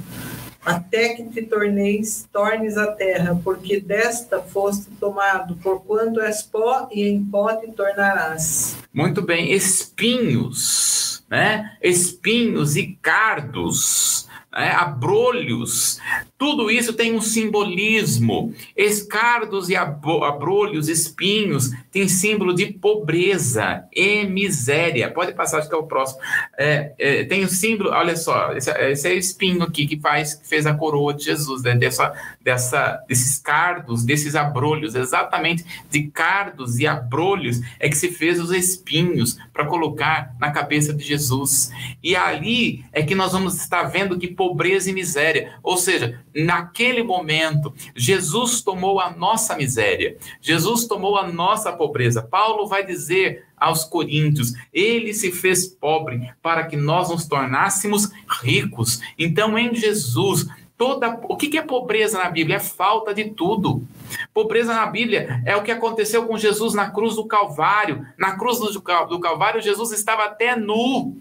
até 0.64 1.10
que 1.10 1.24
te 1.24 1.42
torneis, 1.42 2.26
tornes 2.32 2.78
a 2.78 2.86
terra, 2.86 3.38
porque 3.44 3.78
desta 3.78 4.40
foste 4.40 4.86
tomado, 4.98 5.56
porquanto 5.56 6.20
és 6.20 6.42
pó, 6.42 6.88
e 6.90 7.06
em 7.06 7.22
pó 7.22 7.54
te 7.56 7.70
tornarás. 7.72 8.76
Muito 8.92 9.20
bem, 9.20 9.52
espinhos, 9.52 11.22
né? 11.28 11.76
Espinhos 11.82 12.76
e 12.76 12.98
cardos 13.02 14.26
é, 14.54 14.70
abrolhos, 14.70 16.00
tudo 16.44 16.70
isso 16.70 16.92
tem 16.92 17.14
um 17.14 17.22
simbolismo. 17.22 18.52
Escardos 18.76 19.70
e 19.70 19.76
abrolhos, 19.76 20.90
espinhos, 20.90 21.70
tem 21.90 22.06
símbolo 22.06 22.52
de 22.52 22.66
pobreza 22.66 23.84
e 23.90 24.26
miséria. 24.26 25.10
Pode 25.10 25.32
passar, 25.32 25.60
acho 25.60 25.70
que 25.70 25.74
é 25.74 25.78
o 25.78 25.86
próximo. 25.86 26.20
É, 26.58 26.92
é, 26.98 27.24
tem 27.24 27.44
o 27.44 27.48
símbolo, 27.48 27.88
olha 27.92 28.14
só, 28.14 28.52
esse, 28.52 28.70
esse, 28.70 29.08
é 29.08 29.14
espinho 29.14 29.62
aqui 29.62 29.86
que 29.86 29.98
faz, 29.98 30.34
que 30.34 30.46
fez 30.46 30.66
a 30.66 30.74
coroa 30.74 31.14
de 31.14 31.24
Jesus, 31.24 31.62
né? 31.62 31.74
dessa, 31.76 32.12
dessa, 32.42 33.02
desses 33.08 33.38
cardos, 33.38 34.04
desses 34.04 34.36
abrolhos, 34.36 34.94
exatamente 34.94 35.64
de 35.88 36.08
cardos 36.08 36.78
e 36.78 36.86
abrolhos 36.86 37.62
é 37.80 37.88
que 37.88 37.96
se 37.96 38.10
fez 38.10 38.38
os 38.38 38.52
espinhos 38.52 39.38
para 39.50 39.64
colocar 39.64 40.34
na 40.38 40.50
cabeça 40.50 40.92
de 40.92 41.02
Jesus. 41.02 41.70
E 42.02 42.14
ali 42.14 42.84
é 42.92 43.02
que 43.02 43.14
nós 43.14 43.32
vamos 43.32 43.54
estar 43.54 43.84
vendo 43.84 44.18
que 44.18 44.28
pobreza 44.28 44.90
e 44.90 44.92
miséria. 44.92 45.54
Ou 45.62 45.78
seja, 45.78 46.20
naquele 46.34 47.02
momento, 47.02 47.72
Jesus 47.94 48.60
tomou 48.60 49.00
a 49.00 49.10
nossa 49.10 49.56
miséria, 49.56 50.16
Jesus 50.40 50.86
tomou 50.86 51.16
a 51.16 51.26
nossa 51.26 51.72
pobreza. 51.72 52.22
Paulo 52.22 52.66
vai 52.66 52.84
dizer 52.84 53.44
aos 53.56 53.84
coríntios: 53.84 54.52
ele 54.72 55.14
se 55.14 55.30
fez 55.30 55.66
pobre 55.66 56.30
para 56.42 56.64
que 56.64 56.76
nós 56.76 57.10
nos 57.10 57.26
tornássemos 57.26 58.10
ricos. 58.42 59.00
Então, 59.18 59.58
em 59.58 59.74
Jesus, 59.74 60.46
toda 60.76 61.20
o 61.28 61.36
que 61.36 61.56
é 61.56 61.62
pobreza 61.62 62.18
na 62.18 62.30
Bíblia? 62.30 62.56
É 62.56 62.60
falta 62.60 63.14
de 63.14 63.30
tudo. 63.30 63.86
Pobreza 64.32 64.74
na 64.74 64.86
Bíblia 64.86 65.42
é 65.46 65.56
o 65.56 65.62
que 65.62 65.70
aconteceu 65.70 66.26
com 66.26 66.36
Jesus 66.36 66.74
na 66.74 66.90
cruz 66.90 67.16
do 67.16 67.26
Calvário. 67.26 68.06
Na 68.18 68.36
cruz 68.36 68.58
do 68.58 69.20
Calvário, 69.20 69.62
Jesus 69.62 69.92
estava 69.92 70.24
até 70.24 70.56
nu 70.56 71.16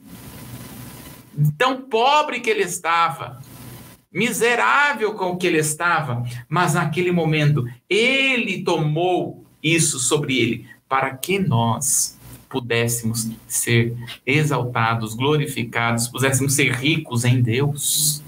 tão 1.57 1.81
pobre 1.81 2.39
que 2.39 2.49
ele 2.49 2.63
estava, 2.63 3.41
miserável 4.13 5.13
com 5.13 5.31
o 5.31 5.37
que 5.37 5.47
ele 5.47 5.57
estava, 5.57 6.23
mas 6.47 6.75
naquele 6.75 7.11
momento 7.11 7.65
ele 7.89 8.63
tomou 8.63 9.43
isso 9.61 9.99
sobre 9.99 10.37
ele 10.37 10.67
para 10.87 11.15
que 11.15 11.39
nós 11.39 12.19
pudéssemos 12.47 13.27
ser 13.47 13.97
exaltados, 14.23 15.15
glorificados, 15.15 16.07
pudéssemos 16.07 16.53
ser 16.53 16.71
ricos 16.71 17.25
em 17.25 17.41
Deus. 17.41 18.21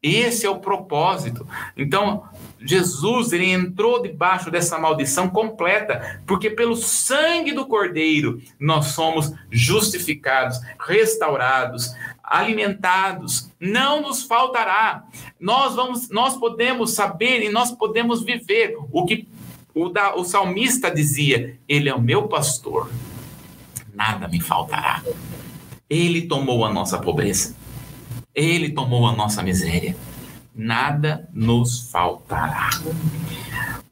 Esse 0.00 0.46
é 0.46 0.50
o 0.50 0.60
propósito. 0.60 1.44
Então, 1.76 2.22
Jesus 2.60 3.32
ele 3.32 3.50
entrou 3.50 4.00
debaixo 4.00 4.48
dessa 4.48 4.78
maldição 4.78 5.28
completa, 5.28 6.20
porque 6.24 6.50
pelo 6.50 6.76
sangue 6.76 7.52
do 7.52 7.66
Cordeiro 7.66 8.40
nós 8.60 8.86
somos 8.86 9.32
justificados, 9.50 10.60
restaurados, 10.78 11.92
alimentados. 12.28 13.50
Não 13.58 14.02
nos 14.02 14.22
faltará. 14.22 15.04
Nós 15.40 15.74
vamos, 15.74 16.08
nós 16.10 16.36
podemos 16.36 16.92
saber 16.92 17.42
e 17.42 17.48
nós 17.48 17.72
podemos 17.72 18.22
viver 18.22 18.76
o 18.92 19.04
que 19.04 19.26
o, 19.74 19.88
da, 19.88 20.14
o 20.14 20.24
salmista 20.24 20.90
dizia: 20.90 21.58
Ele 21.68 21.88
é 21.88 21.94
o 21.94 22.00
meu 22.00 22.28
pastor, 22.28 22.90
nada 23.94 24.28
me 24.28 24.40
faltará. 24.40 25.02
Ele 25.88 26.22
tomou 26.22 26.64
a 26.64 26.72
nossa 26.72 26.98
pobreza, 26.98 27.56
ele 28.34 28.70
tomou 28.70 29.06
a 29.06 29.16
nossa 29.16 29.42
miséria 29.42 29.96
nada 30.58 31.28
nos 31.32 31.88
faltará. 31.88 32.70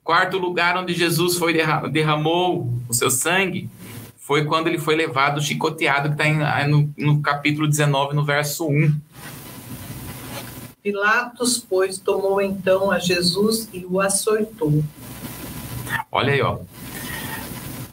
Quarto 0.03 0.37
lugar 0.37 0.77
onde 0.77 0.95
Jesus 0.95 1.39
foi 1.39 1.55
derramou 1.93 2.69
o 2.89 2.93
seu 2.93 3.09
sangue 3.09 3.71
foi 4.27 4.45
quando 4.45 4.67
ele 4.67 4.79
foi 4.79 4.97
levado 4.97 5.41
chicoteado, 5.41 6.09
que 6.09 6.21
está 6.21 6.67
no, 6.67 6.93
no 6.99 7.23
capítulo 7.23 7.69
19, 7.69 8.13
no 8.13 8.25
verso 8.25 8.67
1. 8.67 9.01
Pilatos, 10.83 11.59
pois, 11.59 11.99
tomou 12.01 12.41
então 12.41 12.91
a 12.91 12.99
Jesus 12.99 13.69
e 13.73 13.87
o 13.87 14.01
açoitou. 14.01 14.83
Olha 16.11 16.33
aí, 16.33 16.43
ó. 16.43 16.59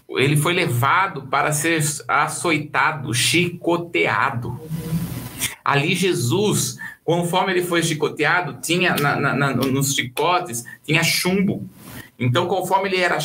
Ele 0.09 0.36
foi 0.36 0.53
levado 0.53 1.21
para 1.27 1.51
ser 1.51 1.84
açoitado, 2.07 3.13
chicoteado. 3.13 4.59
Ali 5.63 5.93
Jesus 5.93 6.79
Conforme 7.03 7.51
ele 7.51 7.63
foi 7.63 7.84
chicoteado, 7.84 8.61
tinha 8.61 8.95
na, 8.95 9.19
na, 9.19 9.34
na, 9.34 9.53
nos 9.53 9.93
chicotes 9.93 10.63
tinha 10.86 11.03
chumbo. 11.03 11.67
Então, 12.24 12.47
conforme 12.47 12.88
ele 12.88 13.01
era 13.01 13.19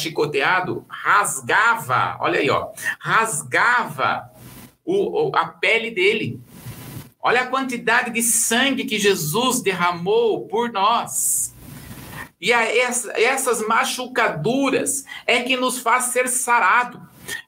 rasgava, 0.88 2.16
olha 2.20 2.40
aí, 2.40 2.50
ó, 2.50 2.70
rasgava 2.98 4.28
o, 4.84 5.30
a 5.36 5.46
pele 5.46 5.92
dele. 5.92 6.40
Olha 7.20 7.42
a 7.42 7.46
quantidade 7.46 8.10
de 8.10 8.22
sangue 8.22 8.84
que 8.84 8.98
Jesus 8.98 9.60
derramou 9.60 10.48
por 10.48 10.72
nós. 10.72 11.54
E 12.40 12.52
a 12.52 12.62
essa, 12.62 13.12
essas 13.12 13.64
machucaduras 13.66 15.04
é 15.26 15.42
que 15.42 15.56
nos 15.56 15.78
faz 15.78 16.06
ser 16.06 16.28
sarado. 16.28 17.00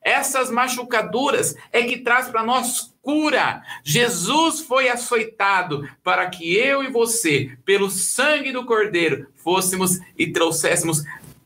Essas 0.02 0.50
machucaduras 0.50 1.56
é 1.72 1.82
que 1.82 1.98
traz 1.98 2.28
para 2.28 2.42
nós 2.42 2.94
cura. 3.02 3.62
Jesus 3.82 4.60
foi 4.60 4.88
açoitado 4.88 5.88
para 6.04 6.28
que 6.28 6.54
eu 6.54 6.82
e 6.84 6.90
você, 6.90 7.56
pelo 7.64 7.90
sangue 7.90 8.52
do 8.52 8.66
Cordeiro, 8.66 9.28
fôssemos 9.36 9.98
e 10.18 10.26
trouxéssemos 10.30 11.02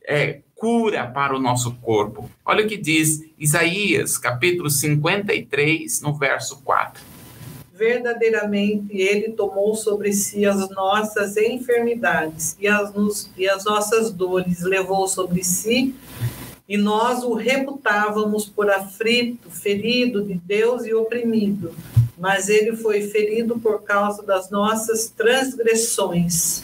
é, 0.07 0.40
cura 0.55 1.07
para 1.07 1.34
o 1.34 1.40
nosso 1.40 1.74
corpo. 1.76 2.30
Olha 2.44 2.64
o 2.64 2.68
que 2.68 2.76
diz 2.76 3.24
Isaías, 3.38 4.18
capítulo 4.18 4.70
53, 4.70 6.00
no 6.00 6.14
verso 6.14 6.62
4 6.62 7.14
verdadeiramente 7.76 8.96
ele 8.96 9.32
tomou 9.32 9.74
sobre 9.74 10.12
si 10.12 10.46
as 10.46 10.70
nossas 10.70 11.36
enfermidades 11.36 12.57
e 12.61 12.68
as, 12.68 12.94
nos, 12.94 13.28
e 13.36 13.48
as 13.48 13.64
nossas 13.64 14.12
dores 14.12 14.62
levou 14.62 15.09
sobre 15.09 15.42
si 15.42 15.92
e 16.68 16.76
nós 16.76 17.22
o 17.22 17.34
reputávamos 17.34 18.48
por 18.48 18.70
aflito, 18.70 19.50
ferido 19.50 20.22
de 20.22 20.34
Deus 20.34 20.86
e 20.86 20.94
oprimido, 20.94 21.74
mas 22.16 22.48
ele 22.48 22.74
foi 22.74 23.02
ferido 23.02 23.59
por 23.59 23.82
causa 23.82 24.22
das 24.22 24.50
nossas 24.50 25.11
transgressões. 25.11 26.62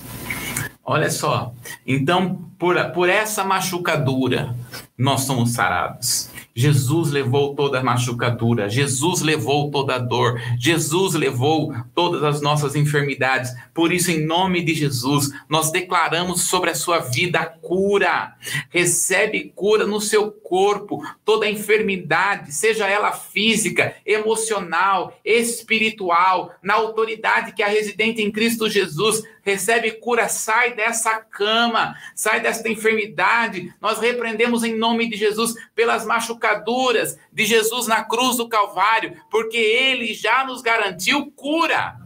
Olha 0.92 1.08
só, 1.08 1.54
então 1.86 2.50
por, 2.58 2.74
por 2.90 3.08
essa 3.08 3.44
machucadura 3.44 4.56
nós 4.98 5.20
somos 5.20 5.52
sarados. 5.52 6.28
Jesus 6.54 7.10
levou 7.10 7.54
toda 7.54 7.78
a 7.78 7.82
machucadura, 7.82 8.68
Jesus 8.68 9.22
levou 9.22 9.70
toda 9.70 9.94
a 9.94 9.98
dor, 9.98 10.38
Jesus 10.58 11.14
levou 11.14 11.72
todas 11.94 12.22
as 12.22 12.42
nossas 12.42 12.74
enfermidades. 12.74 13.52
Por 13.72 13.92
isso, 13.92 14.10
em 14.10 14.26
nome 14.26 14.62
de 14.62 14.74
Jesus, 14.74 15.30
nós 15.48 15.70
declaramos 15.70 16.42
sobre 16.42 16.70
a 16.70 16.74
sua 16.74 16.98
vida 16.98 17.46
cura. 17.46 18.34
Recebe 18.68 19.52
cura 19.54 19.86
no 19.86 20.00
seu 20.00 20.30
corpo, 20.30 21.02
toda 21.24 21.48
enfermidade, 21.48 22.52
seja 22.52 22.86
ela 22.86 23.12
física, 23.12 23.94
emocional, 24.04 25.16
espiritual, 25.24 26.52
na 26.62 26.74
autoridade 26.74 27.52
que 27.52 27.62
é 27.62 27.68
residente 27.68 28.20
em 28.20 28.30
Cristo 28.30 28.68
Jesus, 28.68 29.22
recebe 29.42 29.92
cura, 29.92 30.28
sai 30.28 30.74
dessa 30.74 31.18
cama, 31.18 31.94
sai 32.14 32.40
desta 32.40 32.68
enfermidade. 32.68 33.72
Nós 33.80 33.98
repreendemos 33.98 34.64
em 34.64 34.76
nome 34.76 35.08
de 35.08 35.16
Jesus 35.16 35.54
pelas 35.74 36.04
machucaduras 36.04 37.18
de 37.32 37.44
Jesus 37.44 37.86
na 37.86 38.04
cruz 38.04 38.36
do 38.36 38.48
Calvário, 38.48 39.16
porque 39.30 39.56
ele 39.56 40.12
já 40.14 40.44
nos 40.44 40.62
garantiu 40.62 41.30
cura. 41.32 41.96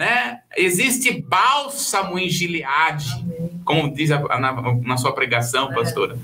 Né? 0.00 0.40
Existe 0.56 1.12
bálsamo 1.20 2.18
em 2.18 2.26
Gileade, 2.26 3.22
como 3.66 3.92
diz 3.92 4.10
a, 4.10 4.18
na, 4.38 4.74
na, 4.76 4.96
sua 4.96 5.12
pregação, 5.12 5.70
é, 5.70 5.74
pastora. 5.74 6.18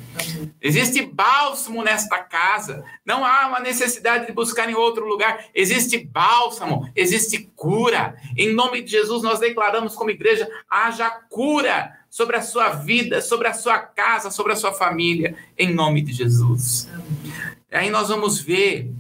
Existe 0.63 1.03
bálsamo 1.03 1.83
nesta 1.83 2.21
casa. 2.21 2.83
Não 3.05 3.23
há 3.23 3.47
uma 3.49 3.61
necessidade 3.61 4.29
de 4.29 4.33
buscar 4.33 4.71
em 4.71 4.75
outro 4.75 5.07
lugar. 5.07 5.45
Existe 5.55 5.99
bálsamo, 5.99 6.91
existe 6.97 7.51
cura. 7.55 8.17
Em 8.35 8.51
nome 8.55 8.81
de 8.81 8.93
Jesus, 8.93 9.23
nós 9.23 9.41
declaramos 9.41 9.95
como 9.95 10.09
igreja: 10.09 10.49
haja 10.71 11.11
cura 11.11 11.99
sobre 12.09 12.37
a 12.37 12.41
sua 12.41 12.71
vida, 12.71 13.21
sobre 13.21 13.47
a 13.47 13.53
sua 13.53 13.79
casa, 13.79 14.31
sobre 14.31 14.55
a 14.55 14.57
sua 14.57 14.73
família, 14.73 15.37
em 15.59 15.75
nome 15.75 16.01
de 16.01 16.15
Jesus. 16.15 16.89
Aí 17.71 17.91
nós 17.91 18.09
vamos 18.09 18.41
ver 18.41 18.91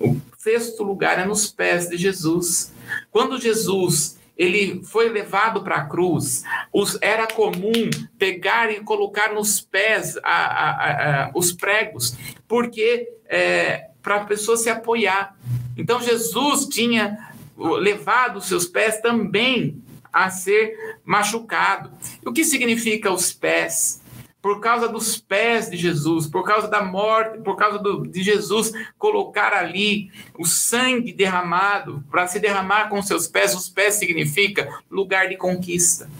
o 0.00 0.16
sexto 0.36 0.82
lugar 0.82 1.20
é 1.20 1.24
nos 1.24 1.52
pés 1.52 1.88
de 1.88 1.96
Jesus. 1.96 2.72
Quando 3.12 3.40
Jesus 3.40 4.18
ele 4.36 4.82
foi 4.84 5.08
levado 5.08 5.62
para 5.62 5.76
a 5.76 5.86
cruz, 5.86 6.42
os, 6.72 6.98
era 7.00 7.26
comum 7.26 7.90
pegar 8.18 8.70
e 8.70 8.80
colocar 8.80 9.32
nos 9.32 9.60
pés 9.60 10.16
a, 10.22 10.30
a, 10.30 11.24
a, 11.26 11.30
os 11.34 11.52
pregos, 11.52 12.16
porque 12.48 13.08
é, 13.26 13.88
para 14.02 14.16
a 14.16 14.24
pessoa 14.24 14.56
se 14.56 14.68
apoiar. 14.68 15.36
Então 15.76 16.00
Jesus 16.00 16.66
tinha 16.66 17.32
levado 17.56 18.36
os 18.36 18.46
seus 18.46 18.66
pés 18.66 19.00
também 19.00 19.82
a 20.12 20.30
ser 20.30 21.00
machucado. 21.04 21.90
O 22.24 22.32
que 22.32 22.44
significa 22.44 23.12
os 23.12 23.32
pés? 23.32 24.00
Por 24.44 24.60
causa 24.60 24.86
dos 24.86 25.16
pés 25.16 25.70
de 25.70 25.76
Jesus, 25.78 26.26
por 26.26 26.44
causa 26.44 26.68
da 26.68 26.82
morte, 26.82 27.38
por 27.38 27.56
causa 27.56 27.78
do, 27.78 28.06
de 28.06 28.22
Jesus 28.22 28.74
colocar 28.98 29.54
ali 29.54 30.10
o 30.38 30.44
sangue 30.44 31.14
derramado, 31.14 32.04
para 32.10 32.26
se 32.26 32.38
derramar 32.38 32.90
com 32.90 33.00
seus 33.00 33.26
pés, 33.26 33.54
os 33.54 33.70
pés 33.70 33.94
significa 33.94 34.68
lugar 34.90 35.30
de 35.30 35.38
conquista. 35.38 36.10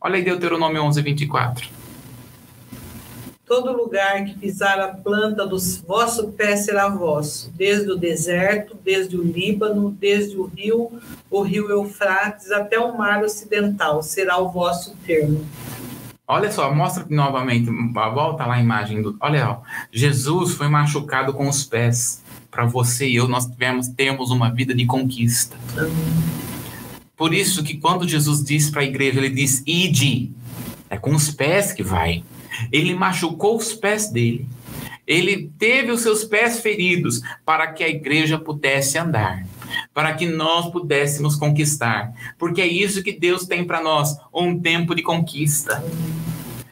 Olha 0.00 0.14
aí 0.14 0.22
Deuteronômio 0.22 0.80
11, 0.84 1.02
24. 1.02 1.68
Todo 3.44 3.72
lugar 3.72 4.24
que 4.26 4.38
pisar 4.38 4.78
a 4.78 4.94
planta 4.94 5.44
do 5.44 5.58
vosso 5.84 6.28
pé 6.28 6.56
será 6.56 6.88
vosso, 6.88 7.50
desde 7.56 7.90
o 7.90 7.96
deserto, 7.96 8.78
desde 8.84 9.16
o 9.16 9.24
Líbano, 9.24 9.90
desde 9.90 10.36
o 10.36 10.44
rio, 10.44 11.00
o 11.28 11.42
rio 11.42 11.68
Eufrates, 11.68 12.52
até 12.52 12.78
o 12.78 12.96
mar 12.96 13.24
ocidental, 13.24 14.04
será 14.04 14.38
o 14.38 14.52
vosso 14.52 14.96
termo. 15.04 15.44
Olha 16.32 16.52
só, 16.52 16.72
mostra 16.72 17.04
novamente, 17.10 17.68
volta 17.92 18.46
lá 18.46 18.54
a 18.54 18.60
imagem 18.60 19.02
do. 19.02 19.16
Olha, 19.18 19.50
ó, 19.50 19.60
Jesus 19.90 20.54
foi 20.54 20.68
machucado 20.68 21.34
com 21.34 21.48
os 21.48 21.64
pés. 21.64 22.22
Para 22.48 22.64
você 22.64 23.08
e 23.08 23.16
eu, 23.16 23.26
nós 23.26 23.46
tivemos, 23.46 23.88
temos 23.88 24.30
uma 24.30 24.48
vida 24.48 24.72
de 24.72 24.86
conquista. 24.86 25.56
Por 27.16 27.34
isso 27.34 27.64
que 27.64 27.78
quando 27.78 28.08
Jesus 28.08 28.44
diz 28.44 28.70
para 28.70 28.82
a 28.82 28.84
igreja, 28.84 29.18
ele 29.18 29.30
diz: 29.30 29.64
ide, 29.66 30.30
é 30.88 30.96
com 30.96 31.16
os 31.16 31.32
pés 31.32 31.72
que 31.72 31.82
vai. 31.82 32.22
Ele 32.70 32.94
machucou 32.94 33.56
os 33.56 33.72
pés 33.72 34.08
dele. 34.08 34.46
Ele 35.04 35.50
teve 35.58 35.90
os 35.90 36.00
seus 36.00 36.22
pés 36.22 36.60
feridos 36.60 37.20
para 37.44 37.72
que 37.72 37.82
a 37.82 37.88
igreja 37.88 38.38
pudesse 38.38 38.96
andar, 38.96 39.44
para 39.92 40.14
que 40.14 40.26
nós 40.26 40.70
pudéssemos 40.70 41.36
conquistar. 41.36 42.12
Porque 42.38 42.60
é 42.60 42.66
isso 42.66 43.02
que 43.02 43.12
Deus 43.12 43.46
tem 43.46 43.64
para 43.64 43.82
nós, 43.82 44.16
um 44.32 44.58
tempo 44.58 44.94
de 44.94 45.02
conquista 45.02 45.82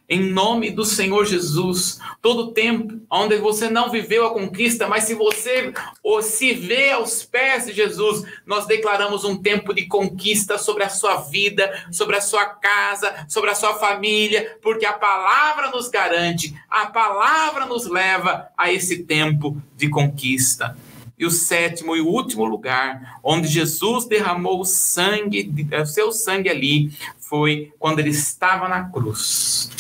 em 0.09 0.23
nome 0.23 0.71
do 0.71 0.85
Senhor 0.85 1.27
Jesus. 1.27 1.99
Todo 2.23 2.53
tempo 2.53 2.99
onde 3.11 3.37
você 3.37 3.69
não 3.69 3.91
viveu 3.91 4.27
a 4.27 4.33
conquista, 4.33 4.89
mas 4.89 5.05
se 5.05 5.15
você 5.15 5.73
ou 6.03 6.23
se 6.23 6.55
vê 6.55 6.93
aos 6.93 7.25
pés 7.25 7.67
de 7.67 7.73
Jesus, 7.73 8.25
nós 8.47 8.67
declaramos 8.67 9.25
um 9.25 9.37
tempo 9.37 9.75
de 9.75 9.87
conquista 9.87 10.57
sobre 10.57 10.83
a 10.83 10.89
sua 10.89 11.17
vida, 11.17 11.71
sobre 11.93 12.17
a 12.17 12.21
sua 12.21 12.47
casa, 12.47 13.27
sobre 13.29 13.51
a 13.51 13.55
sua 13.55 13.75
família, 13.75 14.59
porque 14.63 14.87
a 14.87 14.95
palavra 14.95 15.71
nos 15.71 15.91
garante, 15.91 16.55
a 16.71 16.87
palavra 16.87 17.67
nos 17.67 17.87
leva 17.87 18.49
a 18.57 18.73
esse 18.73 19.05
tempo 19.05 19.61
de 19.77 19.91
conquista. 19.91 20.77
E 21.19 21.27
o 21.27 21.31
sétimo 21.31 21.97
e 21.97 22.01
último 22.01 22.45
lugar 22.45 23.19
onde 23.25 23.49
Jesus 23.49 24.07
derramou 24.07 24.61
o 24.61 24.65
sangue, 24.65 25.53
o 25.83 25.87
seu 25.87 26.13
sangue 26.13 26.49
ali, 26.49 26.93
foi 27.19 27.73
quando 27.79 27.99
ele 27.99 28.11
estava 28.11 28.69
na 28.69 28.85
cruz. 28.85 29.71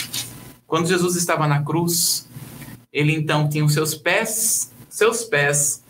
Quando 0.66 0.89
Jesus 0.89 1.16
estava 1.16 1.47
na 1.47 1.62
cruz, 1.62 2.28
ele 2.93 3.14
então 3.14 3.49
tinha 3.49 3.64
os 3.64 3.72
seus 3.72 3.95
pés, 3.95 4.72
seus 4.89 5.24
pés 5.24 5.82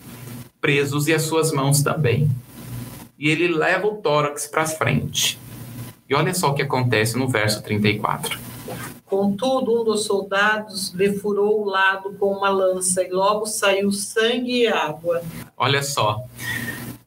presos 0.61 1.09
e 1.09 1.15
as 1.15 1.23
suas 1.23 1.53
mãos 1.53 1.83
também. 1.83 2.31
E 3.19 3.29
ele 3.29 3.49
leva 3.49 3.87
o 3.87 3.97
tórax 3.97 4.47
para 4.47 4.67
frente. 4.67 5.39
E 6.09 6.15
olha 6.15 6.33
só 6.35 6.51
o 6.51 6.55
que 6.55 6.63
acontece 6.63 7.17
no 7.17 7.29
verso 7.29 7.63
34. 7.63 8.48
Contudo, 9.09 9.81
um 9.81 9.85
dos 9.85 10.05
soldados 10.05 10.93
lhe 10.93 11.15
furou 11.19 11.63
o 11.63 11.65
lado 11.65 12.13
com 12.19 12.31
uma 12.31 12.51
lança 12.51 13.03
e 13.03 13.11
logo 13.11 13.47
saiu 13.47 13.91
sangue 13.91 14.65
e 14.65 14.67
água. 14.67 15.23
Olha 15.57 15.83
só. 15.83 16.23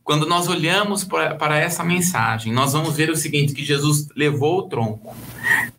Quando 0.04 0.26
nós 0.26 0.48
olhamos 0.48 1.04
para 1.04 1.58
essa 1.60 1.84
mensagem, 1.84 2.52
nós 2.52 2.74
vamos 2.74 2.98
ver 2.98 3.12
o 3.12 3.16
seguinte: 3.16 3.54
que 3.54 3.64
Jesus 3.64 4.08
levou 4.16 4.58
o 4.58 4.64
tronco. 4.64 5.16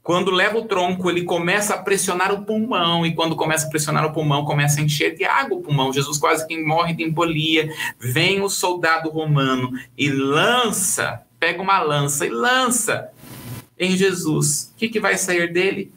Quando 0.01 0.31
leva 0.31 0.59
o 0.59 0.65
tronco, 0.65 1.11
ele 1.11 1.25
começa 1.25 1.75
a 1.75 1.79
pressionar 1.79 2.33
o 2.33 2.45
pulmão, 2.45 3.05
e 3.05 3.15
quando 3.15 3.35
começa 3.35 3.67
a 3.67 3.71
pressionar 3.71 4.07
o 4.07 4.13
pulmão, 4.13 4.45
começa 4.45 4.81
a 4.81 4.83
encher 4.85 5.17
de 5.17 5.25
água 5.25 5.59
o 5.59 5.61
pulmão. 5.61 5.93
Jesus 5.93 6.19
quase 6.19 6.47
que 6.47 6.57
morre 6.63 6.95
de 6.95 7.03
embolia. 7.03 7.69
Vem 7.99 8.41
o 8.41 8.49
soldado 8.49 9.11
romano 9.11 9.73
e 9.99 10.09
lança, 10.09 11.23
pega 11.39 11.61
uma 11.61 11.81
lança 11.81 12.25
e 12.25 12.31
lança 12.31 13.11
em 13.79 13.97
Jesus. 13.97 14.73
O 14.73 14.79
que, 14.79 14.89
que 14.89 15.01
vai 15.01 15.19
sair 15.19 15.53
dele? 15.53 15.93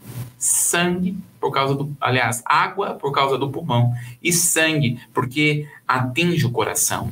Sangue 0.46 1.18
por 1.40 1.52
causa 1.52 1.74
do, 1.74 1.92
aliás, 2.00 2.44
água 2.46 2.94
por 2.94 3.12
causa 3.12 3.38
do 3.38 3.50
pulmão 3.50 3.94
e 4.22 4.32
sangue 4.32 5.00
porque 5.14 5.68
atinge 5.88 6.46
o 6.46 6.52
coração. 6.52 7.12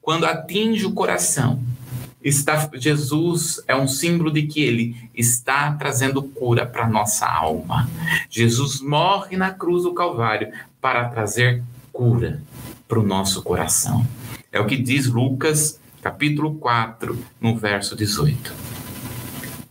Quando 0.00 0.24
atinge 0.24 0.86
o 0.86 0.92
coração, 0.92 1.60
está 2.22 2.70
Jesus 2.74 3.60
é 3.66 3.74
um 3.74 3.88
símbolo 3.88 4.30
de 4.30 4.42
que 4.42 4.62
ele 4.62 5.10
está 5.14 5.72
trazendo 5.72 6.22
cura 6.22 6.64
para 6.64 6.88
nossa 6.88 7.26
alma. 7.26 7.90
Jesus 8.28 8.80
morre 8.80 9.36
na 9.36 9.50
cruz 9.50 9.82
do 9.82 9.92
Calvário 9.92 10.52
para 10.80 11.08
trazer 11.08 11.62
cura 11.92 12.40
para 12.86 13.00
o 13.00 13.02
nosso 13.02 13.42
coração. 13.42 14.06
É 14.52 14.60
o 14.60 14.66
que 14.66 14.76
diz 14.76 15.06
Lucas, 15.06 15.80
capítulo 16.02 16.54
4, 16.54 17.18
no 17.40 17.56
verso 17.56 17.96
18. 17.96 18.52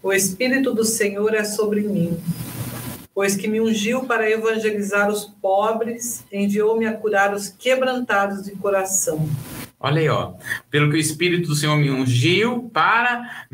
O 0.03 0.11
Espírito 0.13 0.73
do 0.73 0.83
Senhor 0.83 1.33
é 1.33 1.43
sobre 1.43 1.81
mim 1.81 2.17
pois 3.19 3.35
que 3.35 3.49
me 3.49 3.59
ungiu 3.59 4.05
para 4.05 4.31
evangelizar 4.31 5.09
os 5.09 5.25
pobres, 5.25 6.23
enviou-me 6.31 6.85
a 6.85 6.93
curar 6.93 7.33
os 7.33 7.49
quebrantados 7.49 8.45
de 8.45 8.51
coração. 8.51 9.29
Olha 9.77 9.99
aí, 9.99 10.07
ó. 10.07 10.35
Pelo 10.71 10.89
que 10.89 10.95
o 10.95 10.97
Espírito 10.97 11.49
do 11.49 11.53
Senhor 11.53 11.75
me 11.75 11.91
ungiu 11.91 12.71
para 12.73 13.45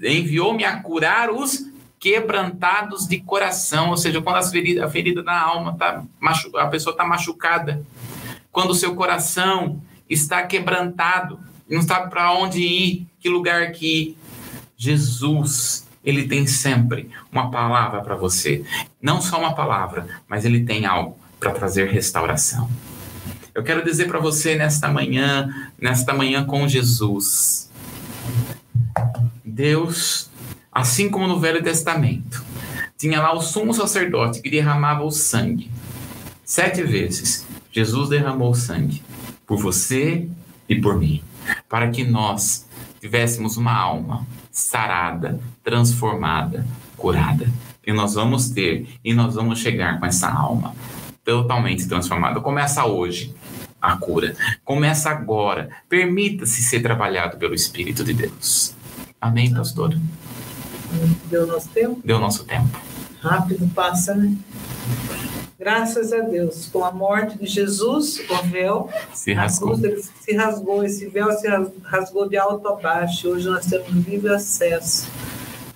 enviou-me 0.00 0.62
a 0.62 0.80
curar 0.80 1.28
os 1.28 1.66
quebrantados 1.98 3.08
de 3.08 3.18
coração, 3.18 3.90
ou 3.90 3.96
seja, 3.96 4.22
quando 4.22 4.48
ferida, 4.48 4.86
a 4.86 4.88
ferida 4.88 5.24
da 5.24 5.40
alma 5.42 5.76
tá 5.76 6.04
a 6.54 6.66
pessoa 6.68 6.94
está 6.94 7.04
machucada, 7.04 7.84
quando 8.52 8.70
o 8.70 8.76
seu 8.76 8.94
coração 8.94 9.82
está 10.08 10.44
quebrantado, 10.44 11.36
não 11.68 11.82
sabe 11.82 12.10
para 12.10 12.32
onde 12.32 12.62
ir, 12.62 13.08
que 13.18 13.28
lugar 13.28 13.72
que 13.72 13.86
ir. 13.86 14.16
Jesus 14.76 15.89
ele 16.04 16.26
tem 16.26 16.46
sempre 16.46 17.10
uma 17.30 17.50
palavra 17.50 18.00
para 18.00 18.16
você. 18.16 18.64
Não 19.00 19.20
só 19.20 19.38
uma 19.38 19.54
palavra, 19.54 20.06
mas 20.28 20.44
ele 20.44 20.64
tem 20.64 20.86
algo 20.86 21.16
para 21.38 21.52
trazer 21.52 21.88
restauração. 21.88 22.70
Eu 23.54 23.62
quero 23.62 23.84
dizer 23.84 24.06
para 24.06 24.18
você 24.18 24.54
nesta 24.54 24.88
manhã, 24.88 25.48
nesta 25.78 26.14
manhã 26.14 26.44
com 26.44 26.68
Jesus, 26.68 27.70
Deus, 29.44 30.30
assim 30.70 31.10
como 31.10 31.26
no 31.26 31.40
Velho 31.40 31.62
Testamento, 31.62 32.44
tinha 32.96 33.20
lá 33.20 33.34
o 33.34 33.40
sumo 33.40 33.74
sacerdote 33.74 34.40
que 34.40 34.50
derramava 34.50 35.02
o 35.02 35.10
sangue. 35.10 35.70
Sete 36.44 36.82
vezes, 36.82 37.46
Jesus 37.72 38.08
derramou 38.08 38.50
o 38.50 38.54
sangue 38.54 39.02
por 39.46 39.58
você 39.58 40.28
e 40.68 40.80
por 40.80 40.98
mim, 40.98 41.22
para 41.68 41.90
que 41.90 42.04
nós 42.04 42.68
tivéssemos 43.00 43.56
uma 43.56 43.74
alma 43.74 44.26
sarada, 44.50 45.40
transformada, 45.70 46.66
curada. 46.96 47.48
E 47.86 47.92
nós 47.92 48.14
vamos 48.14 48.50
ter, 48.50 48.88
e 49.04 49.14
nós 49.14 49.36
vamos 49.36 49.60
chegar 49.60 50.00
com 50.00 50.06
essa 50.06 50.28
alma 50.28 50.74
totalmente 51.24 51.86
transformada. 51.86 52.40
Começa 52.40 52.84
hoje 52.84 53.32
a 53.80 53.96
cura. 53.96 54.34
Começa 54.64 55.08
agora. 55.10 55.70
Permita-se 55.88 56.62
ser 56.62 56.80
trabalhado 56.80 57.38
pelo 57.38 57.54
Espírito 57.54 58.02
de 58.02 58.12
Deus. 58.12 58.74
Amém, 59.20 59.54
pastor? 59.54 59.96
Deu 61.26 61.46
nosso 61.46 61.68
tempo? 61.68 62.00
Deu 62.04 62.18
nosso 62.18 62.44
tempo. 62.44 62.68
Rápido 63.20 63.68
passa, 63.72 64.14
né? 64.14 64.36
Graças 65.58 66.12
a 66.12 66.20
Deus, 66.20 66.68
com 66.72 66.82
a 66.82 66.90
morte 66.90 67.38
de 67.38 67.46
Jesus, 67.46 68.18
o 68.30 68.48
véu 68.48 68.88
se 69.12 69.32
rasgou. 69.34 69.76
se 69.76 70.34
rasgou, 70.34 70.82
esse 70.82 71.06
véu 71.06 71.30
se 71.32 71.46
rasgou 71.84 72.28
de 72.28 72.36
alto 72.36 72.66
a 72.66 72.76
baixo. 72.76 73.28
Hoje 73.28 73.46
nós 73.46 73.66
temos 73.66 73.90
livre 74.06 74.34
acesso 74.34 75.06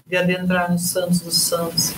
de 0.06 0.18
adentrar 0.18 0.70
nos 0.70 0.90
santos 0.90 1.20
dos 1.20 1.34
santos. 1.34 1.94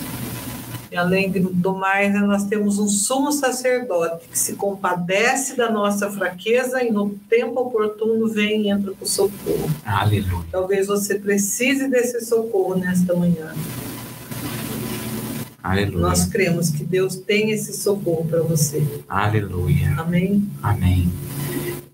E 0.93 0.97
além 0.97 1.29
do 1.29 1.75
mais, 1.75 2.15
nós 2.23 2.45
temos 2.45 2.79
um 2.79 2.87
sumo 2.87 3.33
sacerdote 3.33 4.29
que 4.29 4.39
se 4.39 4.55
compadece 4.55 5.57
da 5.57 5.69
nossa 5.69 6.09
fraqueza 6.09 6.85
e 6.85 6.93
no 6.93 7.11
tempo 7.29 7.59
oportuno 7.61 8.29
vem 8.29 8.63
e 8.63 8.71
entra 8.71 8.93
com 8.93 9.05
socorro. 9.05 9.69
Aleluia. 9.85 10.47
Talvez 10.53 10.87
você 10.87 11.19
precise 11.19 11.89
desse 11.89 12.25
socorro 12.25 12.77
nesta 12.77 13.13
manhã. 13.13 13.53
Aleluia. 15.67 15.99
Nós 15.99 16.27
cremos 16.27 16.71
que 16.71 16.85
Deus 16.85 17.17
tem 17.17 17.51
esse 17.51 17.77
socorro 17.77 18.25
para 18.25 18.41
você. 18.41 18.87
Aleluia. 19.09 19.97
Amém. 19.99 20.49
Amém. 20.63 21.13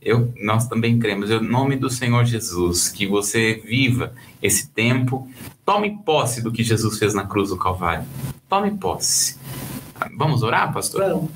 Eu, 0.03 0.31
nós 0.43 0.69
também 0.69 0.99
cremos, 0.99 1.31
em 1.31 1.41
nome 1.41 1.77
do 1.77 1.89
Senhor 1.89 2.23
Jesus, 2.27 2.91
que 2.91 3.07
você 3.07 3.63
viva 3.65 4.13
esse 4.43 4.69
tempo, 4.69 5.27
tome 5.65 5.97
posse 6.05 6.43
do 6.43 6.53
que 6.53 6.63
Jesus 6.63 6.99
fez 6.99 7.15
na 7.15 7.27
cruz 7.27 7.49
do 7.49 7.57
Calvário. 7.57 8.05
Tome 8.47 8.73
posse. 8.73 9.39
Vamos 10.19 10.43
orar, 10.43 10.75
pastor? 10.75 11.09
Vamos. 11.09 11.31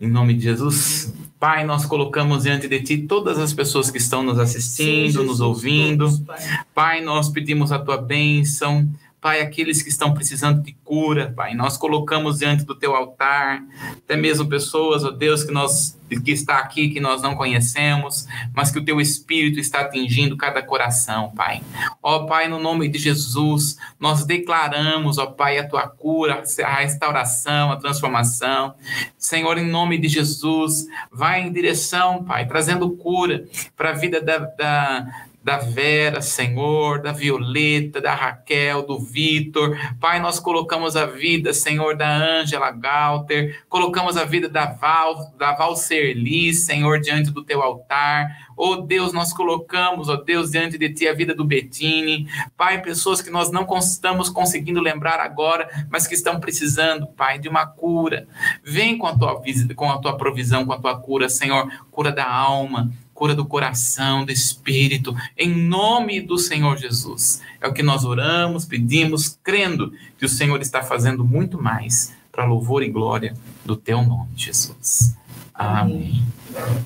Em 0.00 0.08
nome 0.08 0.34
de 0.34 0.42
Jesus, 0.42 1.12
Pai, 1.38 1.64
nós 1.64 1.86
colocamos 1.86 2.42
diante 2.42 2.66
de 2.66 2.80
Ti 2.80 2.98
todas 2.98 3.38
as 3.38 3.52
pessoas 3.52 3.92
que 3.92 3.98
estão 3.98 4.24
nos 4.24 4.40
assistindo, 4.40 5.20
Sim, 5.20 5.26
nos 5.26 5.40
ouvindo. 5.40 6.06
Todos, 6.06 6.18
pai. 6.18 6.38
pai, 6.74 7.00
nós 7.00 7.28
pedimos 7.28 7.70
a 7.70 7.78
Tua 7.78 7.96
bênção 7.96 8.88
Pai, 9.20 9.40
aqueles 9.40 9.82
que 9.82 9.88
estão 9.88 10.14
precisando 10.14 10.62
de 10.62 10.72
cura, 10.84 11.32
Pai, 11.34 11.54
nós 11.54 11.76
colocamos 11.76 12.38
diante 12.38 12.64
do 12.64 12.74
teu 12.74 12.94
altar, 12.94 13.62
até 13.96 14.16
mesmo 14.16 14.48
pessoas, 14.48 15.04
ó 15.04 15.10
Deus, 15.10 15.42
que 15.42 15.52
nós 15.52 15.98
que 16.16 16.30
está 16.30 16.58
aqui 16.58 16.88
que 16.88 17.00
nós 17.00 17.20
não 17.20 17.34
conhecemos, 17.34 18.26
mas 18.54 18.70
que 18.70 18.78
o 18.78 18.84
teu 18.84 19.00
espírito 19.00 19.60
está 19.60 19.80
atingindo 19.80 20.36
cada 20.36 20.62
coração, 20.62 21.30
Pai. 21.36 21.60
Ó 22.02 22.24
Pai, 22.24 22.48
no 22.48 22.58
nome 22.58 22.88
de 22.88 22.98
Jesus, 22.98 23.76
nós 24.00 24.24
declaramos, 24.24 25.18
ó 25.18 25.26
Pai, 25.26 25.58
a 25.58 25.68
tua 25.68 25.86
cura, 25.86 26.42
a 26.64 26.74
restauração, 26.76 27.72
a 27.72 27.76
transformação. 27.76 28.74
Senhor, 29.18 29.58
em 29.58 29.66
nome 29.66 29.98
de 29.98 30.08
Jesus, 30.08 30.86
vai 31.12 31.42
em 31.42 31.52
direção, 31.52 32.24
Pai, 32.24 32.46
trazendo 32.46 32.90
cura 32.90 33.44
para 33.76 33.90
a 33.90 33.94
vida 33.94 34.20
da, 34.20 34.38
da 34.38 35.27
da 35.42 35.58
Vera, 35.58 36.20
Senhor, 36.20 37.00
da 37.00 37.12
Violeta, 37.12 38.00
da 38.00 38.14
Raquel, 38.14 38.86
do 38.86 38.98
Vitor. 38.98 39.76
Pai, 40.00 40.20
nós 40.20 40.38
colocamos 40.38 40.96
a 40.96 41.06
vida, 41.06 41.54
Senhor, 41.54 41.96
da 41.96 42.08
Ângela 42.08 42.70
Galter, 42.70 43.62
colocamos 43.68 44.16
a 44.16 44.24
vida 44.24 44.48
da 44.48 44.66
Val, 44.66 45.32
da 45.38 45.54
Val 45.54 45.76
Serli, 45.76 46.52
Senhor, 46.52 47.00
diante 47.00 47.30
do 47.30 47.44
teu 47.44 47.62
altar. 47.62 48.48
Oh 48.56 48.76
Deus, 48.76 49.12
nós 49.12 49.32
colocamos, 49.32 50.08
ó 50.08 50.14
oh 50.14 50.16
Deus, 50.16 50.50
diante 50.50 50.76
de 50.76 50.92
ti 50.92 51.06
a 51.06 51.14
vida 51.14 51.32
do 51.32 51.44
Betini. 51.44 52.28
Pai, 52.56 52.82
pessoas 52.82 53.22
que 53.22 53.30
nós 53.30 53.52
não 53.52 53.66
estamos 53.78 54.28
conseguindo 54.28 54.80
lembrar 54.80 55.20
agora, 55.20 55.86
mas 55.88 56.08
que 56.08 56.14
estão 56.14 56.40
precisando, 56.40 57.06
Pai, 57.06 57.38
de 57.38 57.48
uma 57.48 57.64
cura. 57.64 58.26
Vem 58.64 58.98
com 58.98 59.06
a 59.06 59.16
tua, 59.16 59.40
com 59.76 59.90
a 59.90 59.98
tua 59.98 60.16
provisão, 60.16 60.66
com 60.66 60.72
a 60.72 60.80
tua 60.80 60.98
cura, 60.98 61.28
Senhor, 61.28 61.70
cura 61.92 62.10
da 62.10 62.28
alma, 62.28 62.90
cura 63.18 63.34
do 63.34 63.44
coração, 63.44 64.24
do 64.24 64.30
espírito, 64.30 65.12
em 65.36 65.52
nome 65.52 66.20
do 66.20 66.38
Senhor 66.38 66.78
Jesus. 66.78 67.42
É 67.60 67.66
o 67.66 67.72
que 67.72 67.82
nós 67.82 68.04
oramos, 68.04 68.64
pedimos, 68.64 69.36
crendo 69.42 69.92
que 70.16 70.24
o 70.24 70.28
Senhor 70.28 70.60
está 70.62 70.84
fazendo 70.84 71.24
muito 71.24 71.60
mais 71.60 72.14
para 72.30 72.44
louvor 72.44 72.80
e 72.84 72.88
glória 72.88 73.34
do 73.64 73.74
teu 73.74 74.02
nome, 74.02 74.30
Jesus. 74.36 75.16
Amém. 75.52 76.22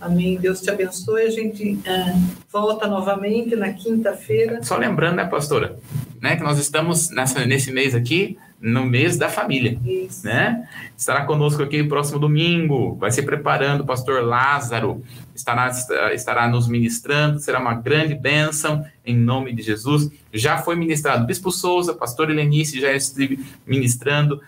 Amém. 0.01 0.39
Deus 0.39 0.63
te 0.63 0.71
abençoe. 0.71 1.21
A 1.21 1.31
gente 1.31 1.79
é, 1.85 2.15
volta 2.51 2.89
novamente 2.89 3.55
na 3.55 3.71
quinta-feira. 3.75 4.63
Só 4.63 4.79
lembrando, 4.79 5.17
né, 5.17 5.27
pastora, 5.27 5.79
né, 6.19 6.37
que 6.37 6.43
nós 6.43 6.59
estamos 6.59 7.11
nessa, 7.11 7.45
nesse 7.45 7.71
mês 7.71 7.95
aqui 7.95 8.39
no 8.63 8.87
mês 8.87 9.17
da 9.17 9.29
família, 9.29 9.77
Isso. 9.85 10.25
né? 10.25 10.69
Estará 10.97 11.25
conosco 11.25 11.65
aqui 11.65 11.83
próximo 11.83 12.21
domingo, 12.21 12.95
vai 12.95 13.11
se 13.11 13.21
preparando, 13.23 13.81
o 13.81 13.85
pastor 13.85 14.23
Lázaro 14.23 15.03
estará, 15.35 15.69
estará 16.15 16.49
nos 16.49 16.69
ministrando, 16.69 17.41
será 17.41 17.59
uma 17.59 17.75
grande 17.75 18.15
bênção, 18.15 18.85
em 19.05 19.17
nome 19.17 19.53
de 19.53 19.63
Jesus. 19.63 20.09
Já 20.33 20.59
foi 20.59 20.77
ministrado 20.77 21.27
Bispo 21.27 21.51
Souza, 21.51 21.93
pastor 21.93 22.31
Helenice 22.31 22.81
já 22.81 22.93
esteve 22.93 23.45
ministrando, 23.67 24.41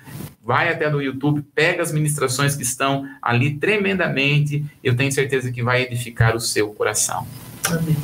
vai 0.45 0.73
até 0.73 0.89
no 0.89 1.03
YouTube, 1.03 1.45
pega 1.53 1.83
as 1.83 1.91
ministrações 1.91 2.55
que 2.55 2.63
estão 2.63 3.09
ali 3.21 3.57
tremendamente, 3.57 4.65
eu 4.83 4.95
tenho 4.95 5.11
certeza 5.11 5.51
que 5.51 5.63
vai 5.63 5.83
edificar 5.83 6.37
o 6.37 6.41
seu 6.41 6.73
coração. 6.73 7.27
Amém. 7.69 7.97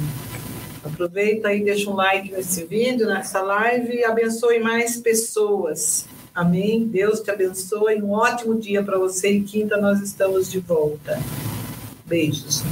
Aproveita 1.01 1.49
aí, 1.49 1.65
deixa 1.65 1.89
um 1.89 1.95
like 1.95 2.31
nesse 2.31 2.67
vídeo, 2.67 3.07
nessa 3.07 3.41
live 3.41 3.91
e 3.95 4.05
abençoe 4.05 4.61
mais 4.61 4.99
pessoas. 4.99 6.05
Amém. 6.35 6.87
Deus 6.87 7.21
te 7.21 7.31
abençoe. 7.31 8.03
Um 8.03 8.11
ótimo 8.11 8.61
dia 8.61 8.83
para 8.83 8.99
você 8.99 9.31
e 9.31 9.41
quinta 9.41 9.79
nós 9.79 10.03
estamos 10.03 10.51
de 10.51 10.61
volta. 10.61 11.19
Beijos. 12.05 12.63